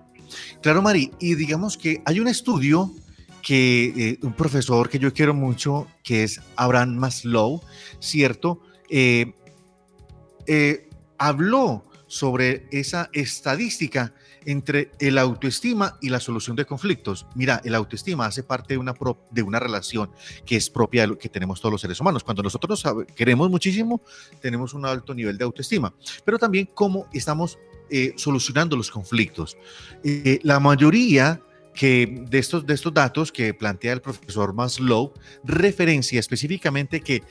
Claro, 0.60 0.82
Mari, 0.82 1.12
y 1.20 1.36
digamos 1.36 1.78
que 1.78 2.02
hay 2.04 2.18
un 2.18 2.26
estudio 2.26 2.90
que 3.40 3.92
eh, 3.96 4.18
un 4.22 4.32
profesor 4.32 4.88
que 4.88 4.98
yo 4.98 5.14
quiero 5.14 5.32
mucho, 5.32 5.86
que 6.02 6.24
es 6.24 6.40
Abraham 6.56 6.96
Maslow, 6.96 7.62
¿cierto? 8.00 8.60
Eh, 8.90 9.32
eh, 10.48 10.88
habló 11.18 11.84
sobre 12.14 12.68
esa 12.70 13.10
estadística 13.12 14.14
entre 14.44 14.92
el 15.00 15.18
autoestima 15.18 15.98
y 16.00 16.10
la 16.10 16.20
solución 16.20 16.54
de 16.54 16.64
conflictos. 16.64 17.26
Mira, 17.34 17.60
el 17.64 17.74
autoestima 17.74 18.26
hace 18.26 18.44
parte 18.44 18.74
de 18.74 18.78
una, 18.78 18.94
de 19.32 19.42
una 19.42 19.58
relación 19.58 20.12
que 20.46 20.54
es 20.54 20.70
propia 20.70 21.02
de 21.02 21.08
lo 21.08 21.18
que 21.18 21.28
tenemos 21.28 21.60
todos 21.60 21.72
los 21.72 21.80
seres 21.80 22.00
humanos. 22.00 22.22
Cuando 22.22 22.44
nosotros 22.44 22.84
queremos 23.16 23.50
muchísimo, 23.50 24.00
tenemos 24.40 24.74
un 24.74 24.86
alto 24.86 25.12
nivel 25.12 25.36
de 25.36 25.42
autoestima, 25.42 25.92
pero 26.24 26.38
también 26.38 26.68
cómo 26.72 27.08
estamos 27.12 27.58
eh, 27.90 28.14
solucionando 28.16 28.76
los 28.76 28.92
conflictos. 28.92 29.56
Eh, 30.04 30.38
la 30.44 30.60
mayoría 30.60 31.42
que 31.74 32.24
de 32.30 32.38
estos, 32.38 32.64
de 32.66 32.74
estos 32.74 32.94
datos 32.94 33.32
que 33.32 33.52
plantea 33.52 33.92
el 33.92 34.00
profesor 34.00 34.54
Maslow 34.54 35.12
referencia 35.42 36.20
específicamente 36.20 37.00
que 37.00 37.22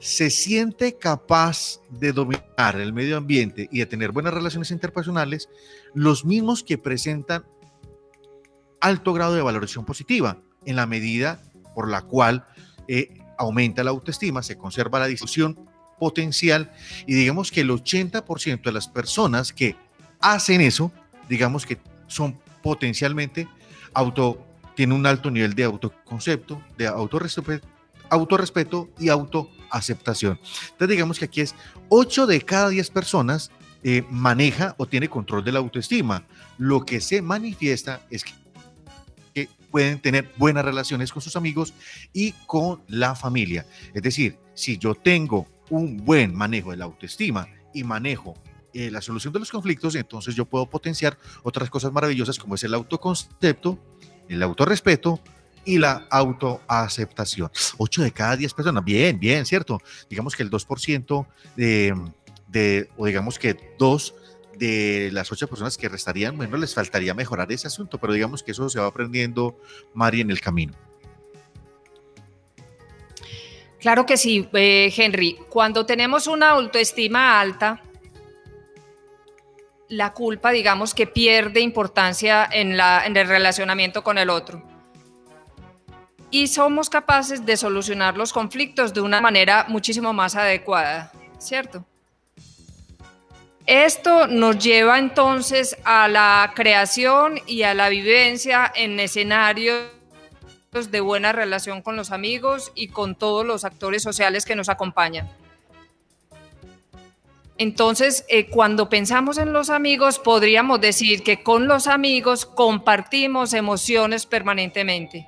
se 0.00 0.30
siente 0.30 0.96
capaz 0.96 1.80
de 1.90 2.12
dominar 2.12 2.80
el 2.80 2.94
medio 2.94 3.18
ambiente 3.18 3.68
y 3.70 3.80
de 3.80 3.86
tener 3.86 4.12
buenas 4.12 4.32
relaciones 4.32 4.70
interpersonales, 4.70 5.50
los 5.94 6.24
mismos 6.24 6.64
que 6.64 6.78
presentan 6.78 7.44
alto 8.80 9.12
grado 9.12 9.34
de 9.34 9.42
valoración 9.42 9.84
positiva, 9.84 10.38
en 10.64 10.76
la 10.76 10.86
medida 10.86 11.42
por 11.74 11.90
la 11.90 12.02
cual 12.02 12.46
eh, 12.88 13.18
aumenta 13.38 13.84
la 13.84 13.90
autoestima, 13.90 14.42
se 14.42 14.56
conserva 14.56 14.98
la 14.98 15.06
discusión 15.06 15.68
potencial 15.98 16.72
y 17.06 17.14
digamos 17.14 17.50
que 17.50 17.60
el 17.60 17.70
80% 17.70 18.62
de 18.62 18.72
las 18.72 18.88
personas 18.88 19.52
que 19.52 19.76
hacen 20.18 20.62
eso, 20.62 20.90
digamos 21.28 21.66
que 21.66 21.78
son 22.06 22.38
potencialmente 22.62 23.48
auto, 23.94 24.46
tienen 24.74 24.96
un 24.96 25.06
alto 25.06 25.30
nivel 25.30 25.54
de 25.54 25.64
autoconcepto, 25.64 26.62
de 26.76 26.86
autorrespeto, 26.86 27.66
autorrespeto 28.08 28.90
y 28.98 29.08
autoaceptación. 29.08 30.38
Entonces 30.72 30.88
digamos 30.88 31.18
que 31.18 31.26
aquí 31.26 31.40
es 31.40 31.54
8 31.88 32.26
de 32.26 32.40
cada 32.42 32.68
10 32.68 32.90
personas 32.90 33.50
eh, 33.82 34.04
maneja 34.10 34.74
o 34.78 34.86
tiene 34.86 35.08
control 35.08 35.44
de 35.44 35.52
la 35.52 35.58
autoestima. 35.58 36.24
Lo 36.58 36.84
que 36.84 37.00
se 37.00 37.22
manifiesta 37.22 38.00
es 38.10 38.24
que 38.24 38.32
pueden 39.70 40.00
tener 40.00 40.30
buenas 40.36 40.64
relaciones 40.64 41.12
con 41.12 41.22
sus 41.22 41.36
amigos 41.36 41.72
y 42.12 42.32
con 42.46 42.82
la 42.88 43.14
familia. 43.14 43.66
Es 43.94 44.02
decir, 44.02 44.36
si 44.54 44.76
yo 44.76 44.94
tengo 44.94 45.46
un 45.70 45.96
buen 45.98 46.34
manejo 46.34 46.72
de 46.72 46.76
la 46.76 46.84
autoestima 46.84 47.48
y 47.72 47.84
manejo 47.84 48.34
eh, 48.74 48.90
la 48.90 49.00
solución 49.00 49.32
de 49.32 49.40
los 49.40 49.50
conflictos, 49.50 49.94
entonces 49.94 50.34
yo 50.34 50.44
puedo 50.44 50.66
potenciar 50.66 51.18
otras 51.42 51.70
cosas 51.70 51.92
maravillosas 51.92 52.38
como 52.38 52.54
es 52.54 52.64
el 52.64 52.74
autoconcepto, 52.74 53.78
el 54.28 54.42
autorrespeto, 54.42 55.20
y 55.64 55.78
la 55.78 56.06
autoaceptación. 56.10 57.50
8 57.78 58.02
de 58.02 58.12
cada 58.12 58.36
10 58.36 58.54
personas, 58.54 58.84
bien, 58.84 59.18
bien, 59.18 59.44
¿cierto? 59.46 59.80
Digamos 60.08 60.34
que 60.34 60.42
el 60.42 60.50
2% 60.50 61.26
de, 61.56 61.94
de, 62.48 62.88
o 62.96 63.06
digamos 63.06 63.38
que 63.38 63.56
2 63.78 64.14
de 64.56 65.10
las 65.12 65.30
8 65.30 65.48
personas 65.48 65.76
que 65.76 65.88
restarían, 65.88 66.36
bueno, 66.36 66.56
les 66.56 66.74
faltaría 66.74 67.14
mejorar 67.14 67.50
ese 67.52 67.66
asunto, 67.66 67.98
pero 67.98 68.12
digamos 68.12 68.42
que 68.42 68.52
eso 68.52 68.68
se 68.68 68.80
va 68.80 68.86
aprendiendo, 68.86 69.58
Mari, 69.94 70.20
en 70.20 70.30
el 70.30 70.40
camino. 70.40 70.74
Claro 73.78 74.04
que 74.04 74.18
sí, 74.18 74.46
eh, 74.52 74.92
Henry. 74.94 75.38
Cuando 75.48 75.86
tenemos 75.86 76.26
una 76.26 76.50
autoestima 76.50 77.40
alta, 77.40 77.82
la 79.90 80.14
culpa, 80.14 80.52
digamos 80.52 80.94
que 80.94 81.06
pierde 81.06 81.60
importancia 81.60 82.48
en, 82.50 82.78
el 82.80 83.28
relacionamiento 83.28 84.02
con 84.02 84.18
el 84.18 84.30
otro 84.30 84.62
y 86.30 86.46
somos 86.46 86.88
capaces 86.88 87.44
de 87.44 87.56
solucionar 87.56 88.16
los 88.16 88.32
conflictos 88.32 88.94
de 88.94 89.00
una 89.00 89.20
manera 89.20 89.66
muchísimo 89.68 90.12
más 90.12 90.36
adecuada, 90.36 91.10
¿cierto? 91.38 91.84
Esto 93.66 94.28
nos 94.28 94.58
lleva 94.58 95.00
entonces 95.00 95.76
a 95.84 96.06
la 96.06 96.52
creación 96.54 97.40
y 97.46 97.64
a 97.64 97.74
la 97.74 97.88
vivencia 97.88 98.70
en 98.74 99.00
escenarios 99.00 99.88
de 100.72 101.00
buena 101.00 101.32
relación 101.32 101.82
con 101.82 101.96
los 101.96 102.12
amigos 102.12 102.70
y 102.76 102.88
con 102.88 103.16
todos 103.16 103.44
los 103.44 103.64
actores 103.64 104.04
sociales 104.04 104.44
que 104.44 104.54
nos 104.54 104.68
acompañan. 104.68 105.28
Entonces, 107.60 108.24
eh, 108.30 108.46
cuando 108.46 108.88
pensamos 108.88 109.36
en 109.36 109.52
los 109.52 109.68
amigos, 109.68 110.18
podríamos 110.18 110.80
decir 110.80 111.22
que 111.22 111.42
con 111.42 111.68
los 111.68 111.88
amigos 111.88 112.46
compartimos 112.46 113.52
emociones 113.52 114.24
permanentemente. 114.24 115.26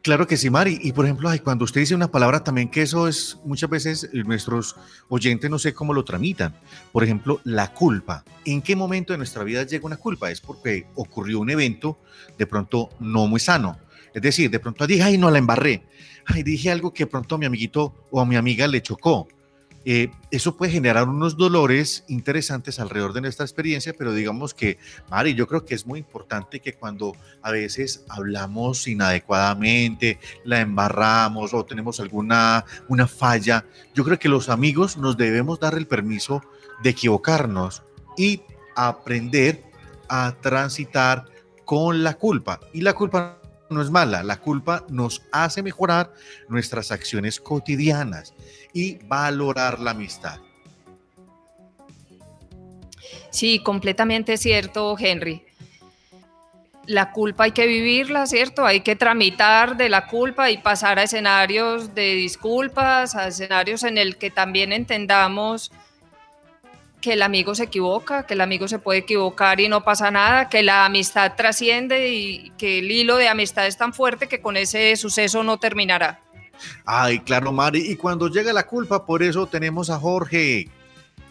Claro 0.00 0.26
que 0.26 0.38
sí, 0.38 0.48
Mari. 0.48 0.78
Y 0.82 0.92
por 0.92 1.04
ejemplo, 1.04 1.28
cuando 1.44 1.66
usted 1.66 1.82
dice 1.82 1.94
una 1.94 2.10
palabra 2.10 2.42
también 2.42 2.70
que 2.70 2.80
eso 2.80 3.06
es 3.06 3.38
muchas 3.44 3.68
veces 3.68 4.04
eh, 4.04 4.22
nuestros 4.24 4.76
oyentes 5.10 5.50
no 5.50 5.58
sé 5.58 5.74
cómo 5.74 5.92
lo 5.92 6.06
tramitan. 6.06 6.54
Por 6.90 7.04
ejemplo, 7.04 7.42
la 7.44 7.74
culpa. 7.74 8.24
¿En 8.46 8.62
qué 8.62 8.74
momento 8.74 9.12
de 9.12 9.18
nuestra 9.18 9.44
vida 9.44 9.64
llega 9.64 9.84
una 9.84 9.98
culpa? 9.98 10.30
Es 10.30 10.40
porque 10.40 10.86
ocurrió 10.94 11.38
un 11.38 11.50
evento 11.50 11.98
de 12.38 12.46
pronto 12.46 12.88
no 12.98 13.26
muy 13.26 13.40
sano. 13.40 13.76
Es 14.14 14.22
decir, 14.22 14.50
de 14.50 14.58
pronto 14.58 14.86
dije, 14.86 15.02
ay, 15.02 15.18
no 15.18 15.30
la 15.30 15.36
embarré. 15.36 15.82
Ay, 16.24 16.42
dije 16.42 16.70
algo 16.70 16.94
que 16.94 17.04
de 17.04 17.10
pronto 17.10 17.34
a 17.34 17.38
mi 17.38 17.44
amiguito 17.44 17.92
o 18.10 18.22
a 18.22 18.24
mi 18.24 18.36
amiga 18.36 18.66
le 18.68 18.80
chocó. 18.80 19.28
Eh, 19.88 20.10
eso 20.32 20.56
puede 20.56 20.72
generar 20.72 21.08
unos 21.08 21.36
dolores 21.36 22.02
interesantes 22.08 22.80
alrededor 22.80 23.12
de 23.12 23.20
nuestra 23.20 23.46
experiencia, 23.46 23.94
pero 23.96 24.12
digamos 24.12 24.52
que, 24.52 24.78
Mari, 25.08 25.34
yo 25.34 25.46
creo 25.46 25.64
que 25.64 25.76
es 25.76 25.86
muy 25.86 26.00
importante 26.00 26.58
que 26.58 26.74
cuando 26.74 27.14
a 27.40 27.52
veces 27.52 28.04
hablamos 28.08 28.88
inadecuadamente, 28.88 30.18
la 30.42 30.60
embarramos 30.60 31.54
o 31.54 31.64
tenemos 31.64 32.00
alguna 32.00 32.64
una 32.88 33.06
falla, 33.06 33.64
yo 33.94 34.02
creo 34.02 34.18
que 34.18 34.28
los 34.28 34.48
amigos 34.48 34.96
nos 34.96 35.16
debemos 35.16 35.60
dar 35.60 35.74
el 35.74 35.86
permiso 35.86 36.42
de 36.82 36.90
equivocarnos 36.90 37.84
y 38.16 38.42
aprender 38.74 39.62
a 40.08 40.34
transitar 40.40 41.26
con 41.64 42.02
la 42.02 42.14
culpa. 42.14 42.58
Y 42.72 42.80
la 42.80 42.92
culpa 42.92 43.40
no 43.70 43.80
es 43.80 43.90
mala, 43.90 44.24
la 44.24 44.40
culpa 44.40 44.84
nos 44.88 45.22
hace 45.30 45.62
mejorar 45.62 46.12
nuestras 46.48 46.90
acciones 46.90 47.38
cotidianas 47.40 48.34
y 48.76 48.98
valorar 49.04 49.78
la 49.80 49.92
amistad. 49.92 50.38
Sí, 53.30 53.60
completamente 53.60 54.36
cierto, 54.36 54.94
Henry. 54.98 55.42
la 56.84 57.10
culpa 57.10 57.44
hay 57.44 57.52
que 57.52 57.66
vivirla, 57.66 58.26
¿cierto? 58.26 58.66
Hay 58.66 58.80
que 58.80 58.94
tramitar 58.94 59.76
de 59.78 59.88
la 59.88 60.06
culpa 60.06 60.50
y 60.50 60.58
pasar 60.58 60.98
a 60.98 61.04
escenarios 61.04 61.94
de 61.94 62.14
disculpas, 62.14 63.16
a 63.16 63.28
escenarios 63.28 63.82
en 63.82 63.96
el 63.96 64.18
que 64.18 64.30
también 64.30 64.72
entendamos 64.72 65.72
que 67.00 67.14
el 67.14 67.22
amigo 67.22 67.54
se 67.54 67.64
equivoca, 67.64 68.26
que 68.26 68.34
el 68.34 68.42
amigo 68.42 68.68
se 68.68 68.78
puede 68.78 69.00
equivocar 69.00 69.58
y 69.58 69.68
no 69.68 69.84
pasa 69.84 70.10
nada, 70.10 70.50
que 70.50 70.62
la 70.62 70.84
amistad 70.84 71.32
trasciende 71.34 72.08
y 72.08 72.52
que 72.58 72.80
el 72.80 72.90
hilo 72.90 73.16
de 73.16 73.28
amistad 73.28 73.66
es 73.66 73.78
tan 73.78 73.94
fuerte 73.94 74.28
que 74.28 74.40
con 74.40 74.56
ese 74.56 74.94
suceso 74.96 75.42
no 75.42 75.56
terminará. 75.58 76.20
Ay, 76.84 77.20
claro, 77.20 77.52
Mari. 77.52 77.90
Y 77.90 77.96
cuando 77.96 78.28
llega 78.28 78.52
la 78.52 78.66
culpa, 78.66 79.04
por 79.04 79.22
eso 79.22 79.46
tenemos 79.46 79.90
a 79.90 79.98
Jorge. 79.98 80.70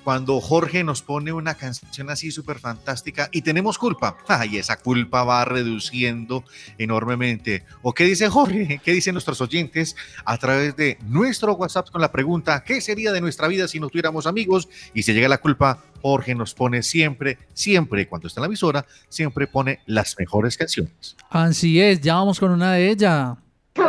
Cuando 0.06 0.40
Jorge 0.40 0.84
nos 0.84 1.02
pone 1.02 1.34
una 1.34 1.56
canción 1.56 2.12
así 2.12 2.30
súper 2.30 2.60
fantástica 2.60 3.28
y 3.32 3.42
tenemos 3.42 3.80
culpa, 3.80 4.16
ay, 4.28 4.60
esa 4.60 4.78
culpa 4.78 5.24
va 5.24 5.44
reduciendo 5.46 6.44
enormemente. 6.78 7.64
¿O 7.82 7.92
qué 7.92 8.04
dice 8.04 8.30
Jorge? 8.30 8.80
¿Qué 8.84 8.94
dicen 8.94 9.16
nuestros 9.16 9.42
oyentes 9.42 9.96
a 10.24 10.38
través 10.38 10.76
de 10.76 11.00
nuestro 11.08 11.56
WhatsApp 11.56 11.90
con 11.90 12.02
la 12.02 12.12
pregunta, 12.12 12.64
¿qué 12.64 12.82
sería 12.82 13.12
de 13.12 13.20
nuestra 13.20 13.48
vida 13.48 13.68
si 13.68 13.80
no 13.80 13.90
tuviéramos 13.90 14.28
amigos? 14.28 14.70
Y 14.94 15.02
si 15.02 15.12
llega 15.12 15.28
la 15.28 15.40
culpa, 15.40 15.82
Jorge 16.04 16.36
nos 16.36 16.54
pone 16.54 16.84
siempre, 16.84 17.40
siempre, 17.56 18.08
cuando 18.08 18.28
está 18.28 18.42
en 18.42 18.44
la 18.44 18.48
emisora, 18.48 18.86
siempre 19.10 19.48
pone 19.48 19.80
las 19.88 20.16
mejores 20.20 20.56
canciones. 20.56 21.16
Así 21.32 21.82
es, 21.82 22.00
ya 22.00 22.14
vamos 22.14 22.40
con 22.40 22.52
una 22.52 22.74
de 22.74 22.92
ellas. 22.92 23.38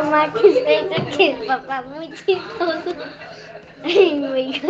Mamá, 0.09 0.33
que 0.33 0.53
siento 0.53 1.17
que 1.17 1.31
el 1.31 1.45
papá 1.47 1.81
muy 1.83 2.09
chistoso. 2.13 2.95
Ay, 3.83 4.15
muy. 4.15 4.61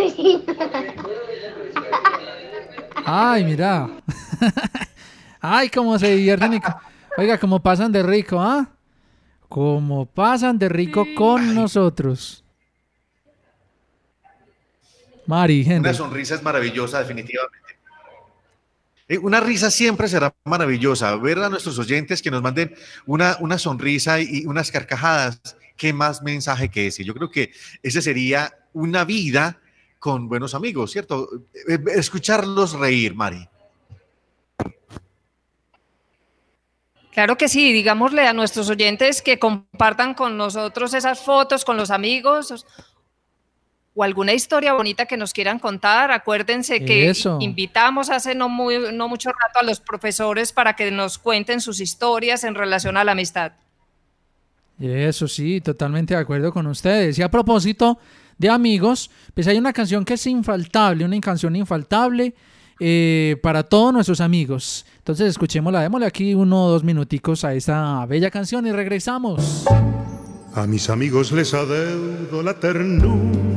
Ay, 3.06 3.44
mira. 3.46 3.90
Ay, 5.40 5.70
cómo 5.70 5.98
se 6.00 6.16
divierten. 6.16 6.54
y- 6.56 6.60
Oiga, 7.18 7.38
cómo 7.38 7.62
pasan 7.62 7.92
de 7.92 8.04
rico, 8.04 8.40
¿ah? 8.40 8.68
Cómo 9.50 10.06
pasan 10.06 10.58
de 10.60 10.70
rico 10.70 11.06
con 11.16 11.56
nosotros. 11.56 12.44
Mari, 15.26 15.62
Henry. 15.62 15.80
Una 15.80 15.94
sonrisa 15.94 16.36
es 16.36 16.44
maravillosa, 16.44 17.00
definitivamente. 17.00 17.67
Eh, 19.08 19.18
Una 19.18 19.40
risa 19.40 19.72
siempre 19.72 20.08
será 20.08 20.36
maravillosa. 20.44 21.16
Ver 21.16 21.40
a 21.40 21.50
nuestros 21.50 21.80
oyentes 21.80 22.22
que 22.22 22.32
nos 22.32 22.42
manden 22.42 22.76
una, 23.06 23.38
una 23.40 23.58
sonrisa 23.58 24.20
y 24.20 24.46
unas 24.46 24.72
carcajadas. 24.72 25.42
¿Qué 25.76 25.94
más 25.94 26.24
mensaje 26.24 26.70
que 26.70 26.88
ese? 26.88 27.04
Yo 27.04 27.14
creo 27.14 27.30
que 27.30 27.52
ese 27.84 28.02
sería 28.02 28.54
una 28.74 29.06
vida 29.06 29.60
con 30.00 30.28
buenos 30.28 30.54
amigos, 30.56 30.92
¿cierto? 30.92 31.30
Eh, 31.54 31.74
eh, 31.74 31.80
Escucharlos 31.96 32.74
reír, 32.74 33.16
Mari. 33.16 33.48
Claro 37.12 37.36
que 37.36 37.48
sí, 37.48 37.74
digámosle 37.74 38.28
a 38.28 38.34
nuestros 38.34 38.70
oyentes 38.70 39.24
que 39.24 39.40
compartan 39.40 40.14
con 40.14 40.38
nosotros 40.38 40.94
esas 40.94 41.20
fotos 41.20 41.66
con 41.66 41.76
los 41.76 41.90
amigos 41.90 42.64
o 43.98 44.04
alguna 44.04 44.32
historia 44.32 44.74
bonita 44.74 45.08
que 45.08 45.18
nos 45.18 45.34
quieran 45.34 45.58
contar. 45.58 46.12
Acuérdense 46.12 46.86
que 46.86 47.10
Eso. 47.10 47.40
invitamos 47.42 48.12
hace 48.12 48.36
no, 48.36 48.48
muy, 48.48 48.94
no 48.94 49.10
mucho 49.10 49.32
rato 49.32 49.60
a 49.60 49.64
los 49.64 49.80
profesores 49.80 50.54
para 50.54 50.76
que 50.76 50.92
nos 50.92 51.18
cuenten 51.18 51.62
sus 51.62 51.82
historias 51.82 52.44
en 52.44 52.54
relación 52.54 52.96
a 52.96 53.04
la 53.04 53.14
amistad. 53.14 53.54
Eso 54.80 55.28
sí, 55.28 55.62
totalmente 55.62 56.14
de 56.14 56.20
acuerdo 56.20 56.54
con 56.54 56.68
ustedes. 56.68 57.18
Y 57.18 57.24
a 57.24 57.32
propósito 57.32 57.98
de 58.38 58.50
amigos, 58.50 59.10
pues 59.34 59.48
hay 59.48 59.58
una 59.58 59.74
canción 59.74 60.06
que 60.06 60.14
es 60.14 60.28
infaltable, 60.28 61.04
una 61.04 61.20
canción 61.20 61.56
infaltable 61.56 62.36
eh, 62.80 63.38
para 63.42 63.64
todos 63.64 63.92
nuestros 63.92 64.22
amigos. 64.22 64.86
Entonces 65.00 65.30
escuchémosla, 65.30 65.82
démosle 65.82 66.06
aquí 66.06 66.36
uno 66.36 66.66
o 66.66 66.70
dos 66.70 66.84
minuticos 66.84 67.44
a 67.44 67.56
esta 67.56 68.06
bella 68.06 68.30
canción 68.30 68.68
y 68.68 68.72
regresamos. 68.72 69.66
A 70.54 70.68
mis 70.68 70.88
amigos 70.92 71.32
les 71.32 71.56
adeudo 71.56 72.44
la 72.44 72.54
ternura 72.60 73.57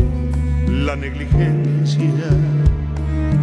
la 0.71 0.95
negligencia, 0.95 2.29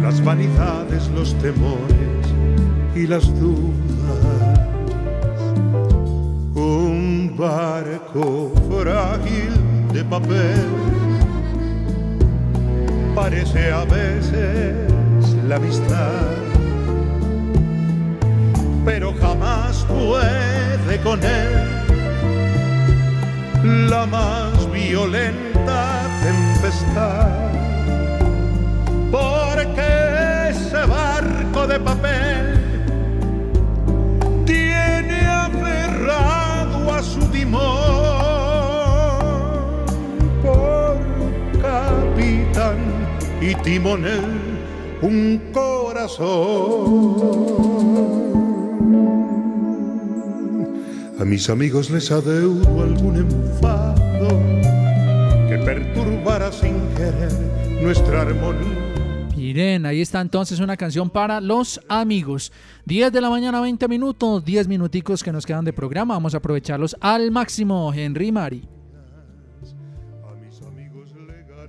las 0.01 0.23
vanidades, 0.23 1.09
los 1.09 1.33
temores 1.39 2.25
y 2.95 3.07
las 3.07 3.27
dudas. 3.39 4.59
Un 6.55 7.33
barco 7.37 8.51
frágil 8.69 9.53
de 9.93 10.03
papel 10.03 10.67
parece 13.15 13.71
a 13.71 13.85
veces 13.85 14.75
la 15.47 15.55
amistad 15.55 16.49
pero 18.85 19.13
jamás 19.19 19.85
puede 19.85 20.99
con 21.03 21.19
él 21.23 21.67
la 23.89 24.05
más 24.05 24.71
violenta 24.71 25.98
Porque 29.11 30.49
ese 30.49 30.85
barco 30.85 31.65
de 31.67 31.79
papel 31.79 32.85
tiene 34.45 35.25
aferrado 35.25 36.93
a 36.93 37.01
su 37.01 37.19
timón 37.31 37.59
por 40.43 40.97
capitán 41.61 42.77
y 43.41 43.55
timonel 43.55 44.59
un 45.01 45.41
corazón. 45.53 46.29
A 51.19 51.25
mis 51.25 51.49
amigos 51.49 51.89
les 51.89 52.11
adeudo 52.11 52.83
algún 52.83 53.15
enfado 53.17 53.78
nuestra 57.81 58.21
armonía. 58.21 58.89
Miren, 59.35 59.85
ahí 59.85 60.01
está 60.01 60.19
entonces 60.19 60.59
una 60.59 60.75
canción 60.75 61.09
para 61.09 61.39
los 61.39 61.79
amigos. 61.87 62.51
10 62.85 63.11
de 63.11 63.21
la 63.21 63.29
mañana, 63.29 63.61
20 63.61 63.87
minutos, 63.87 64.43
10 64.43 64.67
minuticos 64.67 65.23
que 65.23 65.31
nos 65.31 65.45
quedan 65.45 65.63
de 65.63 65.71
programa. 65.71 66.13
Vamos 66.15 66.33
a 66.33 66.37
aprovecharlos 66.37 66.95
al 66.99 67.31
máximo, 67.31 67.93
Henry 67.93 68.31
Mari. 68.31 68.67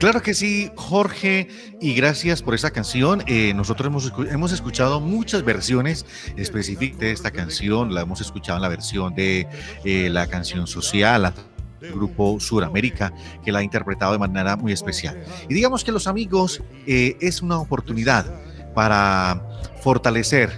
Claro 0.00 0.22
que 0.22 0.32
sí, 0.32 0.70
Jorge, 0.76 1.48
y 1.78 1.92
gracias 1.92 2.40
por 2.40 2.54
esa 2.54 2.70
canción. 2.70 3.22
Eh, 3.26 3.52
nosotros 3.54 3.86
hemos, 3.86 4.10
hemos 4.30 4.50
escuchado 4.50 4.98
muchas 4.98 5.44
versiones 5.44 6.06
específicas 6.38 6.98
de 6.98 7.12
esta 7.12 7.30
canción. 7.30 7.94
La 7.94 8.00
hemos 8.00 8.22
escuchado 8.22 8.56
en 8.56 8.62
la 8.62 8.68
versión 8.68 9.14
de 9.14 9.46
eh, 9.84 10.08
la 10.10 10.26
canción 10.26 10.66
social, 10.66 11.20
la 11.20 11.34
grupo 11.80 12.38
Suramérica, 12.40 13.12
que 13.44 13.52
la 13.52 13.60
ha 13.60 13.62
interpretado 13.62 14.12
de 14.12 14.18
manera 14.18 14.56
muy 14.56 14.72
especial. 14.72 15.22
Y 15.48 15.54
digamos 15.54 15.84
que 15.84 15.92
los 15.92 16.06
amigos 16.06 16.62
eh, 16.86 17.16
es 17.20 17.42
una 17.42 17.58
oportunidad 17.58 18.26
para 18.74 19.42
fortalecer 19.80 20.50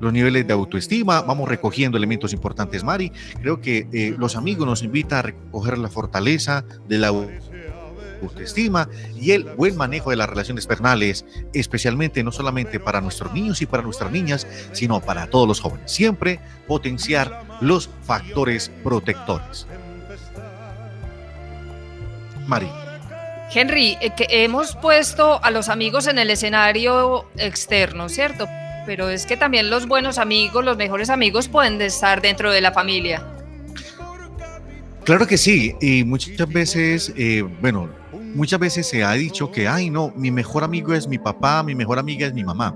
los 0.00 0.12
niveles 0.12 0.46
de 0.46 0.52
autoestima, 0.52 1.22
vamos 1.22 1.48
recogiendo 1.48 1.98
elementos 1.98 2.32
importantes, 2.32 2.84
Mari. 2.84 3.12
Creo 3.40 3.60
que 3.60 3.88
eh, 3.92 4.14
los 4.16 4.36
amigos 4.36 4.66
nos 4.66 4.82
invitan 4.82 5.18
a 5.18 5.22
recoger 5.22 5.78
la 5.78 5.88
fortaleza 5.88 6.64
de 6.86 6.98
la 6.98 7.12
autoestima 8.22 8.88
y 9.20 9.32
el 9.32 9.44
buen 9.44 9.76
manejo 9.76 10.10
de 10.10 10.16
las 10.16 10.28
relaciones 10.28 10.66
personales, 10.66 11.24
especialmente 11.52 12.22
no 12.22 12.32
solamente 12.32 12.80
para 12.80 13.00
nuestros 13.00 13.32
niños 13.32 13.62
y 13.62 13.66
para 13.66 13.82
nuestras 13.82 14.10
niñas, 14.12 14.46
sino 14.72 15.00
para 15.00 15.28
todos 15.28 15.48
los 15.48 15.60
jóvenes. 15.60 15.90
Siempre 15.90 16.40
potenciar 16.66 17.44
los 17.60 17.90
factores 18.02 18.70
protectores. 18.82 19.66
Mari. 22.48 22.68
Henry, 23.54 23.96
eh, 24.00 24.10
que 24.16 24.26
hemos 24.30 24.74
puesto 24.76 25.42
a 25.42 25.50
los 25.50 25.68
amigos 25.68 26.06
en 26.06 26.18
el 26.18 26.30
escenario 26.30 27.26
externo, 27.36 28.08
¿cierto? 28.08 28.46
Pero 28.86 29.08
es 29.08 29.26
que 29.26 29.36
también 29.36 29.70
los 29.70 29.86
buenos 29.86 30.18
amigos, 30.18 30.64
los 30.64 30.76
mejores 30.76 31.10
amigos 31.10 31.48
pueden 31.48 31.80
estar 31.80 32.20
dentro 32.20 32.50
de 32.50 32.60
la 32.60 32.72
familia. 32.72 33.22
Claro 35.04 35.26
que 35.26 35.38
sí, 35.38 35.74
y 35.80 36.04
muchas 36.04 36.48
veces, 36.48 37.12
eh, 37.16 37.42
bueno, 37.62 37.88
muchas 38.34 38.60
veces 38.60 38.86
se 38.86 39.04
ha 39.04 39.12
dicho 39.12 39.50
que, 39.50 39.66
ay, 39.66 39.88
no, 39.88 40.12
mi 40.16 40.30
mejor 40.30 40.64
amigo 40.64 40.92
es 40.92 41.08
mi 41.08 41.18
papá, 41.18 41.62
mi 41.62 41.74
mejor 41.74 41.98
amiga 41.98 42.26
es 42.26 42.34
mi 42.34 42.44
mamá. 42.44 42.74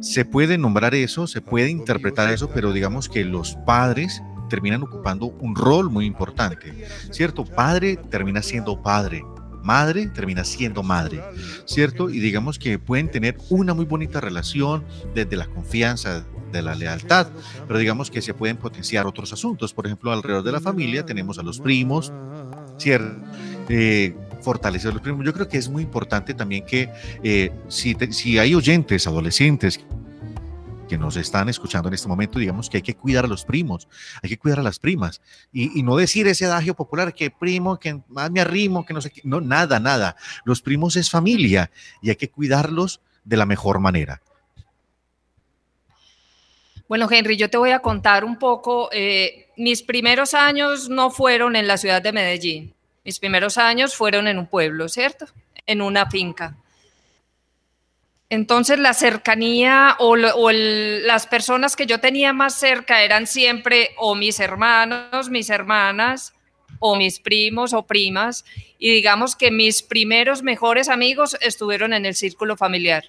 se 0.00 0.24
puede 0.24 0.58
nombrar 0.58 0.94
eso, 0.94 1.26
se 1.26 1.40
puede 1.40 1.70
interpretar 1.70 2.30
eso, 2.32 2.50
pero 2.50 2.72
digamos 2.72 3.08
que 3.08 3.24
los 3.24 3.56
padres 3.66 4.22
terminan 4.54 4.84
ocupando 4.84 5.26
un 5.40 5.56
rol 5.56 5.90
muy 5.90 6.06
importante, 6.06 6.86
¿cierto? 7.10 7.44
Padre 7.44 7.96
termina 7.96 8.40
siendo 8.40 8.80
padre, 8.80 9.24
madre 9.64 10.06
termina 10.06 10.44
siendo 10.44 10.84
madre, 10.84 11.20
¿cierto? 11.64 12.08
Y 12.08 12.20
digamos 12.20 12.56
que 12.56 12.78
pueden 12.78 13.10
tener 13.10 13.36
una 13.50 13.74
muy 13.74 13.84
bonita 13.84 14.20
relación 14.20 14.84
desde 15.12 15.34
la 15.34 15.48
confianza, 15.48 16.24
de 16.52 16.62
la 16.62 16.76
lealtad, 16.76 17.26
pero 17.66 17.80
digamos 17.80 18.12
que 18.12 18.22
se 18.22 18.32
pueden 18.32 18.58
potenciar 18.58 19.08
otros 19.08 19.32
asuntos. 19.32 19.74
Por 19.74 19.86
ejemplo, 19.86 20.12
alrededor 20.12 20.44
de 20.44 20.52
la 20.52 20.60
familia 20.60 21.04
tenemos 21.04 21.36
a 21.40 21.42
los 21.42 21.58
primos, 21.58 22.12
¿cierto? 22.78 23.20
Eh, 23.68 24.14
fortalecer 24.40 24.92
los 24.92 25.02
primos. 25.02 25.26
Yo 25.26 25.32
creo 25.32 25.48
que 25.48 25.58
es 25.58 25.68
muy 25.68 25.82
importante 25.82 26.32
también 26.32 26.64
que 26.64 26.90
eh, 27.24 27.50
si, 27.66 28.38
hay 28.38 28.54
oyentes, 28.54 29.08
adolescentes, 29.08 29.80
que 30.94 30.98
nos 30.98 31.16
están 31.16 31.48
escuchando 31.48 31.88
en 31.88 31.94
este 31.94 32.06
momento, 32.06 32.38
digamos 32.38 32.70
que 32.70 32.76
hay 32.76 32.82
que 32.82 32.94
cuidar 32.94 33.24
a 33.24 33.28
los 33.28 33.44
primos, 33.44 33.88
hay 34.22 34.30
que 34.30 34.38
cuidar 34.38 34.60
a 34.60 34.62
las 34.62 34.78
primas 34.78 35.20
y, 35.52 35.76
y 35.76 35.82
no 35.82 35.96
decir 35.96 36.28
ese 36.28 36.44
adagio 36.44 36.74
popular 36.74 37.12
que 37.12 37.32
primo, 37.32 37.80
que 37.80 38.00
más 38.06 38.30
me 38.30 38.40
arrimo, 38.40 38.86
que 38.86 38.94
no 38.94 39.00
sé 39.00 39.10
qué, 39.10 39.20
no, 39.24 39.40
nada, 39.40 39.80
nada. 39.80 40.14
Los 40.44 40.62
primos 40.62 40.94
es 40.94 41.10
familia 41.10 41.72
y 42.00 42.10
hay 42.10 42.16
que 42.16 42.30
cuidarlos 42.30 43.00
de 43.24 43.36
la 43.36 43.44
mejor 43.44 43.80
manera. 43.80 44.22
Bueno, 46.88 47.08
Henry, 47.10 47.36
yo 47.36 47.50
te 47.50 47.58
voy 47.58 47.72
a 47.72 47.80
contar 47.80 48.24
un 48.24 48.38
poco. 48.38 48.88
eh, 48.92 49.48
mis 49.56 49.82
primeros 49.82 50.32
años 50.32 50.88
no 50.88 51.10
fueron 51.10 51.56
en 51.56 51.66
la 51.66 51.76
ciudad 51.76 52.02
de 52.02 52.12
Medellín. 52.12 52.72
Mis 53.04 53.18
primeros 53.18 53.58
años 53.58 53.96
fueron 53.96 54.28
en 54.28 54.38
un 54.38 54.46
pueblo, 54.46 54.88
¿cierto? 54.88 55.26
En 55.66 55.82
una 55.82 56.08
finca. 56.08 56.56
Entonces 58.34 58.80
la 58.80 58.94
cercanía 58.94 59.94
o, 60.00 60.16
las 60.16 61.28
personas 61.28 61.76
que 61.76 61.86
yo 61.86 62.00
tenía 62.00 62.32
más 62.32 62.58
cerca 62.58 63.04
eran 63.04 63.28
siempre 63.28 63.90
o 63.96 64.16
mis 64.16 64.40
hermanos, 64.40 65.30
mis 65.30 65.50
hermanas, 65.50 66.34
o 66.80 66.96
mis 66.96 67.20
primos 67.20 67.72
o 67.72 67.86
primas. 67.86 68.44
Y 68.76 68.90
digamos 68.90 69.36
que 69.36 69.52
mis 69.52 69.84
primeros 69.84 70.42
mejores 70.42 70.88
amigos 70.88 71.36
estuvieron 71.40 71.92
en 71.92 72.06
el 72.06 72.16
círculo 72.16 72.56
familiar. 72.56 73.04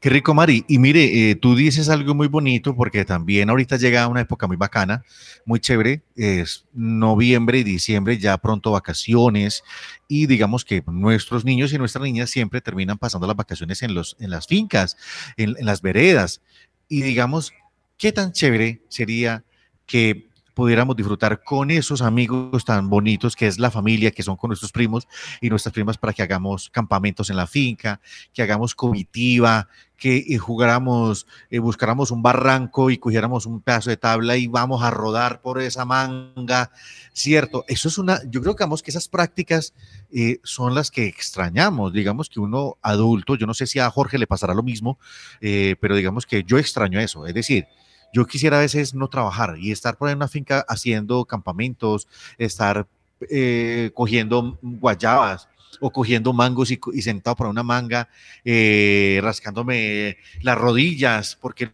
Qué 0.00 0.10
rico, 0.10 0.34
Mari. 0.34 0.64
Y 0.68 0.78
mire, 0.78 1.30
eh, 1.30 1.34
tú 1.34 1.54
dices 1.54 1.88
algo 1.88 2.14
muy 2.14 2.28
bonito 2.28 2.74
porque 2.74 3.04
también 3.04 3.50
ahorita 3.50 3.76
llega 3.76 4.08
una 4.08 4.20
época 4.20 4.46
muy 4.46 4.56
bacana, 4.56 5.04
muy 5.44 5.60
chévere. 5.60 6.02
Es 6.16 6.66
noviembre 6.72 7.58
y 7.58 7.64
diciembre, 7.64 8.18
ya 8.18 8.36
pronto 8.38 8.72
vacaciones. 8.72 9.64
Y 10.08 10.26
digamos 10.26 10.64
que 10.64 10.82
nuestros 10.86 11.44
niños 11.44 11.72
y 11.72 11.78
nuestras 11.78 12.02
niñas 12.02 12.30
siempre 12.30 12.60
terminan 12.60 12.98
pasando 12.98 13.26
las 13.26 13.36
vacaciones 13.36 13.82
en, 13.82 13.94
los, 13.94 14.16
en 14.20 14.30
las 14.30 14.46
fincas, 14.46 14.96
en, 15.36 15.56
en 15.58 15.66
las 15.66 15.82
veredas. 15.82 16.40
Y 16.88 17.02
digamos, 17.02 17.52
qué 17.96 18.12
tan 18.12 18.32
chévere 18.32 18.82
sería 18.88 19.44
que 19.86 20.29
pudiéramos 20.54 20.96
disfrutar 20.96 21.42
con 21.42 21.70
esos 21.70 22.02
amigos 22.02 22.64
tan 22.64 22.88
bonitos 22.88 23.36
que 23.36 23.46
es 23.46 23.58
la 23.58 23.70
familia, 23.70 24.10
que 24.10 24.22
son 24.22 24.36
con 24.36 24.48
nuestros 24.48 24.72
primos 24.72 25.08
y 25.40 25.50
nuestras 25.50 25.72
primas 25.72 25.98
para 25.98 26.12
que 26.12 26.22
hagamos 26.22 26.70
campamentos 26.70 27.28
en 27.30 27.36
la 27.36 27.46
finca, 27.46 28.00
que 28.32 28.42
hagamos 28.42 28.74
comitiva, 28.74 29.68
que 29.96 30.16
eh, 30.16 30.38
jugáramos, 30.38 31.26
eh, 31.50 31.58
buscáramos 31.58 32.10
un 32.10 32.22
barranco 32.22 32.90
y 32.90 32.96
cogiéramos 32.96 33.44
un 33.44 33.60
pedazo 33.60 33.90
de 33.90 33.98
tabla 33.98 34.36
y 34.36 34.46
vamos 34.46 34.82
a 34.82 34.90
rodar 34.90 35.42
por 35.42 35.60
esa 35.60 35.84
manga, 35.84 36.70
¿cierto? 37.12 37.64
Eso 37.68 37.88
es 37.88 37.98
una, 37.98 38.20
yo 38.30 38.40
creo 38.40 38.56
que 38.56 38.60
digamos 38.60 38.82
que 38.82 38.90
esas 38.90 39.08
prácticas 39.08 39.72
eh, 40.12 40.38
son 40.44 40.74
las 40.74 40.90
que 40.90 41.06
extrañamos, 41.06 41.94
digamos 41.94 42.28
que 42.28 42.40
uno 42.40 42.76
adulto, 42.82 43.36
yo 43.36 43.46
no 43.46 43.54
sé 43.54 43.66
si 43.66 43.78
a 43.78 43.90
Jorge 43.90 44.18
le 44.18 44.26
pasará 44.26 44.52
lo 44.52 44.62
mismo, 44.62 44.98
eh, 45.40 45.76
pero 45.80 45.96
digamos 45.96 46.26
que 46.26 46.44
yo 46.44 46.58
extraño 46.58 47.00
eso, 47.00 47.26
es 47.26 47.32
decir, 47.32 47.66
yo 48.12 48.26
quisiera 48.26 48.58
a 48.58 48.60
veces 48.60 48.94
no 48.94 49.08
trabajar 49.08 49.56
y 49.58 49.70
estar 49.72 49.96
por 49.96 50.08
ahí 50.08 50.12
en 50.12 50.18
una 50.18 50.28
finca 50.28 50.64
haciendo 50.68 51.24
campamentos, 51.24 52.08
estar 52.38 52.86
eh, 53.28 53.90
cogiendo 53.94 54.58
guayabas 54.62 55.48
o 55.80 55.90
cogiendo 55.90 56.32
mangos 56.32 56.70
y, 56.70 57.02
sentado 57.02 57.36
por 57.36 57.46
una 57.46 57.62
manga, 57.62 58.08
eh, 58.44 59.20
rascándome 59.22 60.16
las 60.42 60.58
rodillas 60.58 61.36
porque 61.40 61.72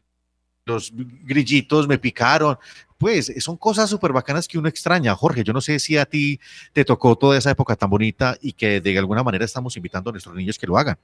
los 0.67 0.93
grillitos 1.25 1.89
me 1.89 1.99
picaron. 1.99 2.59
Pues 2.99 3.33
son 3.39 3.57
cosas 3.57 3.91
súper 3.91 4.13
bacanas 4.13 4.49
que 4.49 4.59
uno 4.59 4.69
extraña. 4.69 5.15
Jorge, 5.15 5.45
yo 5.45 5.53
no 5.53 5.61
sé 5.61 5.79
si 5.79 5.97
a 5.99 6.07
ti 6.07 6.41
te 6.73 6.85
tocó 6.85 7.17
toda 7.17 7.37
esa 7.37 7.51
época 7.51 7.77
tan 7.77 7.91
bonita 7.91 8.37
y 8.41 8.53
que 8.53 8.81
de 8.81 8.99
alguna 8.99 9.23
manera 9.23 9.45
estamos 9.45 9.77
invitando 9.77 10.11
a 10.11 10.13
nuestros 10.13 10.35
niños 10.35 10.59
que 10.59 10.67
lo 10.67 10.79
hagan. 10.79 10.99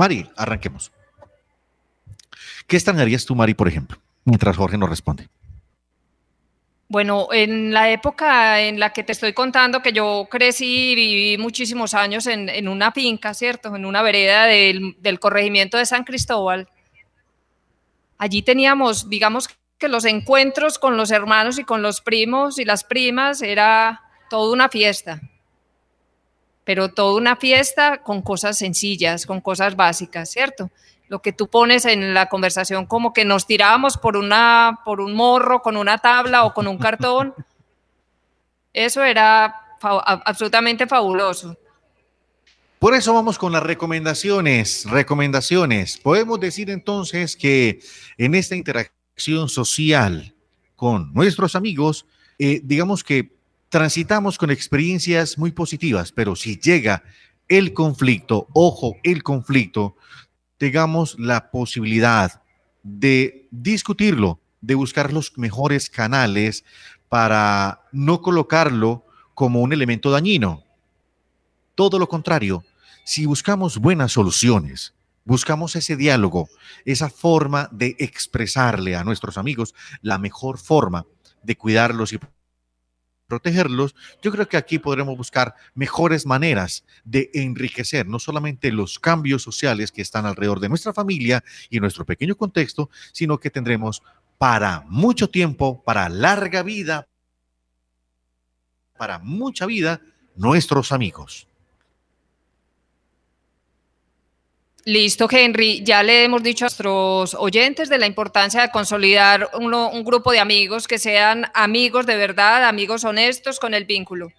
Mari, 0.00 0.26
arranquemos. 0.34 0.92
¿Qué 2.66 2.76
extrañarías 2.76 3.26
tú, 3.26 3.34
Mari, 3.34 3.52
por 3.52 3.68
ejemplo? 3.68 3.98
Mientras 4.24 4.56
Jorge 4.56 4.78
nos 4.78 4.88
responde. 4.88 5.28
Bueno, 6.88 7.28
en 7.30 7.74
la 7.74 7.90
época 7.90 8.62
en 8.62 8.80
la 8.80 8.94
que 8.94 9.04
te 9.04 9.12
estoy 9.12 9.34
contando 9.34 9.82
que 9.82 9.92
yo 9.92 10.26
crecí 10.30 10.92
y 10.92 10.94
viví 10.94 11.36
muchísimos 11.36 11.92
años 11.92 12.26
en, 12.28 12.66
una 12.66 12.92
finca, 12.92 13.34
¿cierto? 13.34 13.76
En 13.76 13.84
una 13.84 14.00
vereda 14.00 14.46
del 14.46 15.20
corregimiento 15.20 15.76
de 15.76 15.84
San 15.84 16.04
Cristóbal. 16.04 16.66
Allí 18.16 18.40
teníamos, 18.40 19.10
digamos 19.10 19.50
que 19.76 19.88
los 19.88 20.06
encuentros 20.06 20.78
con 20.78 20.96
los 20.96 21.10
hermanos 21.10 21.58
y 21.58 21.64
con 21.64 21.82
los 21.82 22.00
primos 22.00 22.58
y 22.58 22.64
las 22.64 22.84
primas 22.84 23.42
era 23.42 24.00
toda 24.30 24.50
una 24.50 24.70
fiesta. 24.70 25.20
Pero 26.64 26.90
toda 26.90 27.16
una 27.16 27.36
fiesta 27.36 28.02
con 28.02 28.22
cosas 28.22 28.58
sencillas, 28.58 29.26
con 29.26 29.40
cosas 29.40 29.76
básicas, 29.76 30.30
¿cierto? 30.30 30.70
lo 31.10 31.20
que 31.20 31.32
tú 31.32 31.48
pones 31.48 31.86
en 31.86 32.14
la 32.14 32.28
conversación 32.28 32.86
como 32.86 33.12
que 33.12 33.24
nos 33.24 33.44
tirábamos 33.44 33.98
por 33.98 34.16
una 34.16 34.78
por 34.84 35.00
un 35.00 35.12
morro 35.12 35.60
con 35.60 35.76
una 35.76 35.98
tabla 35.98 36.44
o 36.44 36.54
con 36.54 36.68
un 36.68 36.78
cartón 36.78 37.34
eso 38.72 39.02
era 39.02 39.54
absolutamente 39.80 40.86
fabuloso 40.86 41.56
Por 42.78 42.94
eso 42.94 43.12
vamos 43.12 43.38
con 43.38 43.52
las 43.52 43.62
recomendaciones. 43.62 44.86
Recomendaciones. 44.88 45.98
Podemos 45.98 46.40
decir 46.40 46.70
entonces 46.70 47.36
que 47.36 47.80
en 48.16 48.34
esta 48.34 48.56
interacción 48.56 49.48
social 49.48 50.34
con 50.76 51.12
nuestros 51.12 51.56
amigos, 51.56 52.06
eh, 52.38 52.60
digamos 52.64 53.04
que 53.04 53.32
transitamos 53.70 54.36
con 54.36 54.50
experiencias 54.50 55.38
muy 55.38 55.52
positivas, 55.52 56.12
pero 56.12 56.36
si 56.36 56.58
llega 56.58 57.04
el 57.48 57.72
conflicto, 57.72 58.48
ojo, 58.52 58.96
el 59.04 59.22
conflicto, 59.22 59.96
tengamos 60.58 61.16
la 61.18 61.50
posibilidad 61.50 62.42
de 62.82 63.48
discutirlo, 63.50 64.40
de 64.60 64.74
buscar 64.74 65.12
los 65.12 65.38
mejores 65.38 65.88
canales 65.88 66.64
para 67.08 67.82
no 67.92 68.20
colocarlo 68.20 69.06
como 69.34 69.62
un 69.62 69.72
elemento 69.72 70.10
dañino. 70.10 70.64
Todo 71.76 71.98
lo 71.98 72.08
contrario, 72.08 72.64
si 73.04 73.24
buscamos 73.24 73.78
buenas 73.78 74.12
soluciones, 74.12 74.94
buscamos 75.24 75.76
ese 75.76 75.96
diálogo, 75.96 76.48
esa 76.84 77.08
forma 77.08 77.68
de 77.70 77.94
expresarle 78.00 78.96
a 78.96 79.04
nuestros 79.04 79.38
amigos 79.38 79.74
la 80.02 80.18
mejor 80.18 80.58
forma 80.58 81.06
de 81.42 81.56
cuidarlos 81.56 82.12
y 82.12 82.18
protegerlos, 83.30 83.94
yo 84.20 84.30
creo 84.30 84.46
que 84.46 84.58
aquí 84.58 84.78
podremos 84.78 85.16
buscar 85.16 85.54
mejores 85.74 86.26
maneras 86.26 86.84
de 87.04 87.30
enriquecer 87.32 88.06
no 88.06 88.18
solamente 88.18 88.70
los 88.72 88.98
cambios 88.98 89.42
sociales 89.42 89.92
que 89.92 90.02
están 90.02 90.26
alrededor 90.26 90.60
de 90.60 90.68
nuestra 90.68 90.92
familia 90.92 91.42
y 91.70 91.80
nuestro 91.80 92.04
pequeño 92.04 92.36
contexto, 92.36 92.90
sino 93.12 93.38
que 93.38 93.48
tendremos 93.48 94.02
para 94.36 94.84
mucho 94.88 95.30
tiempo, 95.30 95.82
para 95.82 96.08
larga 96.08 96.62
vida, 96.62 97.06
para 98.98 99.18
mucha 99.18 99.64
vida, 99.64 100.00
nuestros 100.36 100.92
amigos. 100.92 101.49
Listo, 104.84 105.28
Henry. 105.30 105.82
Ya 105.84 106.02
le 106.02 106.24
hemos 106.24 106.42
dicho 106.42 106.64
a 106.64 106.68
nuestros 106.68 107.34
oyentes 107.34 107.88
de 107.88 107.98
la 107.98 108.06
importancia 108.06 108.62
de 108.62 108.70
consolidar 108.70 109.50
un 109.54 110.04
grupo 110.04 110.32
de 110.32 110.40
amigos 110.40 110.88
que 110.88 110.98
sean 110.98 111.46
amigos 111.54 112.06
de 112.06 112.16
verdad, 112.16 112.64
amigos 112.64 113.04
honestos 113.04 113.60
con 113.60 113.74
el 113.74 113.84
vínculo. 113.84 114.32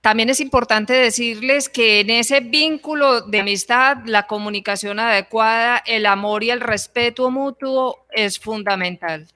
También 0.00 0.28
es 0.30 0.40
importante 0.40 0.92
decirles 0.92 1.68
que 1.68 2.00
en 2.00 2.10
ese 2.10 2.40
vínculo 2.40 3.22
de 3.22 3.40
amistad, 3.40 3.98
la 4.04 4.26
comunicación 4.26 5.00
adecuada, 5.00 5.82
el 5.86 6.06
amor 6.06 6.44
y 6.44 6.50
el 6.50 6.60
respeto 6.60 7.30
mutuo 7.30 8.06
es 8.12 8.38
fundamental. 8.38 9.26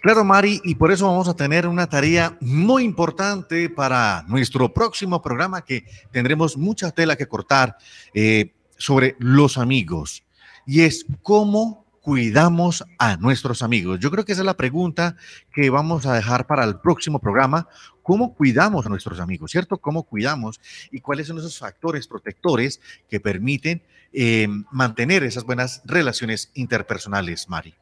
Claro, 0.00 0.24
Mari, 0.24 0.60
y 0.64 0.74
por 0.74 0.90
eso 0.90 1.06
vamos 1.06 1.28
a 1.28 1.34
tener 1.34 1.66
una 1.66 1.88
tarea 1.88 2.36
muy 2.40 2.84
importante 2.84 3.70
para 3.70 4.24
nuestro 4.28 4.72
próximo 4.72 5.22
programa 5.22 5.62
que 5.64 5.84
tendremos 6.10 6.56
mucha 6.56 6.90
tela 6.90 7.16
que 7.16 7.26
cortar 7.26 7.76
eh, 8.14 8.52
sobre 8.76 9.16
los 9.18 9.58
amigos 9.58 10.24
y 10.66 10.82
es 10.82 11.04
cómo 11.22 11.84
cuidamos 12.00 12.84
a 12.98 13.16
nuestros 13.16 13.62
amigos? 13.62 13.98
Yo 14.00 14.10
creo 14.10 14.24
que 14.24 14.32
esa 14.32 14.42
es 14.42 14.46
la 14.46 14.56
pregunta 14.56 15.16
que 15.52 15.70
vamos 15.70 16.06
a 16.06 16.14
dejar 16.14 16.46
para 16.46 16.64
el 16.64 16.78
próximo 16.80 17.18
programa. 17.18 17.68
¿Cómo 18.02 18.34
cuidamos 18.34 18.86
a 18.86 18.88
nuestros 18.88 19.20
amigos, 19.20 19.50
cierto? 19.50 19.78
¿Cómo 19.78 20.04
cuidamos 20.04 20.60
y 20.90 21.00
cuáles 21.00 21.26
son 21.26 21.38
esos 21.38 21.58
factores 21.58 22.06
protectores 22.06 22.80
que 23.08 23.20
permiten 23.20 23.82
eh, 24.12 24.48
mantener 24.70 25.22
esas 25.22 25.44
buenas 25.44 25.82
relaciones 25.84 26.50
interpersonales, 26.54 27.48
Mari? 27.48 27.74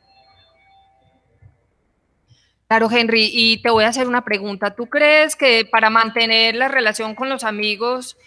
Claro, 2.69 2.91
Henry, 2.91 3.31
y 3.33 3.62
te 3.62 3.71
voy 3.71 3.85
a 3.85 3.89
hacer 3.89 4.07
una 4.07 4.25
pregunta. 4.25 4.75
¿Tú 4.75 4.87
crees 4.87 5.37
que 5.37 5.64
para 5.64 5.89
mantener 5.89 6.55
la 6.55 6.69
relación 6.69 7.14
con 7.14 7.31
los 7.31 7.43
amigos 7.43 8.19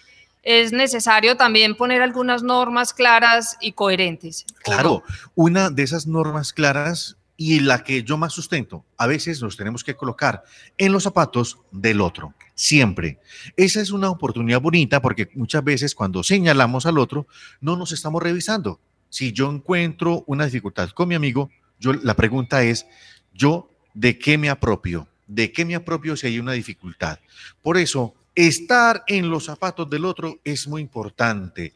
es 0.41 0.71
necesario 0.73 1.37
también 1.37 1.75
poner 1.75 2.01
algunas 2.01 2.41
normas 2.41 2.91
claras 2.91 3.57
y 3.61 3.73
coherentes? 3.73 4.45
Claro, 4.63 5.03
una 5.35 5.69
de 5.69 5.83
esas 5.83 6.07
normas 6.07 6.53
claras 6.53 7.17
y 7.37 7.59
la 7.59 7.83
que 7.83 8.03
yo 8.03 8.17
más 8.17 8.33
sustento, 8.33 8.83
a 8.97 9.07
veces 9.07 9.41
nos 9.41 9.57
tenemos 9.57 9.83
que 9.83 9.95
colocar 9.95 10.43
en 10.77 10.91
los 10.91 11.03
zapatos 11.03 11.59
del 11.71 12.01
otro, 12.01 12.33
siempre. 12.55 13.19
Esa 13.57 13.81
es 13.81 13.91
una 13.91 14.09
oportunidad 14.09 14.61
bonita 14.61 15.01
porque 15.01 15.29
muchas 15.35 15.63
veces 15.63 15.95
cuando 15.95 16.23
señalamos 16.23 16.87
al 16.87 16.97
otro, 16.97 17.27
no 17.59 17.75
nos 17.77 17.91
estamos 17.91 18.21
revisando. 18.21 18.79
Si 19.09 19.33
yo 19.33 19.51
encuentro 19.51 20.23
una 20.27 20.45
dificultad 20.45 20.89
con 20.89 21.09
mi 21.09 21.15
amigo, 21.15 21.51
yo, 21.79 21.93
la 21.93 22.15
pregunta 22.15 22.63
es, 22.63 22.85
¿yo 23.33 23.70
de 23.93 24.17
qué 24.17 24.37
me 24.37 24.49
apropio, 24.49 25.07
de 25.27 25.51
qué 25.51 25.65
me 25.65 25.75
apropio 25.75 26.15
si 26.15 26.27
hay 26.27 26.39
una 26.39 26.53
dificultad. 26.53 27.19
Por 27.61 27.77
eso, 27.77 28.13
estar 28.35 29.03
en 29.07 29.29
los 29.29 29.45
zapatos 29.45 29.89
del 29.89 30.05
otro 30.05 30.39
es 30.43 30.67
muy 30.67 30.81
importante. 30.81 31.73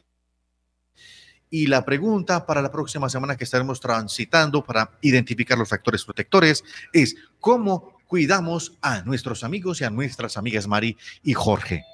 Y 1.48 1.68
la 1.68 1.84
pregunta 1.84 2.44
para 2.44 2.60
la 2.60 2.72
próxima 2.72 3.08
semana 3.08 3.36
que 3.36 3.44
estaremos 3.44 3.80
transitando 3.80 4.64
para 4.64 4.90
identificar 5.00 5.56
los 5.56 5.68
factores 5.68 6.04
protectores 6.04 6.64
es 6.92 7.16
cómo 7.38 7.96
cuidamos 8.06 8.72
a 8.82 9.02
nuestros 9.02 9.44
amigos 9.44 9.80
y 9.80 9.84
a 9.84 9.90
nuestras 9.90 10.36
amigas 10.36 10.66
Mari 10.66 10.96
y 11.22 11.34
Jorge. 11.34 11.84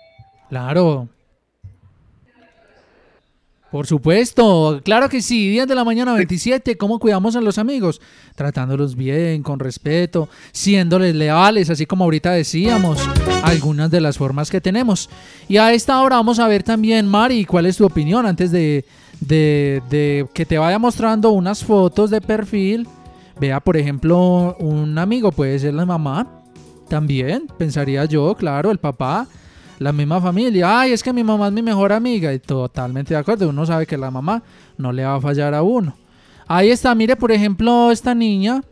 Claro, 0.48 1.08
por 3.72 3.86
supuesto, 3.86 4.82
claro 4.84 5.08
que 5.08 5.22
sí, 5.22 5.48
10 5.48 5.66
de 5.66 5.74
la 5.74 5.82
mañana 5.82 6.12
27, 6.12 6.76
¿cómo 6.76 6.98
cuidamos 6.98 7.36
a 7.36 7.40
los 7.40 7.56
amigos? 7.56 8.02
Tratándolos 8.34 8.94
bien, 8.94 9.42
con 9.42 9.58
respeto, 9.58 10.28
siéndoles 10.52 11.14
leales, 11.14 11.70
así 11.70 11.86
como 11.86 12.04
ahorita 12.04 12.32
decíamos, 12.32 12.98
algunas 13.42 13.90
de 13.90 14.02
las 14.02 14.18
formas 14.18 14.50
que 14.50 14.60
tenemos. 14.60 15.08
Y 15.48 15.56
a 15.56 15.72
esta 15.72 16.02
hora 16.02 16.16
vamos 16.16 16.38
a 16.38 16.48
ver 16.48 16.62
también, 16.62 17.08
Mari, 17.08 17.46
¿cuál 17.46 17.64
es 17.64 17.78
tu 17.78 17.86
opinión 17.86 18.26
antes 18.26 18.50
de, 18.52 18.84
de, 19.20 19.82
de 19.88 20.26
que 20.34 20.44
te 20.44 20.58
vaya 20.58 20.78
mostrando 20.78 21.30
unas 21.30 21.64
fotos 21.64 22.10
de 22.10 22.20
perfil? 22.20 22.86
Vea, 23.40 23.58
por 23.58 23.78
ejemplo, 23.78 24.54
un 24.60 24.98
amigo 24.98 25.32
puede 25.32 25.58
ser 25.58 25.72
la 25.72 25.86
mamá, 25.86 26.42
también, 26.90 27.46
pensaría 27.56 28.04
yo, 28.04 28.34
claro, 28.34 28.70
el 28.70 28.76
papá 28.76 29.26
la 29.82 29.92
misma 29.92 30.20
familia. 30.20 30.80
Ay, 30.80 30.92
es 30.92 31.02
que 31.02 31.12
mi 31.12 31.24
mamá 31.24 31.48
es 31.48 31.52
mi 31.52 31.62
mejor 31.62 31.92
amiga. 31.92 32.32
Y 32.32 32.38
totalmente 32.38 33.14
de 33.14 33.20
acuerdo. 33.20 33.48
Uno 33.48 33.66
sabe 33.66 33.86
que 33.86 33.96
la 33.96 34.10
mamá 34.10 34.42
no 34.78 34.92
le 34.92 35.04
va 35.04 35.16
a 35.16 35.20
fallar 35.20 35.54
a 35.54 35.62
uno. 35.62 35.96
Ahí 36.46 36.70
está, 36.70 36.94
mire, 36.94 37.16
por 37.16 37.32
ejemplo, 37.32 37.90
esta 37.90 38.14
niña. 38.14 38.62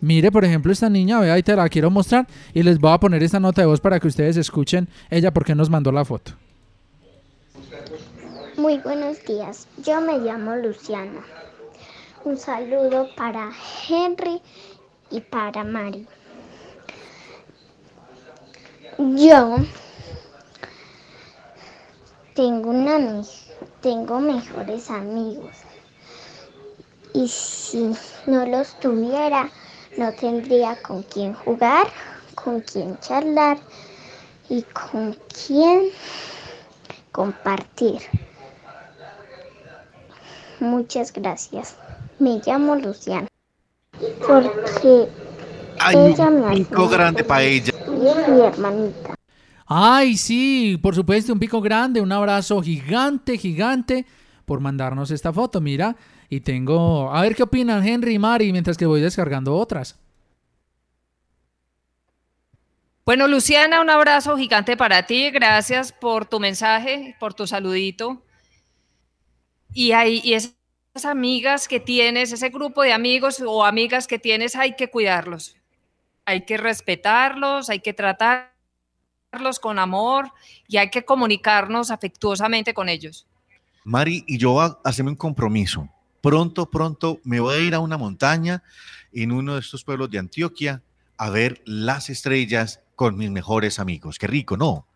Mire, 0.00 0.30
por 0.30 0.44
ejemplo, 0.44 0.70
esta 0.72 0.88
niña, 0.88 1.18
vea, 1.18 1.34
ahí 1.34 1.42
te 1.42 1.56
la 1.56 1.68
quiero 1.68 1.90
mostrar. 1.90 2.26
Y 2.54 2.62
les 2.62 2.78
voy 2.78 2.92
a 2.92 2.98
poner 2.98 3.22
esta 3.22 3.40
nota 3.40 3.62
de 3.62 3.66
voz 3.66 3.80
para 3.80 3.98
que 3.98 4.06
ustedes 4.06 4.36
escuchen 4.36 4.88
ella 5.10 5.32
porque 5.32 5.54
nos 5.54 5.68
mandó 5.68 5.90
la 5.90 6.04
foto. 6.04 6.32
Muy 8.56 8.78
buenos 8.78 9.24
días, 9.24 9.68
yo 9.84 10.00
me 10.00 10.18
llamo 10.18 10.56
Luciana. 10.56 11.20
Un 12.24 12.36
saludo 12.36 13.08
para 13.16 13.50
Henry 13.88 14.40
y 15.10 15.20
para 15.20 15.64
Mari. 15.64 16.06
Yo 18.98 19.58
tengo 22.38 22.70
una 22.70 23.24
tengo 23.80 24.20
mejores 24.20 24.90
amigos. 24.90 25.50
Y 27.12 27.26
si 27.26 27.92
no 28.26 28.46
los 28.46 28.78
tuviera, 28.78 29.50
no 29.96 30.12
tendría 30.12 30.80
con 30.80 31.02
quién 31.02 31.34
jugar, 31.34 31.88
con 32.36 32.60
quién 32.60 32.96
charlar 33.00 33.58
y 34.48 34.62
con 34.62 35.18
quién 35.46 35.86
compartir. 37.10 38.02
Muchas 40.60 41.12
gracias. 41.12 41.74
Me 42.20 42.40
llamo 42.46 42.76
Luciana. 42.76 43.26
Porque 44.24 45.08
ella 45.92 46.30
me 46.30 46.46
ayuda 46.52 46.88
grande 46.88 47.24
para 47.24 47.42
ella. 47.42 47.72
y 48.00 48.06
es 48.06 48.28
mi 48.28 48.40
hermanita. 48.42 49.07
Ay, 49.70 50.16
sí, 50.16 50.78
por 50.80 50.94
supuesto, 50.94 51.30
un 51.30 51.38
pico 51.38 51.60
grande, 51.60 52.00
un 52.00 52.10
abrazo 52.10 52.62
gigante, 52.62 53.36
gigante 53.36 54.06
por 54.46 54.60
mandarnos 54.60 55.10
esta 55.10 55.30
foto, 55.30 55.60
mira. 55.60 55.94
Y 56.30 56.40
tengo, 56.40 57.12
a 57.12 57.20
ver 57.20 57.36
qué 57.36 57.42
opinan 57.42 57.86
Henry 57.86 58.14
y 58.14 58.18
Mari 58.18 58.50
mientras 58.50 58.78
que 58.78 58.86
voy 58.86 59.02
descargando 59.02 59.54
otras. 59.54 59.98
Bueno, 63.04 63.28
Luciana, 63.28 63.82
un 63.82 63.90
abrazo 63.90 64.38
gigante 64.38 64.74
para 64.74 65.04
ti. 65.04 65.30
Gracias 65.30 65.92
por 65.92 66.24
tu 66.24 66.40
mensaje, 66.40 67.14
por 67.20 67.34
tu 67.34 67.46
saludito. 67.46 68.22
Y, 69.74 69.92
hay, 69.92 70.22
y 70.24 70.32
esas 70.32 70.54
amigas 71.04 71.68
que 71.68 71.78
tienes, 71.78 72.32
ese 72.32 72.48
grupo 72.48 72.82
de 72.82 72.94
amigos 72.94 73.42
o 73.46 73.66
amigas 73.66 74.06
que 74.06 74.18
tienes, 74.18 74.56
hay 74.56 74.76
que 74.76 74.88
cuidarlos. 74.88 75.56
Hay 76.24 76.46
que 76.46 76.56
respetarlos, 76.56 77.68
hay 77.68 77.80
que 77.80 77.92
tratarlos 77.92 78.57
con 79.60 79.78
amor 79.78 80.30
y 80.66 80.76
hay 80.78 80.90
que 80.90 81.04
comunicarnos 81.04 81.90
afectuosamente 81.90 82.74
con 82.74 82.88
ellos. 82.88 83.26
Mari 83.84 84.24
y 84.26 84.38
yo 84.38 84.60
a- 84.60 84.80
hacemos 84.84 85.12
un 85.12 85.16
compromiso. 85.16 85.88
Pronto, 86.20 86.66
pronto 86.70 87.20
me 87.24 87.40
voy 87.40 87.54
a 87.54 87.58
ir 87.60 87.74
a 87.74 87.80
una 87.80 87.96
montaña 87.96 88.62
en 89.12 89.32
uno 89.32 89.54
de 89.54 89.60
estos 89.60 89.84
pueblos 89.84 90.10
de 90.10 90.18
Antioquia 90.18 90.82
a 91.16 91.30
ver 91.30 91.62
las 91.64 92.10
estrellas 92.10 92.80
con 92.96 93.16
mis 93.16 93.30
mejores 93.30 93.78
amigos. 93.78 94.18
Qué 94.18 94.26
rico, 94.26 94.56
¿no? 94.56 94.86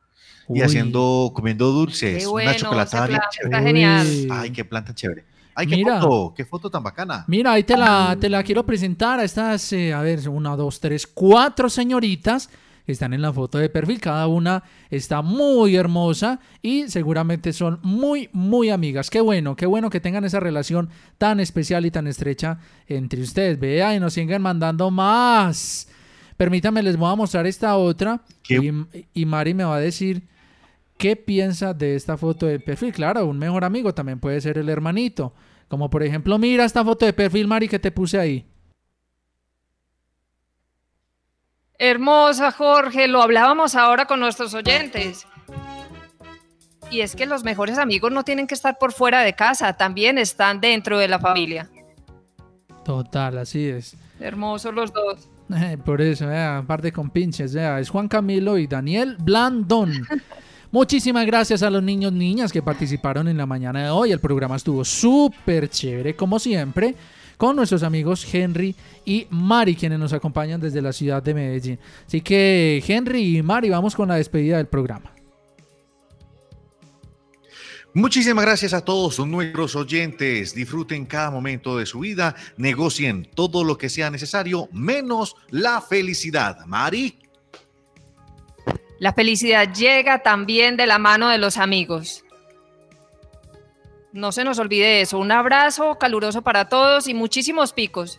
Y 0.48 0.54
Uy. 0.54 0.62
haciendo, 0.62 1.30
comiendo 1.34 1.70
dulces, 1.70 2.26
bueno, 2.26 2.50
una 2.50 2.58
chocolatada 2.58 3.06
plan 3.06 3.20
está 3.42 3.62
genial. 3.62 4.26
Ay, 4.30 4.50
qué 4.50 4.64
planta 4.64 4.94
chévere. 4.94 5.24
Ay, 5.54 5.66
qué 5.66 5.76
Mira. 5.76 6.00
foto, 6.00 6.34
qué 6.34 6.44
foto 6.44 6.70
tan 6.70 6.82
bacana. 6.82 7.24
Mira, 7.28 7.52
ahí 7.52 7.62
te 7.62 7.76
la, 7.76 8.16
te 8.18 8.28
la 8.28 8.42
quiero 8.42 8.64
presentar 8.64 9.20
a 9.20 9.24
estas, 9.24 9.72
eh, 9.72 9.92
a 9.92 10.00
ver, 10.00 10.28
una, 10.28 10.56
dos, 10.56 10.80
tres, 10.80 11.06
cuatro 11.06 11.68
señoritas 11.68 12.50
que 12.92 12.94
están 12.94 13.14
en 13.14 13.22
la 13.22 13.32
foto 13.32 13.56
de 13.56 13.70
perfil. 13.70 14.00
Cada 14.00 14.26
una 14.26 14.62
está 14.90 15.22
muy 15.22 15.76
hermosa 15.76 16.40
y 16.60 16.88
seguramente 16.88 17.54
son 17.54 17.80
muy, 17.82 18.28
muy 18.32 18.68
amigas. 18.68 19.08
Qué 19.08 19.22
bueno, 19.22 19.56
qué 19.56 19.64
bueno 19.64 19.88
que 19.88 20.00
tengan 20.00 20.24
esa 20.24 20.40
relación 20.40 20.90
tan 21.16 21.40
especial 21.40 21.86
y 21.86 21.90
tan 21.90 22.06
estrecha 22.06 22.58
entre 22.86 23.22
ustedes. 23.22 23.58
Vea 23.58 23.96
y 23.96 24.00
nos 24.00 24.12
sigan 24.12 24.42
mandando 24.42 24.90
más. 24.90 25.88
Permítanme, 26.36 26.82
les 26.82 26.98
voy 26.98 27.10
a 27.10 27.16
mostrar 27.16 27.46
esta 27.46 27.76
otra 27.76 28.20
y, 28.46 28.70
y 29.14 29.24
Mari 29.24 29.54
me 29.54 29.64
va 29.64 29.76
a 29.76 29.80
decir 29.80 30.22
qué 30.98 31.16
piensa 31.16 31.72
de 31.72 31.94
esta 31.94 32.18
foto 32.18 32.44
de 32.44 32.60
perfil. 32.60 32.92
Claro, 32.92 33.24
un 33.26 33.38
mejor 33.38 33.64
amigo 33.64 33.94
también 33.94 34.20
puede 34.20 34.40
ser 34.42 34.58
el 34.58 34.68
hermanito. 34.68 35.32
Como 35.68 35.88
por 35.88 36.02
ejemplo, 36.02 36.38
mira 36.38 36.66
esta 36.66 36.84
foto 36.84 37.06
de 37.06 37.14
perfil, 37.14 37.46
Mari, 37.46 37.68
que 37.68 37.78
te 37.78 37.90
puse 37.90 38.18
ahí. 38.18 38.44
Hermosa, 41.78 42.52
Jorge, 42.52 43.08
lo 43.08 43.22
hablábamos 43.22 43.74
ahora 43.74 44.06
con 44.06 44.20
nuestros 44.20 44.54
oyentes. 44.54 45.26
Y 46.90 47.00
es 47.00 47.16
que 47.16 47.26
los 47.26 47.42
mejores 47.42 47.78
amigos 47.78 48.12
no 48.12 48.22
tienen 48.22 48.46
que 48.46 48.54
estar 48.54 48.76
por 48.78 48.92
fuera 48.92 49.22
de 49.22 49.32
casa, 49.32 49.72
también 49.72 50.18
están 50.18 50.60
dentro 50.60 50.98
de 50.98 51.08
la 51.08 51.18
familia. 51.18 51.70
Total, 52.84 53.38
así 53.38 53.66
es. 53.66 53.96
Hermosos 54.20 54.74
los 54.74 54.92
dos. 54.92 55.28
Eh, 55.54 55.78
Por 55.82 56.00
eso, 56.00 56.26
aparte 56.28 56.92
con 56.92 57.10
pinches, 57.10 57.54
vea, 57.54 57.78
es 57.80 57.90
Juan 57.90 58.08
Camilo 58.08 58.58
y 58.58 58.66
Daniel 58.66 59.16
Blandón. 59.18 60.06
Muchísimas 60.70 61.26
gracias 61.26 61.62
a 61.62 61.68
los 61.70 61.82
niños 61.82 62.12
niñas 62.12 62.50
que 62.50 62.62
participaron 62.62 63.28
en 63.28 63.36
la 63.36 63.44
mañana 63.44 63.84
de 63.84 63.90
hoy. 63.90 64.10
El 64.10 64.20
programa 64.20 64.56
estuvo 64.56 64.84
súper 64.84 65.68
chévere, 65.68 66.16
como 66.16 66.38
siempre, 66.38 66.94
con 67.36 67.56
nuestros 67.56 67.82
amigos 67.82 68.26
Henry 68.32 68.74
y 69.04 69.26
Mari, 69.30 69.74
quienes 69.74 69.98
nos 69.98 70.12
acompañan 70.12 70.60
desde 70.60 70.82
la 70.82 70.92
ciudad 70.92 71.22
de 71.22 71.34
Medellín. 71.34 71.78
Así 72.06 72.20
que, 72.20 72.82
Henry 72.86 73.38
y 73.38 73.42
Mari, 73.42 73.70
vamos 73.70 73.94
con 73.94 74.08
la 74.08 74.16
despedida 74.16 74.56
del 74.56 74.66
programa. 74.66 75.12
Muchísimas 77.94 78.46
gracias 78.46 78.72
a 78.72 78.82
todos 78.82 79.18
nuestros 79.26 79.76
oyentes. 79.76 80.54
Disfruten 80.54 81.04
cada 81.04 81.30
momento 81.30 81.76
de 81.76 81.84
su 81.84 82.00
vida, 82.00 82.34
negocien 82.56 83.28
todo 83.34 83.64
lo 83.64 83.76
que 83.76 83.90
sea 83.90 84.10
necesario, 84.10 84.68
menos 84.72 85.36
la 85.50 85.82
felicidad. 85.82 86.64
Mari. 86.64 87.18
La 88.98 89.12
felicidad 89.12 89.74
llega 89.74 90.22
también 90.22 90.78
de 90.78 90.86
la 90.86 90.98
mano 90.98 91.28
de 91.28 91.36
los 91.36 91.58
amigos. 91.58 92.24
No 94.12 94.32
se 94.32 94.44
nos 94.44 94.58
olvide 94.58 95.00
eso. 95.00 95.18
Un 95.18 95.32
abrazo 95.32 95.96
caluroso 95.98 96.42
para 96.42 96.68
todos 96.68 97.08
y 97.08 97.14
muchísimos 97.14 97.72
picos. 97.72 98.18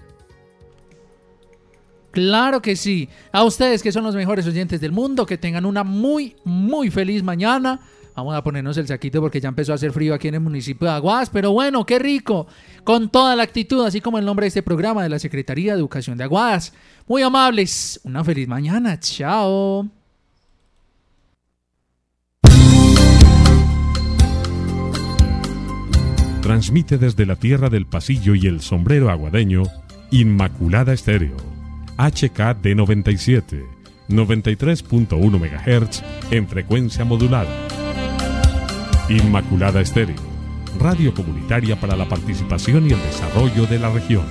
Claro 2.12 2.62
que 2.62 2.76
sí. 2.76 3.10
A 3.32 3.44
ustedes 3.44 3.82
que 3.82 3.92
son 3.92 4.04
los 4.04 4.16
mejores 4.16 4.46
oyentes 4.46 4.80
del 4.80 4.92
mundo, 4.92 5.26
que 5.26 5.38
tengan 5.38 5.66
una 5.66 5.84
muy, 5.84 6.36
muy 6.44 6.92
feliz 6.92 7.24
mañana. 7.24 7.80
Vamos 8.16 8.36
a 8.36 8.44
ponernos 8.44 8.78
el 8.78 8.86
saquito 8.86 9.20
porque 9.22 9.42
ya 9.42 9.50
empezó 9.50 9.72
a 9.72 9.76
hacer 9.76 9.92
frío 9.92 10.14
aquí 10.14 10.28
en 10.28 10.36
el 10.36 10.40
municipio 10.40 10.88
de 10.88 10.94
Aguas, 10.94 11.32
pero 11.32 11.52
bueno, 11.52 11.86
qué 11.86 11.98
rico. 11.98 12.46
Con 12.84 13.10
toda 13.10 13.36
la 13.36 13.42
actitud, 13.42 13.84
así 13.84 14.02
como 14.02 14.20
el 14.20 14.26
nombre 14.26 14.44
de 14.44 14.50
este 14.50 14.62
programa 14.62 15.02
de 15.02 15.10
la 15.10 15.18
Secretaría 15.18 15.74
de 15.74 15.80
Educación 15.80 16.18
de 16.18 16.26
Aguas. 16.26 16.74
Muy 17.08 17.24
amables. 17.24 18.00
Una 18.04 18.24
feliz 18.24 18.48
mañana. 18.48 19.00
Chao. 19.00 20.03
Transmite 26.44 26.98
desde 26.98 27.26
la 27.26 27.38
tierra 27.38 27.70
del 27.70 27.86
pasillo 27.86 28.36
y 28.36 28.48
el 28.48 28.60
sombrero 28.60 29.10
aguadeño 29.10 29.64
Inmaculada 30.12 30.92
Estéreo. 30.92 31.38
HKD 31.98 32.76
97, 32.76 33.64
93.1 34.10 35.40
MHz 35.40 36.04
en 36.32 36.50
frecuencia 36.50 37.06
modulada. 37.06 37.50
Inmaculada 39.08 39.80
Estéreo, 39.80 40.22
radio 40.82 41.14
comunitaria 41.14 41.80
para 41.80 41.96
la 41.96 42.10
participación 42.10 42.90
y 42.90 42.94
el 42.94 43.00
desarrollo 43.00 43.66
de 43.66 43.80
la 43.80 43.90
región. 43.90 44.26